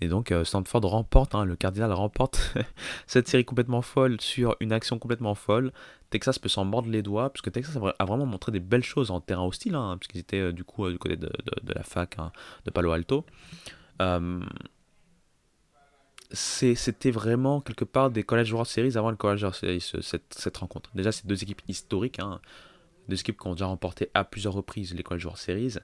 Et 0.00 0.08
donc 0.08 0.32
Stanford 0.44 0.82
remporte, 0.82 1.34
hein, 1.34 1.44
le 1.44 1.56
Cardinal 1.56 1.92
remporte 1.92 2.54
cette 3.06 3.28
série 3.28 3.44
complètement 3.44 3.82
folle 3.82 4.20
sur 4.20 4.56
une 4.60 4.72
action 4.72 4.98
complètement 4.98 5.34
folle. 5.34 5.72
Texas 6.10 6.38
peut 6.38 6.48
s'en 6.48 6.64
mordre 6.64 6.88
les 6.88 7.02
doigts, 7.02 7.30
puisque 7.30 7.52
Texas 7.52 7.76
a 7.76 8.04
vraiment 8.04 8.26
montré 8.26 8.52
des 8.52 8.60
belles 8.60 8.84
choses 8.84 9.10
en 9.10 9.20
terrain 9.20 9.44
hostile, 9.44 9.74
hein, 9.74 9.96
puisqu'ils 9.98 10.20
étaient 10.20 10.40
euh, 10.40 10.52
du 10.52 10.64
coup 10.64 10.86
euh, 10.86 10.92
du 10.92 10.98
côté 10.98 11.16
de, 11.16 11.30
la 11.66 11.82
fac 11.82 12.18
hein, 12.18 12.32
de 12.64 12.70
Palo 12.70 12.92
Alto. 12.92 13.26
Euh, 14.00 14.40
c'était 16.30 17.10
vraiment 17.10 17.60
quelque 17.60 17.84
part 17.84 18.10
des 18.10 18.22
College 18.22 18.52
World 18.52 18.68
Series 18.68 18.98
avant 18.98 19.10
le 19.10 19.16
College 19.16 19.42
World 19.42 19.56
Series, 19.56 20.02
cette, 20.02 20.34
cette 20.34 20.56
rencontre. 20.58 20.90
Déjà, 20.94 21.10
c'est 21.10 21.26
deux 21.26 21.42
équipes 21.42 21.62
historiques, 21.68 22.20
hein, 22.20 22.40
deux 23.08 23.18
équipes 23.18 23.38
qui 23.40 23.46
ont 23.46 23.52
déjà 23.52 23.66
remporté 23.66 24.10
à 24.14 24.24
plusieurs 24.24 24.54
reprises 24.54 24.94
les 24.94 25.02
College 25.02 25.24
World 25.24 25.40
Series, 25.40 25.74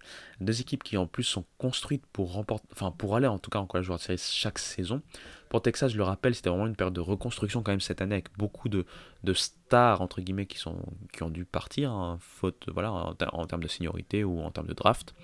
deux 0.40 0.60
équipes 0.60 0.82
qui 0.82 0.96
en 0.96 1.06
plus 1.06 1.24
sont 1.24 1.44
construites 1.58 2.06
pour 2.12 2.32
remporter, 2.32 2.66
enfin 2.72 2.90
pour 2.90 3.16
aller 3.16 3.26
en 3.26 3.38
tout 3.38 3.50
cas 3.50 3.58
en 3.58 3.66
College 3.66 3.88
World 3.88 4.02
Series 4.02 4.18
chaque 4.18 4.58
saison. 4.58 5.02
Pour 5.48 5.62
Texas, 5.62 5.92
je 5.92 5.96
le 5.96 6.02
rappelle, 6.02 6.34
c'était 6.34 6.50
vraiment 6.50 6.66
une 6.66 6.76
période 6.76 6.94
de 6.94 7.00
reconstruction 7.00 7.62
quand 7.62 7.72
même 7.72 7.80
cette 7.80 8.02
année 8.02 8.14
avec 8.14 8.36
beaucoup 8.36 8.68
de, 8.68 8.84
stars 9.32 10.00
entre 10.00 10.20
guillemets 10.20 10.46
qui, 10.46 10.58
sont, 10.58 10.78
qui 11.12 11.22
ont 11.22 11.30
dû 11.30 11.44
partir, 11.44 11.92
hein, 11.92 12.18
faute 12.20 12.66
voilà, 12.72 12.92
en, 13.32 13.46
termes 13.46 13.62
de 13.62 13.68
seniorité 13.68 14.24
ou 14.24 14.40
en 14.40 14.50
termes 14.50 14.66
de 14.66 14.74
draft. 14.74 15.14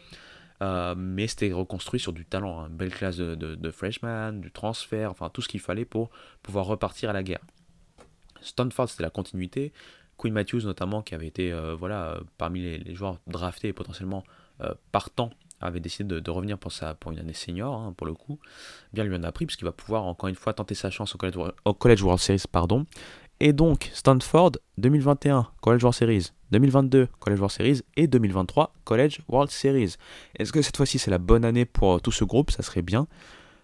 Euh, 0.63 0.95
mais 0.95 1.27
c'était 1.27 1.53
reconstruit 1.53 1.99
sur 1.99 2.13
du 2.13 2.27
talent, 2.27 2.61
une 2.61 2.67
hein. 2.67 2.69
belle 2.71 2.95
classe 2.95 3.17
de, 3.17 3.35
de, 3.35 3.55
de 3.55 3.71
freshmen, 3.71 4.43
du 4.43 4.53
transfert, 4.53 5.11
enfin 5.11 5.31
tout 5.31 5.41
ce 5.41 5.49
qu'il 5.49 5.61
fallait 5.61 5.87
pour 5.87 6.11
pouvoir 6.43 6.67
repartir 6.67 7.09
à 7.09 7.13
la 7.15 7.23
guerre. 7.23 7.41
Stanford, 8.43 8.89
c'était 8.89 9.03
la 9.03 9.11
continuité. 9.11 9.73
Quinn 10.21 10.35
Matthews, 10.35 10.61
notamment, 10.65 11.01
qui 11.01 11.15
avait 11.15 11.27
été 11.27 11.51
voilà, 11.79 12.21
parmi 12.37 12.61
les, 12.61 12.95
joueurs 12.95 13.17
draftés 13.27 13.69
et 13.69 13.73
potentiellement 13.73 14.23
partants 14.93 15.31
avait 15.61 15.81
décidé 15.81 16.21
de, 16.21 16.31
revenir 16.31 16.59
pour, 16.59 16.73
sa, 16.73 16.95
pour 16.95 17.13
une 17.13 17.19
année 17.19 17.35
senior, 17.35 17.75
hein, 17.75 17.95
pour 17.97 18.07
le 18.07 18.15
coup, 18.15 18.39
bien 18.93 19.05
lui 19.05 19.15
en 19.15 19.23
a 19.23 19.33
pris, 19.33 19.47
puisqu'il 19.47 19.65
va 19.65 19.73
pouvoir 19.73 20.05
encore 20.05 20.29
une 20.29 20.35
fois 20.35 20.53
tenter 20.55 20.75
sa 20.75 20.91
chance 20.91 21.15
au 21.15 21.19
College, 21.19 21.53
au 21.65 21.75
College 21.75 22.03
World 22.03 22.21
Series. 22.21 22.45
Pardon. 22.51 22.87
Et 23.41 23.53
donc, 23.53 23.91
Stanford, 23.95 24.53
2021, 24.79 25.49
College 25.63 25.83
World 25.83 25.97
Series, 25.97 26.33
2022, 26.51 27.09
College 27.19 27.39
World 27.39 27.53
Series, 27.55 27.81
et 27.97 28.07
2023, 28.07 28.75
College 28.85 29.21
World 29.29 29.51
Series. 29.51 29.97
Est-ce 30.39 30.53
que 30.53 30.61
cette 30.61 30.77
fois-ci 30.77 30.99
c'est 30.99 31.11
la 31.11 31.19
bonne 31.19 31.45
année 31.45 31.65
pour 31.65 31.95
euh, 31.95 31.99
tout 32.01 32.13
ce 32.13 32.25
groupe? 32.25 32.51
Ça 32.51 32.63
serait 32.63 32.83
bien, 32.83 33.07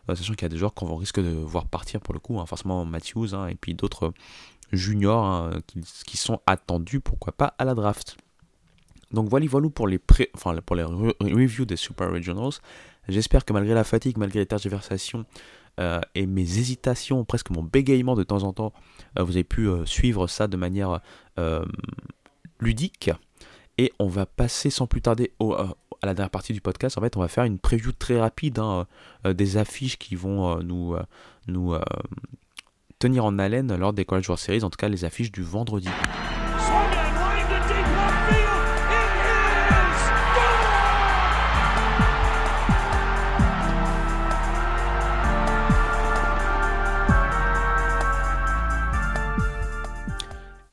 euh, 0.09 0.15
sachant 0.15 0.33
qu'il 0.33 0.43
y 0.43 0.47
a 0.47 0.49
des 0.49 0.57
joueurs 0.57 0.73
qu'on 0.73 0.95
risque 0.97 1.21
de 1.21 1.29
voir 1.29 1.67
partir 1.67 2.01
pour 2.01 2.15
le 2.15 2.21
coup, 2.21 2.41
hein, 2.41 2.47
forcément 2.47 2.87
Matthews, 2.87 3.35
hein, 3.35 3.49
et 3.49 3.55
puis 3.55 3.75
d'autres 3.75 4.15
juniors 4.73 5.51
qui, 5.67 5.81
qui 6.07 6.17
sont 6.17 6.41
attendus, 6.47 7.01
pourquoi 7.01 7.33
pas, 7.33 7.55
à 7.59 7.65
la 7.65 7.75
draft. 7.75 8.17
Donc 9.13 9.29
voilà, 9.29 9.47
voilà 9.47 9.71
pour 9.71 9.87
les, 9.87 9.99
pré... 9.99 10.31
enfin, 10.35 10.55
pour 10.65 10.77
les 10.77 10.83
reviews 10.83 11.65
des 11.65 11.77
Super 11.77 12.11
Regionals. 12.11 12.55
J'espère 13.09 13.45
que 13.45 13.53
malgré 13.53 13.75
la 13.75 13.85
fatigue, 13.85 14.19
malgré 14.19 14.41
les 14.41 14.47
tergiversations 14.47 15.25
euh, 15.79 16.01
et 16.15 16.27
mes 16.27 16.59
hésitations, 16.59 17.25
presque 17.25 17.51
mon 17.51 17.63
bégayement 17.63 18.17
de 18.17 18.25
temps 18.25 18.43
en 18.43 18.53
temps, 18.53 18.73
euh, 19.19 19.23
vous 19.23 19.33
avez 19.33 19.45
pu 19.45 19.69
euh, 19.69 19.85
suivre 19.85 20.27
ça 20.27 20.49
de 20.49 20.57
manière 20.57 21.01
ludique. 22.61 23.11
Et 23.79 23.93
on 23.99 24.09
va 24.09 24.25
passer 24.25 24.71
sans 24.71 24.87
plus 24.87 25.03
tarder 25.03 25.33
au, 25.39 25.53
à 25.53 25.77
la 26.03 26.15
dernière 26.15 26.31
partie 26.31 26.55
du 26.55 26.63
podcast. 26.63 26.97
En 26.97 27.03
fait, 27.03 27.17
on 27.17 27.21
va 27.21 27.29
faire 27.29 27.45
une 27.45 27.59
preview 27.59 27.93
très 27.93 28.19
rapide 28.19 28.59
hein, 28.59 28.87
des 29.25 29.59
affiches 29.59 29.99
qui 29.99 30.17
vont 30.17 30.63
nous, 30.63 30.97
nous 31.47 31.75
en 33.07 33.39
haleine 33.39 33.75
lors 33.77 33.93
des 33.93 34.05
College 34.05 34.29
World 34.29 34.43
Series, 34.43 34.65
en 34.65 34.71
tout 34.71 34.77
cas 34.77 34.89
les 34.89 35.05
affiches 35.05 35.31
du 35.31 35.43
vendredi. 35.43 35.89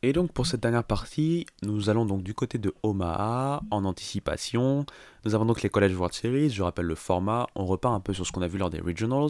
Et 0.06 0.12
donc 0.12 0.34
pour 0.34 0.46
cette 0.48 0.60
dernière 0.60 0.84
partie, 0.84 1.46
nous 1.62 1.90
allons 1.90 2.06
donc 2.06 2.24
du 2.24 2.34
côté 2.34 2.58
de 2.58 2.74
Omaha 2.84 3.62
en 3.72 3.86
anticipation. 3.86 4.86
Nous 5.24 5.34
avons 5.34 5.46
donc 5.46 5.62
les 5.62 5.70
College 5.70 5.96
World 5.96 6.14
Series, 6.14 6.50
je 6.50 6.62
rappelle 6.62 6.88
le 6.88 6.96
format, 6.96 7.48
on 7.56 7.66
repart 7.66 7.94
un 7.94 8.02
peu 8.02 8.14
sur 8.14 8.26
ce 8.26 8.32
qu'on 8.34 8.42
a 8.42 8.48
vu 8.48 8.58
lors 8.58 8.70
des 8.70 8.82
Regionals. 8.82 9.30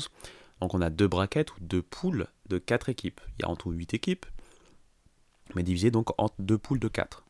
Donc 0.64 0.74
on 0.74 0.82
a 0.82 0.90
deux 0.90 1.10
brackets 1.10 1.52
ou 1.52 1.60
deux 1.60 1.82
poules 1.82 2.28
de 2.48 2.58
quatre 2.58 2.88
équipes. 2.88 3.20
Il 3.38 3.42
y 3.42 3.46
a 3.46 3.50
en 3.50 3.58
tout 3.58 3.70
8 3.70 3.96
équipes, 3.96 4.26
mais 5.56 5.64
divisées 5.64 5.92
donc 5.92 6.18
en 6.18 6.30
deux 6.40 6.58
poules 6.58 6.80
de 6.80 6.88
4. 6.88 7.26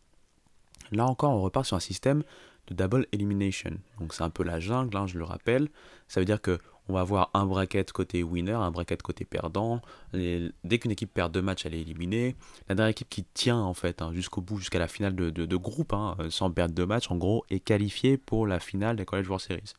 Là 0.92 1.08
encore, 1.08 1.32
on 1.32 1.42
repart 1.42 1.66
sur 1.66 1.76
un 1.76 1.80
système 1.80 2.22
de 2.68 2.76
double 2.76 3.08
elimination. 3.12 3.72
Donc 4.00 4.14
c'est 4.14 4.22
un 4.22 4.30
peu 4.30 4.44
la 4.44 4.60
jungle, 4.60 4.96
hein, 4.96 5.08
je 5.08 5.18
le 5.18 5.24
rappelle. 5.24 5.70
Ça 6.08 6.20
veut 6.20 6.28
dire 6.28 6.44
que 6.44 6.60
on 6.88 6.94
va 6.94 7.00
avoir 7.00 7.32
un 7.34 7.48
bracket 7.48 7.92
côté 7.92 8.22
winner, 8.22 8.52
un 8.52 8.70
bracket 8.70 9.02
côté 9.02 9.26
perdant. 9.26 9.82
dès 10.14 10.78
qu'une 10.78 10.92
équipe 10.92 11.12
perd 11.12 11.32
deux 11.32 11.42
matchs, 11.42 11.66
elle 11.66 11.74
est 11.74 11.82
éliminée. 11.82 12.36
La 12.70 12.76
dernière 12.76 12.92
équipe 12.92 13.10
qui 13.10 13.24
tient 13.24 13.58
en 13.58 13.74
fait 13.74 14.04
hein, 14.04 14.14
jusqu'au 14.14 14.42
bout, 14.42 14.60
jusqu'à 14.60 14.78
la 14.78 14.88
finale 14.88 15.16
de, 15.16 15.56
groupe, 15.56 15.94
hein, 15.94 16.16
sans 16.30 16.52
perdre 16.52 16.76
deux 16.76 16.86
matchs, 16.86 17.10
en 17.10 17.16
gros, 17.16 17.46
est 17.50 17.62
qualifiée 17.62 18.18
pour 18.18 18.46
la 18.46 18.60
finale 18.60 18.96
des 18.96 19.06
College 19.06 19.28
World 19.28 19.44
Series. 19.44 19.74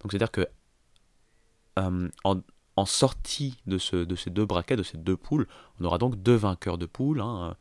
Donc 0.00 0.12
c'est-à-dire 0.12 0.30
que 0.30 0.46
euh, 1.78 2.08
sortie 2.86 3.58
de, 3.66 3.78
ce, 3.78 3.96
de 3.96 4.16
ces 4.16 4.30
deux 4.30 4.46
brackets, 4.46 4.78
de 4.78 4.82
ces 4.82 4.98
deux 4.98 5.16
poules, 5.16 5.46
on 5.80 5.84
aura 5.84 5.98
donc 5.98 6.16
deux 6.16 6.34
vainqueurs 6.34 6.78
de 6.78 6.86
poule, 6.86 7.20
hein, 7.20 7.56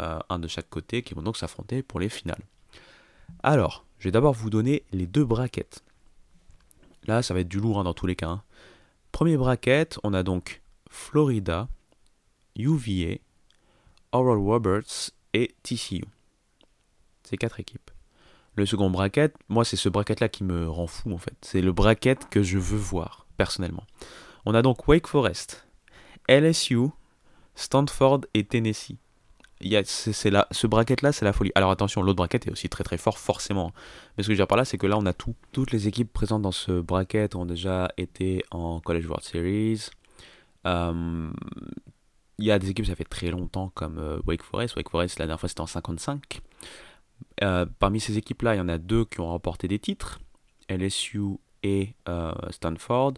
euh, 0.00 0.18
un 0.28 0.38
de 0.38 0.48
chaque 0.48 0.68
côté, 0.68 1.02
qui 1.02 1.14
vont 1.14 1.22
donc 1.22 1.36
s'affronter 1.36 1.82
pour 1.82 2.00
les 2.00 2.08
finales. 2.08 2.42
Alors, 3.42 3.84
je 3.98 4.04
vais 4.04 4.12
d'abord 4.12 4.34
vous 4.34 4.50
donner 4.50 4.84
les 4.92 5.06
deux 5.06 5.24
brackets. 5.24 5.82
Là, 7.06 7.22
ça 7.22 7.34
va 7.34 7.40
être 7.40 7.48
du 7.48 7.60
lourd 7.60 7.80
hein, 7.80 7.84
dans 7.84 7.94
tous 7.94 8.06
les 8.06 8.16
cas. 8.16 8.28
Hein. 8.28 8.42
Premier 9.10 9.36
bracket, 9.36 9.98
on 10.02 10.14
a 10.14 10.22
donc 10.22 10.62
Florida, 10.90 11.68
UVA, 12.56 13.18
Oral 14.12 14.38
Roberts 14.38 15.10
et 15.32 15.54
TCU. 15.62 16.04
C'est 17.24 17.36
quatre 17.36 17.60
équipes. 17.60 17.90
Le 18.54 18.66
second 18.66 18.90
bracket, 18.90 19.34
moi 19.48 19.64
c'est 19.64 19.76
ce 19.76 19.88
bracket 19.88 20.20
là 20.20 20.28
qui 20.28 20.44
me 20.44 20.68
rend 20.68 20.86
fou 20.86 21.12
en 21.12 21.18
fait. 21.18 21.36
C'est 21.40 21.62
le 21.62 21.72
bracket 21.72 22.28
que 22.28 22.42
je 22.42 22.58
veux 22.58 22.78
voir 22.78 23.26
personnellement. 23.38 23.84
On 24.44 24.54
a 24.54 24.62
donc 24.62 24.88
Wake 24.88 25.06
Forest, 25.06 25.66
LSU, 26.28 26.88
Stanford 27.54 28.22
et 28.34 28.44
Tennessee 28.44 28.96
c'est 29.84 30.30
là, 30.30 30.46
ce 30.50 30.66
bracket-là, 30.66 31.12
c'est 31.12 31.24
la 31.24 31.32
folie. 31.32 31.52
Alors 31.54 31.70
attention, 31.70 32.02
l'autre 32.02 32.16
bracket 32.16 32.46
est 32.46 32.50
aussi 32.50 32.68
très 32.68 32.84
très 32.84 32.98
fort, 32.98 33.18
forcément. 33.18 33.72
Mais 34.16 34.22
ce 34.22 34.28
que 34.28 34.32
je 34.32 34.36
veux 34.36 34.36
dire 34.36 34.46
par 34.46 34.58
là, 34.58 34.64
c'est 34.64 34.78
que 34.78 34.86
là, 34.86 34.98
on 34.98 35.06
a 35.06 35.12
tout. 35.12 35.34
Toutes 35.52 35.72
les 35.72 35.88
équipes 35.88 36.12
présentes 36.12 36.42
dans 36.42 36.52
ce 36.52 36.80
bracket 36.80 37.34
ont 37.34 37.46
déjà 37.46 37.90
été 37.96 38.44
en 38.50 38.80
College 38.80 39.06
World 39.06 39.24
Series. 39.24 39.90
Euh, 40.66 41.30
il 42.38 42.44
y 42.44 42.50
a 42.50 42.58
des 42.58 42.70
équipes, 42.70 42.86
ça 42.86 42.94
fait 42.94 43.04
très 43.04 43.30
longtemps, 43.30 43.70
comme 43.74 43.98
euh, 43.98 44.20
Wake 44.26 44.42
Forest. 44.42 44.76
Wake 44.76 44.90
Forest, 44.90 45.18
la 45.18 45.26
dernière 45.26 45.40
fois, 45.40 45.48
c'était 45.48 45.60
en 45.60 45.66
55. 45.66 46.40
Euh, 47.42 47.66
parmi 47.78 48.00
ces 48.00 48.18
équipes-là, 48.18 48.54
il 48.54 48.58
y 48.58 48.60
en 48.60 48.68
a 48.68 48.78
deux 48.78 49.04
qui 49.04 49.20
ont 49.20 49.28
remporté 49.28 49.68
des 49.68 49.78
titres 49.78 50.20
LSU 50.68 51.38
et 51.62 51.94
Stanford. 52.50 53.14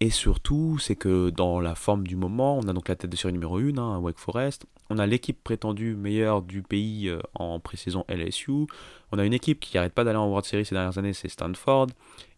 Et 0.00 0.10
surtout, 0.10 0.78
c'est 0.78 0.94
que 0.94 1.30
dans 1.30 1.60
la 1.60 1.74
forme 1.74 2.06
du 2.06 2.14
moment, 2.14 2.56
on 2.58 2.68
a 2.68 2.72
donc 2.72 2.88
la 2.88 2.94
tête 2.94 3.10
de 3.10 3.16
série 3.16 3.32
numéro 3.32 3.58
1, 3.58 3.78
hein, 3.78 3.98
Wake 3.98 4.18
Forest. 4.18 4.66
On 4.90 4.98
a 4.98 5.06
l'équipe 5.06 5.42
prétendue 5.42 5.96
meilleure 5.96 6.42
du 6.42 6.62
pays 6.62 7.08
euh, 7.08 7.18
en 7.34 7.58
pré-saison 7.58 8.04
LSU. 8.08 8.68
On 9.10 9.18
a 9.18 9.24
une 9.24 9.32
équipe 9.32 9.58
qui 9.58 9.76
n'arrête 9.76 9.92
pas 9.92 10.04
d'aller 10.04 10.18
en 10.18 10.28
World 10.28 10.44
Series 10.44 10.64
ces 10.64 10.76
dernières 10.76 10.98
années, 10.98 11.12
c'est 11.14 11.28
Stanford. 11.28 11.88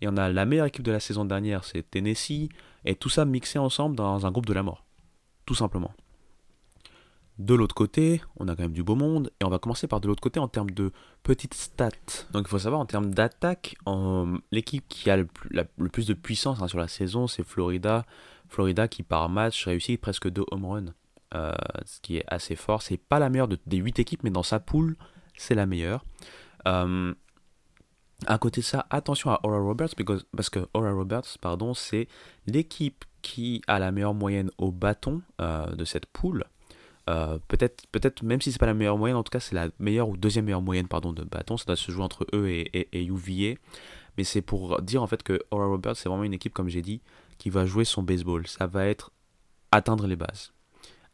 Et 0.01 0.09
on 0.09 0.17
a 0.17 0.31
la 0.31 0.47
meilleure 0.47 0.67
équipe 0.67 0.83
de 0.83 0.93
la 0.93 1.01
saison 1.01 1.27
dernière, 1.27 1.65
c'est 1.65 1.83
Tennessee. 1.83 2.49
Et 2.87 2.95
tout 2.95 3.11
ça 3.11 3.27
mixé 3.27 3.59
ensemble 3.59 3.95
dans 3.95 4.25
un 4.25 4.31
groupe 4.31 4.47
de 4.47 4.55
la 4.55 4.63
mort. 4.63 4.87
Tout 5.45 5.55
simplement. 5.55 5.93
De 7.41 7.55
l'autre 7.55 7.75
côté, 7.75 8.21
on 8.37 8.49
a 8.49 8.55
quand 8.55 8.65
même 8.65 8.75
du 8.75 8.83
beau 8.83 8.97
monde, 8.97 9.33
et 9.41 9.47
on 9.47 9.49
va 9.49 9.59
commencer 9.59 9.87
par 9.87 10.03
de 10.03 10.07
l'autre 10.07 10.21
côté 10.21 10.39
en 10.39 10.47
termes 10.47 10.73
de 10.73 10.93
petites 11.23 11.55
stats. 11.55 11.89
Donc 12.33 12.45
il 12.47 12.51
faut 12.51 12.59
savoir, 12.59 12.83
en 12.83 12.85
termes 12.85 13.15
d'attaque, 13.15 13.77
l'équipe 14.53 14.85
qui 14.91 15.09
a 15.09 15.17
le 15.17 15.25
plus, 15.25 16.07
de 16.07 16.13
puissance 16.13 16.61
hein, 16.61 16.69
sur 16.69 16.77
la 16.77 16.87
saison, 16.87 17.27
c'est 17.27 17.43
Florida. 17.43 18.05
Florida 18.51 18.89
qui 18.89 19.03
par 19.03 19.31
match 19.31 19.65
réussit 19.65 19.99
presque 19.99 20.29
deux 20.29 20.45
home 20.51 20.67
runs, 20.67 20.95
euh, 21.35 21.55
ce 21.87 22.01
qui 22.03 22.19
est 22.19 22.25
assez 22.27 22.57
fort. 22.57 22.83
C'est 22.83 22.99
pas 22.99 23.19
la 23.19 23.31
meilleure 23.31 23.49
des 23.49 23.79
8 23.79 24.01
équipes, 24.01 24.23
mais 24.23 24.31
dans 24.31 24.43
sa 24.43 24.61
poule, 24.61 24.99
c'est 25.35 25.55
la 25.55 25.65
meilleure. 25.65 26.05
Euh, 26.69 27.15
à 28.27 28.37
côté 28.37 28.61
de 28.61 28.67
ça, 28.67 28.85
attention 28.91 29.31
à 29.31 29.41
Aura 29.45 29.61
Roberts, 29.61 29.95
parce 30.37 30.51
que 30.51 30.69
Aura 30.75 30.93
Roberts, 30.93 31.39
pardon, 31.41 31.73
c'est 31.73 32.07
l'équipe 32.47 33.07
qui 33.23 33.63
a 33.67 33.79
la 33.79 33.93
meilleure 33.93 34.13
moyenne 34.13 34.51
au 34.59 34.71
bâton 34.71 35.23
euh, 35.41 35.75
de 35.75 35.87
cette 35.87 36.05
poule. 36.05 36.45
Euh, 37.11 37.39
peut-être, 37.49 38.23
même 38.23 38.41
si 38.41 38.53
c'est 38.53 38.59
pas 38.59 38.67
la 38.67 38.75
meilleure 38.75 38.97
moyenne, 38.97 39.17
en 39.17 39.25
tout 39.25 39.31
cas 39.31 39.41
c'est 39.41 39.57
la 39.57 39.69
meilleure 39.81 40.09
ou 40.09 40.17
deuxième 40.17 40.45
meilleure 40.45 40.63
moyenne 40.63 40.87
pardon 40.87 41.13
de 41.13 41.25
bâton. 41.25 41.57
Ça 41.57 41.65
doit 41.67 41.77
se 41.77 41.91
jouer 41.91 42.05
entre 42.05 42.25
eux 42.33 42.49
et, 42.49 42.89
et, 42.93 43.05
UVA. 43.05 43.59
Mais 44.17 44.25
c'est 44.25 44.43
pour 44.43 44.81
dire 44.81 45.03
en 45.03 45.07
fait 45.07 45.23
que 45.23 45.41
Aura 45.51 45.67
Roberts 45.67 45.97
c'est 45.97 46.09
vraiment 46.09 46.25
une 46.25 46.35
équipe 46.35 46.55
comme 46.55 46.69
j'ai 46.69 46.83
dit 46.83 47.01
qui 47.39 47.51
va 47.51 47.67
jouer 47.67 47.85
son 47.85 48.03
baseball. 48.03 48.47
Ça 48.47 48.67
va 48.67 48.87
être 48.87 49.11
atteindre 49.73 50.07
les 50.07 50.17
bases, 50.17 50.53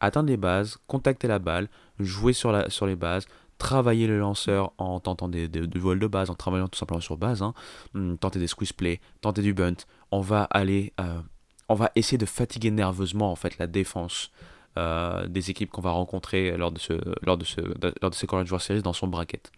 atteindre 0.00 0.28
les 0.28 0.36
bases, 0.36 0.76
contacter 0.86 1.28
la 1.28 1.38
balle, 1.38 1.68
jouer 1.98 2.34
sur, 2.34 2.52
la, 2.52 2.68
sur 2.68 2.86
les 2.86 2.96
bases, 2.96 3.26
travailler 3.58 4.06
le 4.06 4.18
lanceur 4.18 4.72
en 4.76 5.00
tentant 5.00 5.28
des, 5.28 5.48
des, 5.48 5.78
vols 5.78 5.98
de 5.98 6.06
base, 6.06 6.28
en 6.28 6.34
travaillant 6.34 6.68
tout 6.68 6.78
simplement 6.78 7.00
sur 7.00 7.16
base, 7.16 7.42
hein. 7.42 7.54
hmm, 7.94 8.16
tenter 8.16 8.38
des 8.38 8.48
squeeze 8.48 8.72
play, 8.72 9.00
tenter 9.22 9.40
du 9.40 9.54
bunt. 9.54 9.76
On 10.10 10.20
va 10.20 10.44
aller, 10.44 10.92
euh, 11.00 11.20
on 11.68 11.74
va 11.74 11.90
essayer 11.94 12.18
de 12.18 12.26
fatiguer 12.26 12.70
nerveusement 12.70 13.30
en 13.30 13.36
fait 13.36 13.56
la 13.58 13.66
défense 13.66 14.30
euh, 14.78 15.26
des 15.26 15.50
équipes 15.50 15.70
qu'on 15.70 15.80
va 15.80 15.90
rencontrer 15.90 16.56
lors 16.56 16.72
de, 16.72 16.78
ce, 16.78 16.92
lors, 17.22 17.38
de 17.38 17.44
ce, 17.44 17.60
lors 18.02 18.10
de 18.10 18.26
College 18.26 18.50
World 18.50 18.62
Series 18.62 18.82
dans 18.82 18.92
son 18.92 19.06
bracket. 19.06 19.50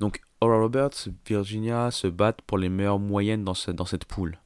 Donc 0.00 0.20
Aura 0.40 0.58
Roberts, 0.58 1.08
Virginia 1.26 1.90
se 1.90 2.06
battent 2.06 2.42
pour 2.42 2.58
les 2.58 2.68
meilleures 2.68 2.98
moyennes 2.98 3.44
dans, 3.44 3.54
dans 3.72 3.84
cette 3.84 4.04
poule. 4.04 4.38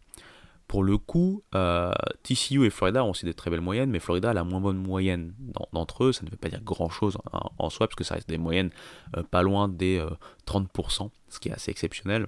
Pour 0.66 0.82
le 0.82 0.98
coup, 0.98 1.42
euh, 1.54 1.92
TCU 2.22 2.66
et 2.66 2.70
Florida 2.70 3.02
ont 3.02 3.10
aussi 3.10 3.24
des 3.24 3.32
très 3.32 3.50
belles 3.50 3.62
moyennes, 3.62 3.90
mais 3.90 4.00
Florida 4.00 4.30
a 4.30 4.34
la 4.34 4.44
moins 4.44 4.60
bonne 4.60 4.76
moyenne 4.76 5.34
d'entre 5.72 6.04
eux. 6.04 6.12
Ça 6.12 6.24
ne 6.24 6.30
veut 6.30 6.36
pas 6.36 6.50
dire 6.50 6.62
grand-chose 6.62 7.16
en, 7.58 7.70
soi, 7.70 7.86
parce 7.86 7.96
que 7.96 8.04
ça 8.04 8.16
reste 8.16 8.28
des 8.28 8.36
moyennes 8.36 8.70
euh, 9.16 9.22
pas 9.22 9.42
loin 9.42 9.68
des 9.68 10.04
30%, 10.46 11.10
ce 11.30 11.38
qui 11.38 11.48
est 11.48 11.52
assez 11.52 11.70
exceptionnel. 11.70 12.26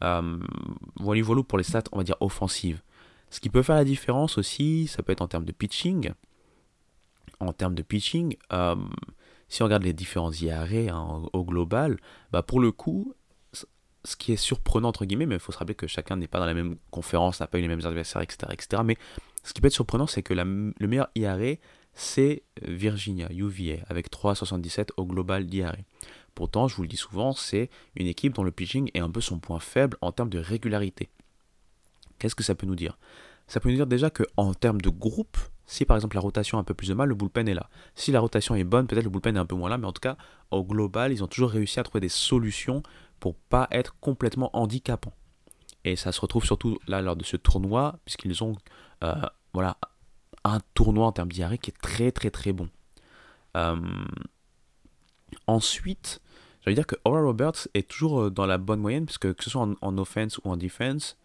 voilà, 0.00 1.22
voilà 1.22 1.42
pour 1.42 1.56
les 1.56 1.64
stats, 1.64 1.84
on 1.92 1.98
va 1.98 2.04
dire 2.04 2.16
offensives. 2.20 2.82
Ce 3.30 3.40
qui 3.40 3.48
peut 3.48 3.62
faire 3.62 3.76
la 3.76 3.84
différence 3.84 4.36
aussi, 4.38 4.86
ça 4.88 5.02
peut 5.02 5.12
être 5.12 5.22
en 5.22 5.28
termes 5.28 5.44
de 5.44 5.52
pitching 5.52 6.12
en 7.40 7.52
termes 7.52 7.74
de 7.74 7.82
pitching, 7.82 8.36
euh, 8.52 8.76
si 9.48 9.62
on 9.62 9.64
regarde 9.66 9.82
les 9.82 9.92
différents 9.92 10.30
IRA 10.32 10.94
hein, 10.94 11.22
au 11.32 11.44
global, 11.44 11.98
bah 12.30 12.42
pour 12.42 12.60
le 12.60 12.70
coup, 12.70 13.14
ce 14.04 14.16
qui 14.16 14.32
est 14.32 14.36
surprenant 14.36 14.88
entre 14.88 15.04
guillemets, 15.04 15.26
mais 15.26 15.36
il 15.36 15.40
faut 15.40 15.52
se 15.52 15.58
rappeler 15.58 15.74
que 15.74 15.86
chacun 15.86 16.16
n'est 16.16 16.28
pas 16.28 16.38
dans 16.38 16.46
la 16.46 16.54
même 16.54 16.76
conférence, 16.90 17.40
n'a 17.40 17.46
pas 17.46 17.58
eu 17.58 17.62
les 17.62 17.68
mêmes 17.68 17.84
adversaires, 17.84 18.22
etc., 18.22 18.52
etc. 18.52 18.82
Mais 18.84 18.96
ce 19.42 19.52
qui 19.52 19.60
peut 19.60 19.66
être 19.66 19.72
surprenant, 19.72 20.06
c'est 20.06 20.22
que 20.22 20.34
le 20.34 20.86
meilleur 20.86 21.08
IRA, 21.14 21.56
c'est 21.92 22.44
Virginia, 22.62 23.28
UVA, 23.30 23.84
avec 23.88 24.10
3,77 24.10 24.90
au 24.96 25.04
global 25.04 25.46
d'IRA. 25.46 25.76
Pourtant, 26.34 26.68
je 26.68 26.76
vous 26.76 26.82
le 26.82 26.88
dis 26.88 26.96
souvent, 26.96 27.32
c'est 27.32 27.68
une 27.96 28.06
équipe 28.06 28.34
dont 28.34 28.44
le 28.44 28.52
pitching 28.52 28.90
est 28.94 29.00
un 29.00 29.10
peu 29.10 29.20
son 29.20 29.38
point 29.38 29.58
faible 29.58 29.96
en 30.00 30.12
termes 30.12 30.30
de 30.30 30.38
régularité. 30.38 31.10
Qu'est-ce 32.18 32.34
que 32.34 32.44
ça 32.44 32.54
peut 32.54 32.66
nous 32.66 32.76
dire? 32.76 32.98
Ça 33.46 33.60
peut 33.60 33.68
nous 33.68 33.76
dire 33.76 33.86
déjà 33.86 34.10
qu'en 34.10 34.54
termes 34.54 34.80
de 34.80 34.90
groupe, 34.90 35.38
si 35.70 35.84
par 35.84 35.96
exemple 35.96 36.16
la 36.16 36.20
rotation 36.20 36.58
a 36.58 36.60
un 36.60 36.64
peu 36.64 36.74
plus 36.74 36.88
de 36.88 36.94
mal, 36.94 37.08
le 37.08 37.14
bullpen 37.14 37.48
est 37.48 37.54
là. 37.54 37.70
Si 37.94 38.10
la 38.10 38.18
rotation 38.18 38.56
est 38.56 38.64
bonne, 38.64 38.88
peut-être 38.88 39.04
le 39.04 39.10
bullpen 39.10 39.36
est 39.36 39.40
un 39.40 39.46
peu 39.46 39.54
moins 39.54 39.70
là, 39.70 39.78
mais 39.78 39.86
en 39.86 39.92
tout 39.92 40.00
cas, 40.00 40.16
au 40.50 40.64
global, 40.64 41.12
ils 41.12 41.22
ont 41.22 41.28
toujours 41.28 41.50
réussi 41.50 41.78
à 41.78 41.84
trouver 41.84 42.00
des 42.00 42.08
solutions 42.08 42.82
pour 43.20 43.36
pas 43.36 43.68
être 43.70 43.94
complètement 44.00 44.50
handicapants. 44.52 45.14
Et 45.84 45.94
ça 45.94 46.10
se 46.10 46.20
retrouve 46.20 46.44
surtout 46.44 46.78
là 46.88 47.00
lors 47.02 47.14
de 47.14 47.22
ce 47.22 47.36
tournoi, 47.36 48.00
puisqu'ils 48.04 48.42
ont 48.42 48.56
euh, 49.04 49.14
voilà, 49.52 49.76
un 50.42 50.58
tournoi 50.74 51.06
en 51.06 51.12
termes 51.12 51.30
d'IRA 51.30 51.56
qui 51.56 51.70
est 51.70 51.80
très 51.80 52.10
très 52.10 52.30
très 52.30 52.52
bon. 52.52 52.68
Euh, 53.56 53.76
ensuite, 55.46 56.20
je 56.66 56.72
dire 56.72 56.86
que 56.86 56.96
Aura 57.04 57.22
Roberts 57.22 57.68
est 57.74 57.88
toujours 57.88 58.22
euh, 58.22 58.30
dans 58.30 58.46
la 58.46 58.58
bonne 58.58 58.80
moyenne, 58.80 59.06
puisque 59.06 59.32
que 59.34 59.44
ce 59.44 59.50
soit 59.50 59.68
en, 59.80 59.98
offense 59.98 60.38
ou 60.38 60.50
en 60.50 60.56
defense, 60.56 61.16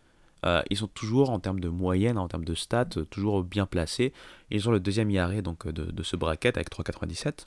ils 0.70 0.78
sont 0.78 0.88
toujours 0.88 1.32
en 1.32 1.40
termes 1.40 1.60
de 1.60 1.70
moyenne, 1.70 2.18
en 2.18 2.28
termes 2.28 2.46
de 2.46 2.54
stats, 2.54 2.86
toujours 3.10 3.44
bien 3.44 3.66
placés. 3.66 4.14
Ils 4.52 4.70
ont 4.70 4.72
le 4.72 4.80
deuxième 4.80 5.10
IRA 5.10 5.42
donc, 5.42 5.68
de, 5.68 5.86
de 5.86 6.04
ce 6.04 6.16
bracket 6.16 6.56
avec 6.58 6.70
3,97. 6.70 7.46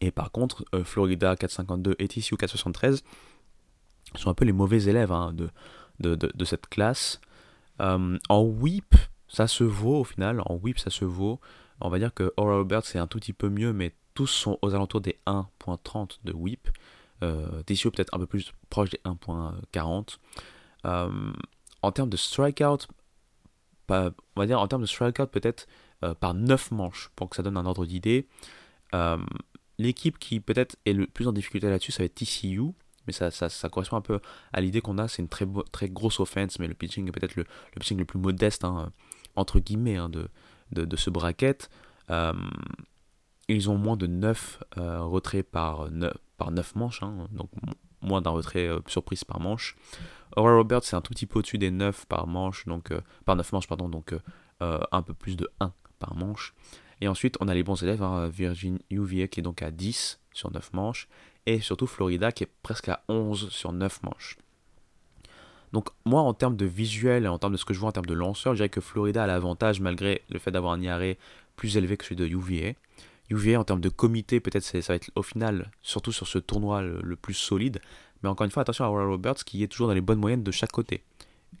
Et 0.00 0.10
par 0.10 0.30
contre, 0.30 0.64
Florida 0.84 1.34
4,52 1.34 1.94
et 1.98 2.08
TCU 2.08 2.36
4,73 2.36 3.02
sont 4.16 4.30
un 4.30 4.34
peu 4.34 4.44
les 4.44 4.52
mauvais 4.52 4.84
élèves 4.84 5.12
hein, 5.12 5.34
de, 5.34 5.50
de, 6.00 6.44
cette 6.44 6.68
classe. 6.68 7.20
Euh, 7.80 8.18
en 8.28 8.42
whip, 8.42 8.94
ça 9.28 9.46
se 9.46 9.64
vaut 9.64 10.00
au 10.00 10.04
final. 10.04 10.40
En 10.46 10.54
whip, 10.54 10.78
ça 10.78 10.90
se 10.90 11.04
vaut. 11.04 11.40
On 11.80 11.90
va 11.90 11.98
dire 11.98 12.12
que 12.14 12.32
Aura 12.36 12.56
Roberts 12.56 12.84
c'est 12.84 12.98
un 12.98 13.06
tout 13.06 13.18
petit 13.18 13.32
peu 13.32 13.48
mieux, 13.48 13.72
mais 13.72 13.94
tous 14.14 14.26
sont 14.26 14.58
aux 14.62 14.74
alentours 14.74 15.00
des 15.00 15.18
1.30 15.26 16.18
de 16.24 16.32
whip. 16.32 16.68
Euh, 17.22 17.62
peut-être 17.64 18.14
un 18.14 18.18
peu 18.18 18.26
plus 18.26 18.52
proche 18.70 18.90
des 18.90 19.00
1.40. 19.04 20.18
Euh, 20.84 21.32
en 21.82 21.92
termes 21.92 22.10
de 22.10 22.16
strikeout, 22.16 22.86
on 23.88 24.12
va 24.36 24.46
dire 24.46 24.60
en 24.60 24.68
termes 24.68 24.82
de 24.82 24.86
strikeout 24.86 25.26
peut-être 25.26 25.66
euh, 26.04 26.14
par 26.14 26.34
9 26.34 26.70
manches, 26.72 27.10
pour 27.16 27.30
que 27.30 27.36
ça 27.36 27.42
donne 27.42 27.56
un 27.56 27.66
ordre 27.66 27.86
d'idée. 27.86 28.28
L'équipe 29.78 30.18
qui 30.18 30.40
peut-être 30.40 30.76
est 30.86 30.92
le 30.92 31.06
plus 31.06 31.28
en 31.28 31.32
difficulté 31.32 31.68
là-dessus, 31.68 31.92
ça 31.92 32.02
va 32.02 32.06
être 32.06 32.14
TCU 32.14 32.72
mais 33.08 33.12
ça, 33.12 33.68
correspond 33.70 33.96
un 33.96 34.02
peu 34.02 34.20
à 34.52 34.60
l'idée 34.60 34.80
qu'on 34.80 34.98
a. 34.98 35.08
C'est 35.08 35.22
une 35.22 35.28
très, 35.28 35.46
très 35.72 35.88
grosse 35.88 36.20
offense, 36.20 36.58
mais 36.58 36.68
le 36.68 36.74
pitching 36.74 37.08
est 37.08 37.12
peut-être 37.12 37.36
le, 37.36 37.46
pitching 37.74 37.98
le 37.98 38.04
plus 38.04 38.18
modeste, 38.18 38.64
hein, 38.64 38.92
entre 39.34 39.58
guillemets, 39.58 39.96
hein, 39.96 40.10
de, 40.10 40.28
de, 40.72 40.96
ce 40.96 41.08
bracket. 41.10 41.70
Euh, 42.10 42.34
ils 43.48 43.70
ont 43.70 43.78
moins 43.78 43.96
de 43.96 44.06
9 44.06 44.62
euh, 44.76 45.00
retraits 45.00 45.50
par 45.50 45.90
9, 45.90 46.12
par 46.36 46.50
9 46.50 46.74
manches, 46.76 47.02
hein, 47.02 47.28
donc 47.32 47.50
moins 48.02 48.20
d'un 48.20 48.30
retrait 48.30 48.66
euh, 48.66 48.80
surprise 48.86 49.24
par 49.24 49.40
manche. 49.40 49.76
Aura 50.36 50.54
Roberts, 50.54 50.84
c'est 50.84 50.96
un 50.96 51.00
tout 51.00 51.12
petit 51.12 51.26
peu 51.26 51.38
au-dessus 51.38 51.58
des 51.58 51.70
9 51.70 52.06
par 52.06 52.26
manche, 52.26 52.66
donc 52.66 52.92
par 53.24 53.34
9 53.34 53.52
manches, 53.52 53.66
pardon, 53.66 53.88
donc 53.88 54.14
un 54.60 55.02
peu 55.02 55.14
plus 55.14 55.36
de 55.36 55.48
1 55.58 55.72
par 55.98 56.14
manche. 56.14 56.54
Et 57.00 57.08
ensuite, 57.08 57.36
on 57.40 57.48
a 57.48 57.54
les 57.54 57.62
bons 57.62 57.82
élèves, 57.82 58.04
Virgin 58.30 58.78
UVA 58.90 59.26
qui 59.26 59.40
est 59.40 59.42
donc 59.42 59.62
à 59.62 59.70
10 59.70 60.20
sur 60.32 60.52
9 60.52 60.72
manches, 60.74 61.08
et 61.46 61.60
surtout 61.60 61.86
Florida 61.86 62.30
qui 62.30 62.44
est 62.44 62.50
presque 62.62 62.90
à 62.90 63.02
11 63.08 63.48
sur 63.48 63.72
9 63.72 64.02
manches. 64.02 64.36
Donc 65.72 65.88
moi 66.04 66.22
en 66.22 66.34
termes 66.34 66.56
de 66.56 66.66
visuel 66.66 67.28
en 67.28 67.38
termes 67.38 67.52
de 67.52 67.58
ce 67.58 67.64
que 67.64 67.74
je 67.74 67.80
vois 67.80 67.88
en 67.88 67.92
termes 67.92 68.06
de 68.06 68.14
lanceur, 68.14 68.54
je 68.54 68.58
dirais 68.58 68.68
que 68.68 68.80
Florida 68.80 69.24
a 69.24 69.26
l'avantage 69.26 69.80
malgré 69.80 70.22
le 70.30 70.38
fait 70.38 70.50
d'avoir 70.50 70.72
un 70.72 70.80
IRA 70.80 71.14
plus 71.56 71.76
élevé 71.76 71.96
que 71.96 72.04
celui 72.04 72.16
de 72.16 72.26
UVA. 72.26 72.72
UVA 73.30 73.58
en 73.58 73.64
termes 73.64 73.80
de 73.80 73.88
comité, 73.88 74.40
peut-être 74.40 74.64
ça 74.64 74.80
va 74.80 74.94
être 74.94 75.10
au 75.14 75.22
final, 75.22 75.70
surtout 75.82 76.12
sur 76.12 76.26
ce 76.26 76.38
tournoi, 76.38 76.82
le, 76.82 77.16
plus 77.16 77.34
solide. 77.34 77.80
Mais 78.22 78.28
encore 78.28 78.44
une 78.44 78.50
fois, 78.50 78.62
attention 78.62 78.84
à 78.84 78.88
Aurora 78.88 79.06
Roberts 79.06 79.44
qui 79.44 79.62
est 79.62 79.68
toujours 79.68 79.88
dans 79.88 79.94
les 79.94 80.00
bonnes 80.00 80.18
moyennes 80.18 80.42
de 80.42 80.50
chaque 80.50 80.72
côté. 80.72 81.04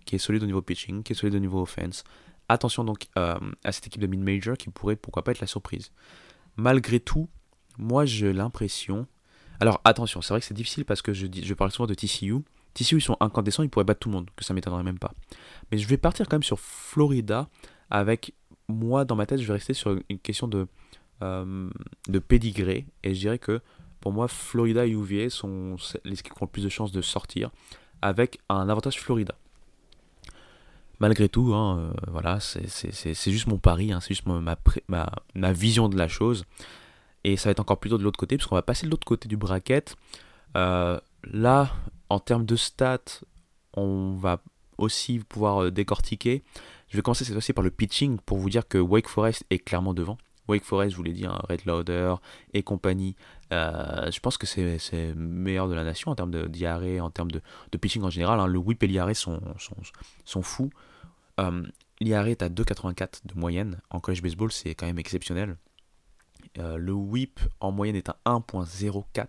Qui 0.04 0.16
est 0.16 0.18
solide 0.18 0.42
au 0.42 0.46
niveau 0.46 0.62
pitching, 0.62 1.02
qui 1.02 1.12
est 1.12 1.16
solide 1.16 1.36
au 1.36 1.40
niveau 1.40 1.60
offense. 1.60 2.04
Attention 2.48 2.84
donc 2.84 3.06
euh, 3.18 3.38
à 3.64 3.72
cette 3.72 3.86
équipe 3.86 4.00
de 4.00 4.06
mid-major 4.06 4.56
qui 4.56 4.70
pourrait 4.70 4.96
pourquoi 4.96 5.22
pas 5.22 5.32
être 5.32 5.40
la 5.40 5.46
surprise. 5.46 5.92
Malgré 6.56 6.98
tout, 6.98 7.28
moi 7.76 8.06
j'ai 8.06 8.32
l'impression 8.32 9.06
alors 9.60 9.80
attention, 9.84 10.22
c'est 10.22 10.32
vrai 10.32 10.40
que 10.40 10.46
c'est 10.46 10.54
difficile 10.54 10.84
parce 10.84 11.02
que 11.02 11.12
je, 11.12 11.26
je 11.42 11.54
parle 11.54 11.70
souvent 11.72 11.86
de 11.86 11.94
TCU. 11.94 12.36
TCU, 12.74 12.96
ils 12.96 13.00
sont 13.00 13.16
incandescents, 13.20 13.62
ils 13.62 13.70
pourraient 13.70 13.84
battre 13.84 14.00
tout 14.00 14.08
le 14.08 14.14
monde, 14.14 14.30
que 14.36 14.44
ça 14.44 14.54
m'étonnerait 14.54 14.84
même 14.84 14.98
pas. 14.98 15.12
Mais 15.70 15.78
je 15.78 15.88
vais 15.88 15.96
partir 15.96 16.28
quand 16.28 16.36
même 16.36 16.42
sur 16.44 16.60
Florida 16.60 17.48
avec 17.90 18.34
moi 18.68 19.04
dans 19.04 19.16
ma 19.16 19.26
tête, 19.26 19.40
je 19.40 19.46
vais 19.46 19.54
rester 19.54 19.74
sur 19.74 19.98
une 20.08 20.18
question 20.18 20.46
de, 20.46 20.68
euh, 21.22 21.68
de 22.08 22.18
pédigré. 22.18 22.86
Et 23.02 23.14
je 23.14 23.20
dirais 23.20 23.38
que 23.38 23.60
pour 24.00 24.12
moi, 24.12 24.28
Florida 24.28 24.86
et 24.86 24.90
UVA 24.90 25.30
sont 25.30 25.76
les 26.04 26.16
qui 26.16 26.30
ont 26.32 26.36
le 26.42 26.46
plus 26.46 26.62
de 26.62 26.68
chances 26.68 26.92
de 26.92 27.02
sortir 27.02 27.50
avec 28.02 28.38
un 28.48 28.68
avantage 28.68 29.00
Florida. 29.00 29.34
Malgré 31.00 31.28
tout, 31.28 31.54
hein, 31.54 31.78
euh, 31.78 31.92
voilà, 32.08 32.40
c'est 32.40 33.30
juste 33.30 33.46
mon 33.46 33.58
pari, 33.58 33.92
hein, 33.92 34.00
c'est 34.00 34.14
juste 34.14 34.26
ma, 34.26 34.56
ma, 34.88 35.12
ma, 35.34 35.52
vision 35.52 35.88
de 35.88 35.96
la 35.96 36.08
chose. 36.08 36.44
Et 37.24 37.36
ça 37.36 37.48
va 37.48 37.50
être 37.52 37.60
encore 37.60 37.78
plus 37.78 37.88
dur 37.88 37.98
de 37.98 38.04
l'autre 38.04 38.18
côté, 38.18 38.36
puisqu'on 38.36 38.56
va 38.56 38.62
passer 38.62 38.86
de 38.86 38.90
l'autre 38.90 39.06
côté 39.06 39.28
du 39.28 39.36
bracket. 39.36 39.96
Euh, 40.56 40.98
là, 41.24 41.70
en 42.08 42.18
termes 42.18 42.46
de 42.46 42.56
stats, 42.56 43.20
on 43.74 44.14
va 44.16 44.40
aussi 44.76 45.20
pouvoir 45.20 45.70
décortiquer. 45.70 46.42
Je 46.88 46.96
vais 46.96 47.02
commencer 47.02 47.24
cette 47.24 47.34
fois-ci 47.34 47.52
par 47.52 47.64
le 47.64 47.70
pitching 47.70 48.18
pour 48.18 48.38
vous 48.38 48.50
dire 48.50 48.66
que 48.66 48.78
Wake 48.78 49.08
Forest 49.08 49.44
est 49.50 49.58
clairement 49.58 49.94
devant. 49.94 50.18
Wake 50.48 50.64
Forest, 50.64 50.92
je 50.92 50.96
vous 50.96 51.02
l'ai 51.02 51.12
dit, 51.12 51.26
hein, 51.26 51.38
Red 51.48 51.64
Lauder 51.66 52.14
et 52.54 52.62
compagnie. 52.62 53.14
Euh, 53.52 54.10
je 54.10 54.20
pense 54.20 54.36
que 54.38 54.46
c'est 54.46 55.14
meilleur 55.14 55.68
de 55.68 55.74
la 55.74 55.84
nation 55.84 56.10
en 56.10 56.14
termes 56.14 56.30
de 56.30 56.46
diarrhée, 56.46 57.00
en 57.00 57.10
termes 57.10 57.30
de, 57.30 57.40
pitching 57.78 58.02
en 58.02 58.10
général. 58.10 58.40
Hein. 58.40 58.46
Le 58.46 58.58
whip 58.58 58.82
et 58.82 58.86
l'IARE 58.86 59.14
sont, 59.14 59.40
sont, 59.58 59.76
sont, 60.24 60.42
fous. 60.42 60.70
Euh, 61.40 61.62
L'IARE 62.00 62.28
est 62.28 62.42
à 62.42 62.48
2,84 62.48 63.26
de 63.26 63.38
moyenne. 63.38 63.80
En 63.90 64.00
college 64.00 64.22
baseball, 64.22 64.52
c'est 64.52 64.74
quand 64.74 64.86
même 64.86 64.98
exceptionnel. 64.98 65.56
Euh, 66.58 66.76
le 66.76 66.92
whip 66.92 67.40
en 67.60 67.72
moyenne 67.72 67.96
est 67.96 68.08
à 68.08 68.16
1.04. 68.26 69.26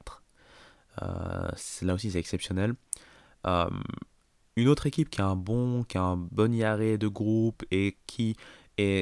Euh, 1.01 1.49
là 1.81 1.93
aussi, 1.93 2.11
c'est 2.11 2.19
exceptionnel. 2.19 2.75
Une 4.55 4.67
autre 4.67 4.87
équipe 4.87 5.09
qui 5.09 5.21
a 5.21 5.25
un 5.25 5.37
bon, 5.37 5.83
qui 5.83 5.97
a 5.97 6.03
un 6.03 6.17
bon 6.17 6.53
IRA 6.53 6.97
de 6.97 7.07
groupe 7.07 7.63
et 7.71 7.97
qui 8.07 8.35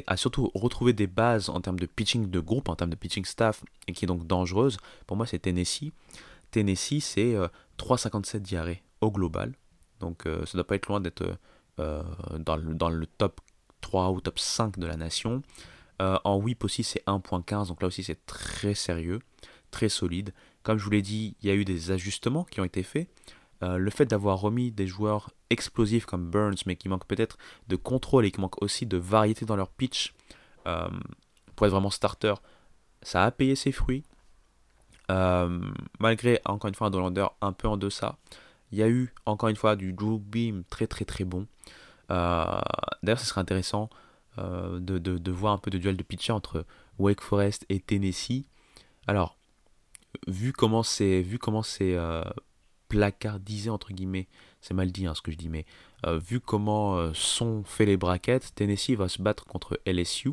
a 0.06 0.16
surtout 0.16 0.50
retrouvé 0.54 0.92
des 0.92 1.06
bases 1.06 1.48
en 1.48 1.60
termes 1.60 1.78
de 1.78 1.86
pitching 1.86 2.30
de 2.30 2.40
groupe, 2.40 2.68
en 2.68 2.76
termes 2.76 2.90
de 2.90 2.96
pitching 2.96 3.24
staff, 3.24 3.62
et 3.86 3.92
qui 3.92 4.04
est 4.04 4.08
donc 4.08 4.26
dangereuse, 4.26 4.78
pour 5.06 5.16
moi 5.16 5.26
c'est 5.26 5.38
Tennessee. 5.38 5.92
Tennessee 6.50 7.00
c'est 7.00 7.34
3,57 7.78 8.38
d'IRA 8.40 8.72
au 9.00 9.10
global, 9.10 9.52
donc 10.00 10.22
ça 10.24 10.30
ne 10.30 10.52
doit 10.54 10.66
pas 10.66 10.74
être 10.76 10.88
loin 10.88 11.00
d'être 11.00 11.38
dans, 11.78 12.56
le, 12.56 12.74
dans 12.74 12.88
le 12.88 13.06
top 13.06 13.40
3 13.80 14.10
ou 14.10 14.20
top 14.20 14.38
5 14.38 14.78
de 14.78 14.86
la 14.86 14.96
nation. 14.96 15.42
Euh, 16.00 16.18
en 16.24 16.36
whip 16.36 16.64
aussi, 16.64 16.84
c'est 16.84 17.04
1.15, 17.06 17.68
donc 17.68 17.82
là 17.82 17.88
aussi, 17.88 18.04
c'est 18.04 18.24
très 18.26 18.74
sérieux, 18.74 19.20
très 19.70 19.88
solide. 19.88 20.32
Comme 20.62 20.78
je 20.78 20.84
vous 20.84 20.90
l'ai 20.90 21.02
dit, 21.02 21.36
il 21.42 21.48
y 21.48 21.50
a 21.50 21.54
eu 21.54 21.64
des 21.64 21.90
ajustements 21.90 22.44
qui 22.44 22.60
ont 22.60 22.64
été 22.64 22.82
faits. 22.82 23.08
Euh, 23.62 23.76
le 23.76 23.90
fait 23.90 24.06
d'avoir 24.06 24.38
remis 24.38 24.70
des 24.70 24.86
joueurs 24.86 25.30
explosifs 25.50 26.06
comme 26.06 26.30
Burns, 26.30 26.56
mais 26.66 26.76
qui 26.76 26.88
manquent 26.88 27.06
peut-être 27.06 27.38
de 27.66 27.76
contrôle 27.76 28.24
et 28.24 28.30
qui 28.30 28.40
manquent 28.40 28.62
aussi 28.62 28.86
de 28.86 28.96
variété 28.96 29.44
dans 29.44 29.56
leur 29.56 29.70
pitch 29.70 30.14
euh, 30.66 30.88
pour 31.56 31.66
être 31.66 31.72
vraiment 31.72 31.90
starter, 31.90 32.34
ça 33.02 33.24
a 33.24 33.30
payé 33.30 33.56
ses 33.56 33.72
fruits. 33.72 34.04
malgré 35.98 36.40
encore 36.44 36.68
une 36.68 36.74
fois 36.74 36.88
un 36.88 36.90
Dolander 36.90 37.26
un 37.40 37.52
peu 37.52 37.66
en 37.68 37.76
deçà, 37.76 38.16
il 38.70 38.78
y 38.78 38.82
a 38.82 38.88
eu 38.88 39.12
encore 39.26 39.48
une 39.48 39.56
fois 39.56 39.74
du 39.74 39.92
Drew 39.92 40.18
Beam 40.18 40.62
très 40.68 40.86
très 40.86 41.04
très 41.04 41.24
bon. 41.24 41.46
D'ailleurs, 42.08 43.18
ce 43.18 43.26
serait 43.26 43.40
intéressant 43.40 43.90
euh, 44.38 44.78
de, 44.78 45.30
voir 45.32 45.52
un 45.52 45.58
peu 45.58 45.70
de 45.70 45.78
duel 45.78 45.96
de 45.96 46.02
pitcher 46.02 46.32
entre 46.32 46.64
Wake 46.98 47.20
Forest 47.20 47.66
et 47.68 47.80
Tennessee. 47.80 48.44
Alors, 49.06 49.36
vu 50.28 50.52
comment 50.52 50.82
c'est 50.82 51.22
vu 51.22 51.38
comment 51.38 51.62
c'est 51.62 51.94
euh, 51.94 52.22
placardisé 52.88 53.70
entre 53.70 53.92
guillemets, 53.92 54.28
c'est 54.60 54.74
mal 54.74 54.90
dit 54.90 55.06
hein, 55.06 55.14
ce 55.14 55.22
que 55.22 55.30
je 55.30 55.36
dis, 55.36 55.48
mais 55.48 55.66
euh, 56.06 56.18
vu 56.18 56.40
comment 56.40 57.12
sont 57.14 57.64
faits 57.64 57.86
les 57.86 57.96
brackets, 57.96 58.54
Tennessee 58.54 58.96
va 58.96 59.08
se 59.08 59.22
battre 59.22 59.44
contre 59.44 59.80
LSU, 59.86 60.32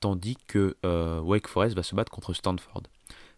tandis 0.00 0.36
que 0.46 0.76
Wake 1.22 1.48
Forest 1.48 1.74
va 1.74 1.82
se 1.82 1.94
battre 1.94 2.12
contre 2.12 2.32
Stanford. 2.34 2.82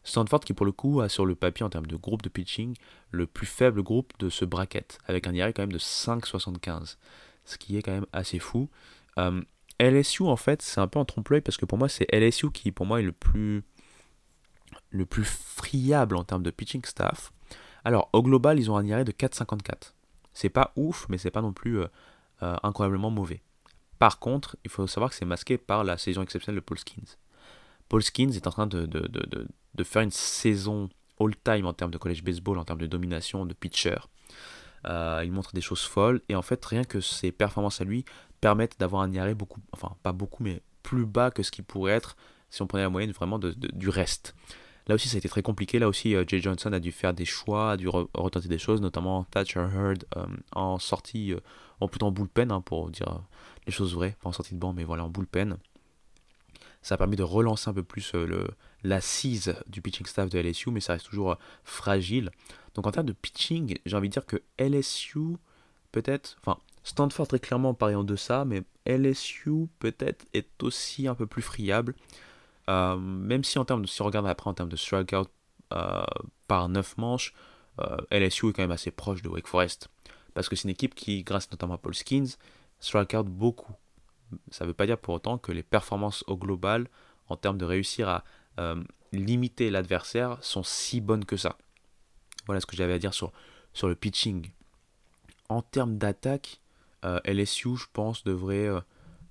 Stanford 0.03 0.41
qui 0.41 0.55
pour 0.55 0.67
le 0.67 0.73
coup 0.73 1.01
a 1.01 1.09
sur 1.09 1.27
le 1.27 1.35
papier 1.35 1.65
en 1.65 1.71
termes 1.71 1.87
de 1.87 1.97
groupe 1.97 2.23
de 2.23 2.29
pitching 2.29 2.75
le 3.11 3.27
plus 3.27 3.47
faible 3.47 3.83
groupe 3.83 4.13
de 4.19 4.31
ce 4.31 4.45
bracket, 4.45 4.99
avec 5.07 5.27
un 5.27 5.35
IRA 5.35 5.53
quand 5.53 5.63
même 5.63 5.73
de 5.73 5.79
5,75, 5.79 6.97
ce 7.45 7.59
qui 7.59 7.77
est 7.77 7.83
quand 7.83 7.93
même 7.93 8.07
assez 8.13 8.39
fou. 8.39 8.69
Euh, 9.19 9.43
LSU, 9.79 10.25
en 10.25 10.37
fait, 10.37 10.63
c'est 10.63 10.81
un 10.81 10.87
peu 10.87 10.99
en 10.99 11.05
trompe-l'œil 11.05 11.41
parce 11.41 11.57
que 11.57 11.65
pour 11.65 11.79
moi, 11.79 11.89
c'est 11.89 12.07
LSU 12.13 12.51
qui, 12.51 12.71
pour 12.73 12.87
moi, 12.87 13.01
est 13.01 13.05
le 13.05 13.13
plus, 13.13 13.63
le 14.91 15.07
plus 15.07 15.25
friable 15.25 16.17
en 16.17 16.25
termes 16.25 16.43
de 16.43 16.51
pitching 16.51 16.85
staff. 16.85 17.33
Alors, 17.85 18.09
au 18.13 18.23
global, 18.23 18.59
ils 18.59 18.71
ont 18.71 18.77
un 18.77 18.85
IRA 18.85 19.05
de 19.05 19.13
4,54. 19.13 19.93
C'est 20.33 20.49
pas 20.49 20.73
ouf, 20.77 21.07
mais 21.09 21.19
c'est 21.19 21.31
pas 21.31 21.43
non 21.43 21.53
plus 21.53 21.81
euh, 21.81 21.87
euh, 22.43 22.57
incroyablement 22.63 23.11
mauvais. 23.11 23.43
Par 23.99 24.19
contre, 24.19 24.57
il 24.65 24.71
faut 24.71 24.87
savoir 24.87 25.11
que 25.11 25.17
c'est 25.17 25.25
masqué 25.25 25.59
par 25.59 25.85
la 25.85 25.99
saison 25.99 26.23
exceptionnelle 26.23 26.61
de 26.61 26.65
Paul 26.65 26.79
Skins. 26.79 27.17
Paul 27.89 28.03
Skins 28.03 28.33
est 28.33 28.47
en 28.47 28.51
train 28.51 28.67
de, 28.67 28.89
faire 29.83 30.03
une 30.03 30.11
saison 30.11 30.89
all-time 31.19 31.67
en 31.67 31.73
termes 31.73 31.91
de 31.91 31.99
college 31.99 32.23
baseball, 32.23 32.59
en 32.59 32.65
termes 32.65 32.81
de 32.81 32.87
domination, 32.87 33.45
de 33.45 33.53
pitcher. 33.53 33.97
Euh, 34.87 35.23
il 35.25 35.33
montre 35.33 35.53
des 35.53 35.61
choses 35.61 35.83
folles 35.83 36.23
et 36.31 36.35
en 36.35 36.41
fait 36.41 36.65
rien 36.65 36.85
que 36.85 37.01
ses 37.01 37.33
performances 37.33 37.83
à 37.83 37.85
lui 37.85 38.07
permettent 38.41 38.81
d'avoir 38.81 39.03
un 39.03 39.13
IRA 39.13 39.35
beaucoup, 39.35 39.61
enfin 39.73 39.95
pas 40.03 40.13
beaucoup 40.13 40.43
mais 40.43 40.63
plus 40.83 41.05
bas 41.05 41.31
que 41.31 41.43
ce 41.43 41.51
qui 41.51 41.61
pourrait 41.61 41.93
être 41.93 42.17
si 42.49 42.63
on 42.63 42.67
prenait 42.67 42.85
la 42.85 42.89
moyenne 42.89 43.13
vraiment 43.13 43.39
du 43.39 43.89
reste. 43.91 44.35
Là 44.91 44.97
aussi 44.97 45.09
ça 45.09 45.15
a 45.15 45.19
été 45.19 45.29
très 45.29 45.43
compliqué, 45.43 45.79
là 45.79 45.87
aussi 45.87 46.17
euh, 46.17 46.25
Jay 46.27 46.41
Johnson 46.41 46.73
a 46.73 46.81
dû 46.81 46.91
faire 46.91 47.15
des 47.15 47.25
choix, 47.25 47.71
a 47.71 47.77
dû 47.77 47.87
retenter 47.89 48.49
des 48.49 48.59
choses, 48.59 48.81
notamment 48.81 49.23
Thatcher 49.23 49.61
Heard 49.61 50.05
euh, 50.17 50.27
en 50.51 50.81
sortie, 50.81 51.33
en 51.79 51.87
plutôt 51.87 52.07
en 52.07 52.11
bullpen 52.11 52.51
hein, 52.51 52.61
pour 52.61 52.91
dire 52.91 53.23
les 53.67 53.73
choses 53.73 53.95
vraies, 53.95 54.17
pas 54.21 54.31
en 54.31 54.33
sortie 54.33 54.53
de 54.53 54.59
banc 54.59 54.73
mais 54.73 54.83
voilà 54.83 55.05
en 55.05 55.09
bullpen. 55.09 55.59
Ça 56.83 56.97
a 56.97 56.99
permis 56.99 57.15
de 57.15 57.23
relancer 57.23 57.71
un 57.71 57.73
peu 57.73 57.85
plus 57.85 58.17
l'assise 58.83 59.55
du 59.69 59.81
pitching 59.81 60.07
staff 60.07 60.29
de 60.29 60.41
LSU, 60.41 60.73
mais 60.73 60.81
ça 60.81 60.95
reste 60.95 61.07
toujours 61.07 61.37
fragile. 61.63 62.33
Donc 62.75 62.89
en 62.89 62.91
termes 62.91 63.07
de 63.07 63.13
pitching, 63.13 63.79
j'ai 63.87 63.97
envie 63.97 64.09
de 64.09 64.15
dire 64.15 64.27
que 64.27 64.43
LSU, 64.59 65.37
peut-être, 65.93 66.37
enfin, 66.41 66.59
Stanford 66.83 67.29
très 67.29 67.39
clairement 67.39 67.75
pareil 67.75 67.95
en 67.95 68.03
deçà, 68.03 68.45
mais 68.45 68.65
LSU 68.87 69.69
peut-être 69.79 70.27
est 70.35 70.65
aussi 70.65 71.07
un 71.07 71.15
peu 71.15 71.27
plus 71.27 71.43
friable. 71.43 71.95
Euh, 72.71 72.97
même 72.97 73.43
si 73.43 73.59
en 73.59 73.65
termes 73.65 73.83
de, 73.83 73.89
si 73.89 74.01
on 74.01 74.05
regarde 74.05 74.27
après 74.27 74.49
en 74.49 74.55
termes 74.55 74.69
de 74.69 74.77
strikeout 74.77 75.29
euh, 75.73 76.05
par 76.47 76.69
9 76.69 76.99
manches, 76.99 77.35
euh, 77.81 77.97
LSU 78.11 78.49
est 78.49 78.53
quand 78.53 78.63
même 78.63 78.71
assez 78.71 78.93
proche 78.93 79.23
de 79.23 79.29
Wake 79.29 79.49
Forest. 79.49 79.89
Parce 80.35 80.49
que 80.49 80.55
c'est 80.55 80.65
une 80.65 80.71
équipe 80.71 80.95
qui, 80.95 81.25
grâce 81.25 81.51
notamment 81.51 81.75
à 81.75 81.79
Paul 81.79 81.95
Skins, 81.95 82.37
strikeout 82.79 83.25
beaucoup. 83.25 83.73
Ça 84.53 84.65
ne 84.65 84.69
veut 84.69 84.75
pas 84.75 84.87
dire 84.87 84.99
pour 84.99 85.15
autant 85.15 85.39
que 85.39 85.51
les 85.51 85.65
performances 85.65 86.23
au 86.29 86.37
global, 86.37 86.87
en 87.29 87.37
termes 87.37 87.59
de 87.59 87.65
réussir 87.65 88.09
à 88.09 88.25
limiter 89.13 89.71
l'adversaire, 89.71 90.37
sont 90.43 90.63
si 90.63 91.01
bonnes 91.01 91.25
que 91.25 91.39
ça. 91.39 91.57
Voilà 92.45 92.61
ce 92.61 92.67
que 92.67 92.77
j'avais 92.77 92.93
à 92.93 92.99
dire 92.99 93.15
sur, 93.15 93.33
sur 93.73 93.89
le 93.89 93.95
pitching. 93.95 94.51
En 95.49 95.63
termes 95.63 95.97
d'attaque, 95.97 96.61
LSU, 97.25 97.77
je 97.77 97.87
pense, 97.93 98.23
devrait, 98.23 98.69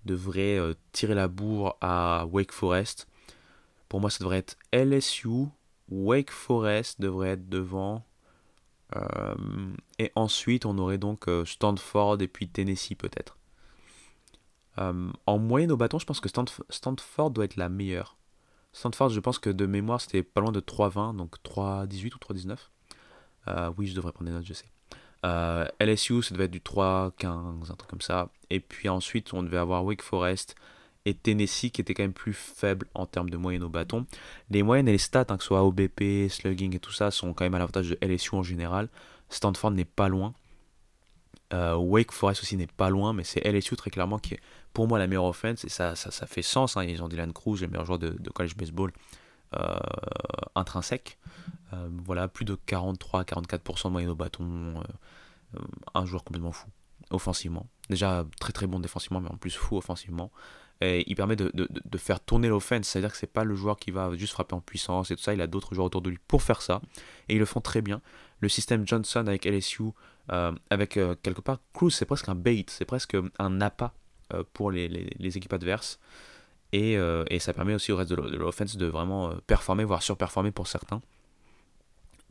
devrait 0.06 0.60
tirer 0.94 1.14
la 1.14 1.28
bourre 1.28 1.78
à 1.80 2.26
Wake 2.26 2.52
Forest. 2.52 3.08
Pour 3.90 4.00
moi, 4.00 4.10
ça 4.10 4.20
devrait 4.20 4.38
être 4.38 4.58
LSU, 4.72 5.48
Wake 5.90 6.32
Forest 6.32 7.02
devrait 7.02 7.30
être 7.32 7.50
devant. 7.50 8.06
et 10.00 10.12
ensuite, 10.16 10.66
on 10.66 10.78
aurait 10.78 10.98
donc 10.98 11.28
Stanford 11.46 12.22
et 12.22 12.28
puis 12.28 12.48
Tennessee 12.48 12.96
peut-être. 12.96 13.38
en 14.78 15.38
moyenne 15.40 15.72
au 15.72 15.78
bâton, 15.78 16.00
je 16.00 16.06
pense 16.06 16.20
que 16.20 16.30
Stanford 16.70 17.32
doit 17.32 17.46
être 17.46 17.58
la 17.58 17.70
meilleure. 17.70 18.20
Stanford, 18.72 19.10
je 19.10 19.20
pense 19.20 19.40
que 19.40 19.50
de 19.50 19.66
mémoire, 19.66 20.00
c'était 20.00 20.24
pas 20.24 20.42
loin 20.42 20.52
de 20.52 20.60
3,20, 20.60 21.16
donc 21.16 21.36
3,18 21.44 22.14
ou 22.14 22.34
3,19. 22.34 22.58
Euh, 23.48 23.72
oui, 23.78 23.88
je 23.88 23.96
devrais 23.96 24.12
prendre 24.12 24.30
des 24.30 24.36
notes, 24.36 24.46
je 24.46 24.54
sais. 24.54 24.70
Euh, 25.26 25.66
LSU, 25.80 26.22
ça 26.22 26.34
devait 26.34 26.46
être 26.46 26.52
du 26.52 26.60
3-15, 26.60 27.72
un 27.72 27.76
truc 27.76 27.90
comme 27.90 28.02
ça. 28.02 28.30
Et 28.50 28.60
puis 28.60 28.90
ensuite, 28.90 29.34
on 29.34 29.44
devait 29.44 29.58
avoir 29.58 29.84
Wake 29.84 30.02
Forest 30.02 30.56
et 31.10 31.14
Tennessee 31.14 31.72
qui 31.72 31.82
était 31.82 31.94
quand 31.94 32.04
même 32.04 32.14
plus 32.14 32.34
faible 32.34 32.88
en 32.94 33.06
termes 33.06 33.30
de 33.30 33.38
moyenne 33.38 33.64
au 33.64 33.70
bâton. 33.70 34.06
Les 34.50 34.64
moyennes 34.64 34.88
et 34.88 34.94
les 34.94 34.98
stats, 34.98 35.26
hein, 35.30 35.38
que 35.38 35.44
ce 35.44 35.48
soit 35.48 35.64
OBP, 35.64 36.30
slugging 36.30 36.76
et 36.76 36.80
tout 36.80 36.92
ça, 36.92 37.12
sont 37.12 37.34
quand 37.34 37.44
même 37.44 37.56
à 37.56 37.60
l'avantage 37.60 37.90
de 37.90 37.98
LSU 38.02 38.36
en 38.36 38.44
général. 38.44 38.90
Stanford 39.30 39.72
n'est 39.72 39.86
pas 39.86 40.08
loin. 40.08 40.34
Euh, 41.54 41.76
Wake 41.76 42.12
Forest 42.12 42.44
aussi 42.44 42.58
n'est 42.58 42.68
pas 42.68 42.90
loin, 42.90 43.14
mais 43.14 43.24
c'est 43.24 43.42
LSU 43.46 43.76
très 43.76 43.90
clairement 43.90 44.20
qui 44.20 44.36
est 44.36 44.40
pour 44.74 44.88
moi 44.88 45.00
la 45.00 45.08
meilleure 45.08 45.26
offense. 45.26 45.66
Et 45.66 45.70
ça, 45.70 45.96
ça, 45.96 46.28
fait 46.28 46.42
sens. 46.42 46.78
Hein. 46.78 46.84
Ils 46.84 47.02
ont 47.04 47.08
Dylan 47.08 47.34
Cruz, 47.34 47.62
le 47.62 47.68
meilleur 47.68 47.86
joueur 47.86 48.00
de, 48.00 48.12
college 48.34 48.56
baseball 48.56 48.92
intrinsèque. 50.56 51.18
Euh, 51.74 51.90
voilà, 52.06 52.28
plus 52.28 52.46
de 52.46 52.58
43-44% 52.68 53.86
de 53.86 53.90
moyenne 53.90 54.10
au 54.10 54.16
bâton. 54.16 54.46
Euh, 54.46 55.60
un 55.94 56.06
joueur 56.06 56.24
complètement 56.24 56.52
fou, 56.52 56.68
offensivement. 57.12 57.68
Déjà 57.90 58.26
très 58.40 58.54
très 58.54 58.68
bon 58.68 58.80
défensivement, 58.80 59.20
mais 59.20 59.30
en 59.30 59.38
plus 59.38 59.56
fou 59.56 59.78
offensivement. 59.78 60.32
Et 60.82 61.04
il 61.08 61.16
permet 61.16 61.36
de, 61.36 61.52
faire 61.98 62.22
tourner 62.22 62.48
l'offense, 62.48 62.88
c'est-à-dire 62.88 63.12
que 63.12 63.18
c'est 63.18 63.28
pas 63.28 63.44
le 63.44 63.54
joueur 63.56 63.78
qui 63.78 63.92
va 63.92 64.16
juste 64.16 64.32
frapper 64.32 64.56
en 64.56 64.62
puissance 64.62 65.12
et 65.12 65.16
tout 65.16 65.22
ça, 65.22 65.34
il 65.34 65.42
a 65.42 65.48
d'autres 65.48 65.76
joueurs 65.76 65.88
autour 65.88 66.02
de 66.02 66.10
lui 66.10 66.20
pour 66.28 66.42
faire 66.42 66.62
ça, 66.62 66.82
et 67.28 67.36
ils 67.36 67.40
le 67.40 67.46
font 67.46 67.60
très 67.60 67.82
bien. 67.82 68.02
Le 68.40 68.48
système 68.48 68.88
Johnson 68.88 69.26
avec 69.28 69.46
LSU, 69.46 69.84
euh, 70.32 70.54
avec 70.70 70.92
quelque 71.22 71.42
part 71.42 71.60
Cruz, 71.74 71.92
c'est 71.92 72.06
presque 72.06 72.30
un 72.30 72.36
bait, 72.36 72.66
c'est 72.68 72.86
presque 72.86 73.18
un 73.40 73.62
appât 73.62 73.94
pour 74.54 74.72
les, 74.72 75.10
équipes 75.20 75.52
adverses, 75.52 76.00
et, 76.72 76.98
ça 77.40 77.52
permet 77.52 77.74
aussi 77.74 77.92
au 77.92 77.98
reste 77.98 78.12
de 78.12 78.38
l'offense 78.38 78.78
de 78.78 78.86
vraiment 78.86 79.34
performer, 79.48 79.84
voire 79.84 80.02
surperformer 80.02 80.52
pour 80.52 80.68
certains. 80.68 81.02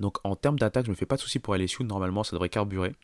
Donc 0.01 0.19
en 0.25 0.37
termes 0.37 0.59
d'attaque, 0.59 0.87
je 0.87 0.91
me 0.91 0.97
fais 0.97 1.07
pas 1.07 1.17
de 1.17 1.21
soucis 1.21 1.39
pour 1.39 1.57
LSU. 1.57 1.85
Normalement, 1.85 2.25
ça 2.25 2.37
devrait 2.37 2.49
carburer. 2.49 2.95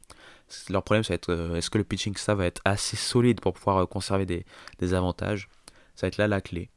Leur 0.69 0.83
problème, 0.83 1.03
ça 1.03 1.13
va 1.13 1.17
être 1.17 1.31
euh, 1.31 1.57
est-ce 1.57 1.71
que 1.71 1.79
le 1.79 1.85
pitching 1.85 2.17
ça 2.17 2.35
va 2.35 2.47
être 2.47 2.61
assez 2.65 2.97
solide 2.97 3.41
pour 3.41 3.55
pouvoir 3.55 3.79
euh, 3.79 3.87
conserver 3.87 4.27
des, 4.27 4.95
avantages? 4.95 5.49
Ça 5.97 6.07
va 6.07 6.09
être 6.09 6.19
là 6.19 6.29
la 6.29 6.41
clé. 6.41 6.71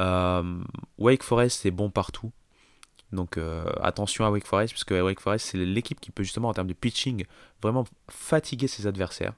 Euh, 0.00 0.62
Wake 0.98 1.22
Forest, 1.22 1.62
c'est 1.62 1.70
bon 1.70 1.90
partout. 1.90 2.32
Donc 3.10 3.38
attention 3.80 4.26
à 4.26 4.30
Wake 4.30 4.46
Forest, 4.46 4.74
puisque 4.74 4.90
Wake 4.90 5.20
Forest, 5.20 5.46
c'est 5.46 5.56
l'équipe 5.56 5.98
qui 5.98 6.10
peut 6.10 6.22
justement, 6.22 6.48
en 6.48 6.52
termes 6.52 6.66
de 6.66 6.74
pitching, 6.74 7.24
vraiment 7.62 7.86
fatiguer 8.10 8.68
ses 8.68 8.86
adversaires. 8.86 9.32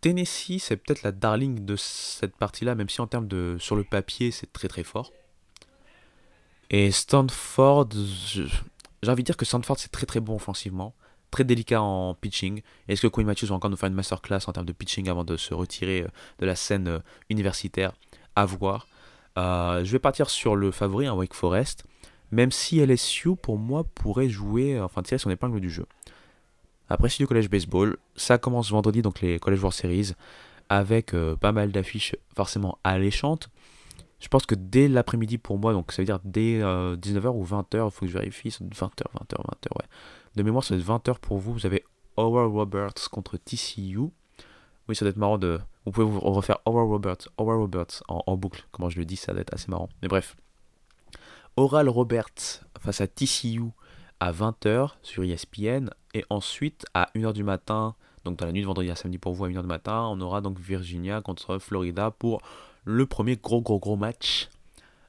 Tennessee, 0.00 0.60
c'est 0.60 0.76
peut-être 0.76 1.02
la 1.02 1.10
darling 1.10 1.64
de 1.64 1.74
cette 1.74 2.36
partie-là, 2.36 2.76
même 2.76 2.88
si 2.88 3.00
en 3.00 3.08
termes 3.08 3.26
de 3.26 3.56
sur 3.58 3.74
le 3.74 3.82
papier, 3.82 4.30
c'est 4.30 4.52
très 4.52 4.68
très 4.68 4.84
fort. 4.84 5.10
Et 6.70 6.92
Stanford, 6.92 7.88
j'ai 9.02 9.10
envie 9.10 9.22
de 9.22 9.26
dire 9.26 9.36
que 9.36 9.44
Stanford 9.44 9.78
c'est 9.78 9.90
très 9.90 10.06
très 10.06 10.20
bon 10.20 10.36
offensivement, 10.36 10.94
très 11.32 11.42
délicat 11.42 11.82
en 11.82 12.14
pitching. 12.14 12.62
Est-ce 12.86 13.02
que 13.02 13.08
Quinn 13.08 13.26
Matthews 13.26 13.46
va 13.46 13.56
encore 13.56 13.70
nous 13.70 13.76
faire 13.76 13.88
une 13.88 13.94
masterclass 13.94 14.40
en 14.46 14.52
termes 14.52 14.66
de 14.66 14.72
pitching 14.72 15.08
avant 15.08 15.24
de 15.24 15.36
se 15.36 15.52
retirer 15.52 16.02
euh, 16.02 16.08
de 16.38 16.46
la 16.46 16.54
scène 16.54 16.86
euh, 16.86 16.98
universitaire? 17.28 17.92
À 18.36 18.44
voir. 18.46 18.86
Euh, 19.36 19.84
je 19.84 19.90
vais 19.90 19.98
partir 19.98 20.30
sur 20.30 20.54
le 20.54 20.70
favori, 20.70 21.06
un 21.06 21.14
Wake 21.14 21.34
Forest, 21.34 21.84
même 22.30 22.52
si 22.52 22.78
LSU 22.78 23.34
pour 23.34 23.58
moi 23.58 23.82
pourrait 23.82 24.28
jouer, 24.28 24.80
enfin 24.80 25.02
tirer 25.02 25.18
son 25.18 25.30
épingle 25.30 25.60
du 25.60 25.70
jeu. 25.70 25.86
Après, 26.88 27.08
c'est 27.08 27.18
du 27.18 27.26
collège 27.26 27.50
baseball. 27.50 27.96
Ça 28.14 28.38
commence 28.38 28.70
vendredi, 28.70 29.02
donc 29.02 29.20
les 29.20 29.40
College 29.40 29.60
World 29.60 29.76
Series, 29.76 30.12
avec 30.68 31.14
pas 31.40 31.52
mal 31.52 31.70
d'affiches 31.70 32.16
forcément 32.34 32.78
alléchantes. 32.82 33.48
Je 34.20 34.28
pense 34.28 34.44
que 34.44 34.54
dès 34.54 34.86
l'après-midi 34.86 35.38
pour 35.38 35.58
moi, 35.58 35.72
donc 35.72 35.92
ça 35.92 36.02
veut 36.02 36.06
dire 36.06 36.20
dès 36.24 36.60
19h 36.60 37.26
euh, 37.26 37.30
ou 37.30 37.44
20h, 37.44 37.86
il 37.86 37.90
faut 37.90 38.00
que 38.00 38.06
je 38.06 38.12
vérifie, 38.12 38.50
c'est 38.50 38.62
20h, 38.64 38.74
20h, 38.74 39.36
20h, 39.36 39.78
ouais. 39.78 39.86
De 40.36 40.42
mémoire, 40.42 40.62
ça 40.62 40.74
doit 40.76 40.96
être 40.96 41.10
20h 41.10 41.18
pour 41.18 41.38
vous. 41.38 41.54
Vous 41.54 41.66
avez 41.66 41.84
Howard 42.16 42.52
Roberts 42.52 43.08
contre 43.10 43.38
TCU. 43.38 43.98
Oui, 44.88 44.94
ça 44.94 45.04
doit 45.04 45.10
être 45.10 45.16
marrant 45.16 45.38
de. 45.38 45.58
Vous 45.86 45.92
pouvez 45.92 46.06
vous 46.06 46.20
refaire 46.20 46.58
Howard 46.66 46.88
Roberts, 46.88 47.28
Howard 47.38 47.60
Roberts 47.60 48.02
en, 48.08 48.36
boucle. 48.36 48.66
Comment 48.70 48.90
je 48.90 48.98
le 48.98 49.06
dis, 49.06 49.16
ça 49.16 49.32
doit 49.32 49.40
être 49.40 49.54
assez 49.54 49.70
marrant. 49.70 49.88
Mais 50.02 50.08
bref. 50.08 50.36
Oral 51.56 51.88
Roberts 51.88 52.62
face 52.78 53.00
à 53.00 53.06
TCU 53.06 53.64
à 54.20 54.32
20h 54.32 54.90
sur 55.02 55.24
ESPN. 55.24 55.90
Et 56.12 56.24
ensuite, 56.28 56.84
à 56.92 57.08
1h 57.14 57.32
du 57.32 57.44
matin, 57.44 57.94
donc 58.24 58.36
dans 58.38 58.46
la 58.46 58.52
nuit 58.52 58.60
de 58.60 58.66
vendredi 58.66 58.90
à 58.90 58.96
samedi 58.96 59.18
pour 59.18 59.32
vous, 59.32 59.46
à 59.46 59.48
1h 59.48 59.62
du 59.62 59.66
matin, 59.66 60.06
on 60.10 60.20
aura 60.20 60.40
donc 60.40 60.58
Virginia 60.58 61.22
contre 61.22 61.58
Florida 61.58 62.10
pour 62.10 62.42
le 62.84 63.06
premier 63.06 63.36
gros 63.36 63.60
gros 63.60 63.78
gros 63.78 63.96
match 63.96 64.48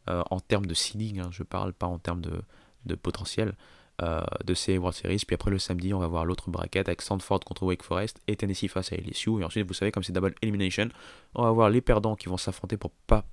euh, 0.10 0.24
en 0.30 0.40
termes 0.40 0.66
de 0.66 0.74
seeding, 0.74 1.20
hein, 1.20 1.30
je 1.32 1.44
parle 1.44 1.74
pas 1.74 1.88
en 1.88 2.00
termes 2.00 2.22
de, 2.22 2.96
potentiel 2.96 3.54
euh, 4.02 4.22
de 4.44 4.54
ces 4.54 4.78
World 4.78 4.96
Series. 4.96 5.24
Puis 5.26 5.36
après 5.36 5.52
le 5.52 5.60
samedi, 5.60 5.94
on 5.94 6.00
va 6.00 6.08
voir 6.08 6.26
l'autre 6.26 6.50
bracket 6.50 6.88
avec 6.88 7.02
Stanford 7.02 7.42
contre 7.42 7.64
Wake 7.64 7.84
Forest 7.84 8.20
et 8.28 8.36
Tennessee 8.36 8.68
face 8.68 8.92
à 8.92 8.96
LSU. 8.96 9.42
Et 9.42 9.44
ensuite, 9.44 9.68
vous 9.68 9.74
savez, 9.74 9.92
comme 9.92 10.04
c'est 10.04 10.14
double 10.14 10.34
elimination, 10.42 10.90
on 11.36 11.44
va 11.44 11.52
voir 11.52 11.70
les 11.70 11.82
perdants 11.82 12.16
qui 12.16 12.28
vont 12.28 12.38
s'affronter 12.38 12.78
pour 12.78 12.92
pas 12.92 13.26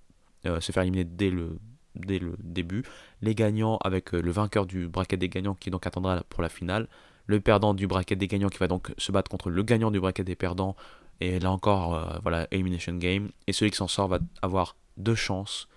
euh, 0.46 0.60
se 0.60 0.70
faire 0.72 0.82
éliminer 0.82 1.04
dès 1.04 1.30
le, 1.30 1.58
dès 1.94 2.18
le 2.18 2.34
début. 2.38 2.84
Les 3.22 3.34
gagnants 3.34 3.78
avec 3.78 4.12
le 4.12 4.30
vainqueur 4.30 4.66
du 4.66 4.88
bracket 4.88 5.18
des 5.18 5.28
gagnants 5.28 5.54
qui 5.54 5.70
donc 5.70 5.86
attendra 5.86 6.22
pour 6.28 6.42
la 6.42 6.50
finale. 6.50 6.86
Le 7.26 7.40
perdant 7.40 7.74
du 7.74 7.86
bracket 7.86 8.18
des 8.18 8.28
gagnants 8.28 8.48
qui 8.48 8.58
va 8.58 8.68
donc 8.68 8.92
se 8.98 9.10
battre 9.10 9.30
contre 9.30 9.50
le 9.50 9.62
gagnant 9.62 9.90
du 9.90 10.00
bracket 10.00 10.26
des 10.26 10.36
perdants 10.36 10.76
et 11.20 11.38
là 11.40 11.50
encore, 11.50 11.94
euh, 11.94 12.18
voilà, 12.22 12.46
Elimination 12.50 12.94
Game. 12.94 13.30
Et 13.46 13.52
celui 13.52 13.70
qui 13.70 13.76
s'en 13.76 13.88
sort 13.88 14.08
va 14.08 14.18
avoir 14.42 14.76
deux 14.96 15.14
chances 15.14 15.68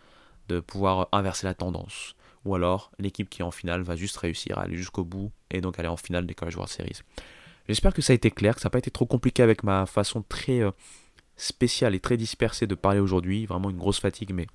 de 0.47 0.59
pouvoir 0.59 1.07
inverser 1.11 1.47
la 1.47 1.53
tendance. 1.53 2.15
Ou 2.45 2.55
alors, 2.55 2.91
l'équipe 2.99 3.29
qui 3.29 3.41
est 3.41 3.45
en 3.45 3.51
finale 3.51 3.81
va 3.81 3.95
juste 3.95 4.17
réussir 4.17 4.57
à 4.57 4.63
aller 4.63 4.75
jusqu'au 4.75 5.03
bout 5.03 5.31
et 5.51 5.61
donc 5.61 5.77
aller 5.79 5.87
en 5.87 5.97
finale 5.97 6.25
des 6.25 6.33
College 6.33 6.55
World 6.55 6.71
Series. 6.71 7.01
J'espère 7.67 7.93
que 7.93 8.01
ça 8.01 8.13
a 8.13 8.15
été 8.15 8.31
clair, 8.31 8.55
que 8.55 8.61
ça 8.61 8.67
n'a 8.67 8.71
pas 8.71 8.79
été 8.79 8.91
trop 8.91 9.05
compliqué 9.05 9.43
avec 9.43 9.63
ma 9.63 9.85
façon 9.85 10.23
très 10.27 10.61
euh, 10.61 10.71
spéciale 11.37 11.95
et 11.95 11.99
très 11.99 12.17
dispersée 12.17 12.67
de 12.67 12.75
parler 12.75 12.99
aujourd'hui. 12.99 13.45
Vraiment 13.45 13.69
une 13.69 13.77
grosse 13.77 13.99
fatigue, 13.99 14.33
mais 14.33 14.47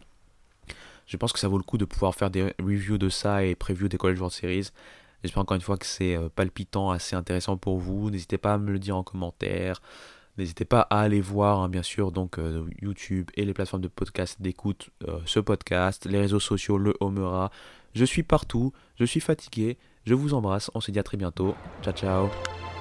je 1.07 1.17
pense 1.17 1.33
que 1.33 1.39
ça 1.39 1.49
vaut 1.49 1.59
le 1.59 1.65
coup 1.65 1.79
de 1.79 1.85
pouvoir 1.85 2.15
faire 2.15 2.31
des 2.31 2.53
reviews 2.61 2.99
de 2.99 3.09
ça 3.09 3.45
et 3.45 3.55
previews 3.55 3.89
des 3.89 3.97
College 3.97 4.19
World 4.19 4.35
Series. 4.35 4.71
J'espère 5.23 5.43
encore 5.43 5.55
une 5.55 5.61
fois 5.61 5.79
que 5.79 5.87
c'est 5.87 6.17
euh, 6.17 6.29
palpitant, 6.29 6.91
assez 6.91 7.15
intéressant 7.17 7.57
pour 7.57 7.79
vous. 7.79 8.11
N'hésitez 8.11 8.39
pas 8.39 8.55
à 8.55 8.59
me 8.59 8.73
le 8.73 8.79
dire 8.81 8.97
en 8.97 9.05
commentaire 9.05 9.81
N'hésitez 10.39 10.65
pas 10.65 10.81
à 10.91 11.01
aller 11.01 11.21
voir, 11.21 11.61
hein, 11.61 11.69
bien 11.69 11.83
sûr, 11.83 12.13
donc 12.13 12.39
YouTube 12.83 13.31
et 13.37 13.45
les 13.45 13.55
plateformes 13.55 13.83
de 13.83 13.89
podcast 13.89 14.41
d'écoute 14.41 14.91
ce 15.25 15.41
podcast, 15.41 16.07
les 16.07 16.19
réseaux 16.21 16.41
sociaux, 16.41 16.77
le 16.77 16.95
Homera. 17.01 17.51
Je 17.95 18.05
suis 18.05 18.23
partout, 18.23 18.73
je 18.97 19.07
suis 19.07 19.21
fatigué, 19.21 19.79
je 20.05 20.15
vous 20.15 20.35
embrasse, 20.35 20.71
on 20.75 20.81
se 20.81 20.91
dit 20.91 20.99
à 20.99 21.03
très 21.03 21.17
bientôt. 21.17 21.55
Ciao 21.83 21.95
ciao 21.95 22.76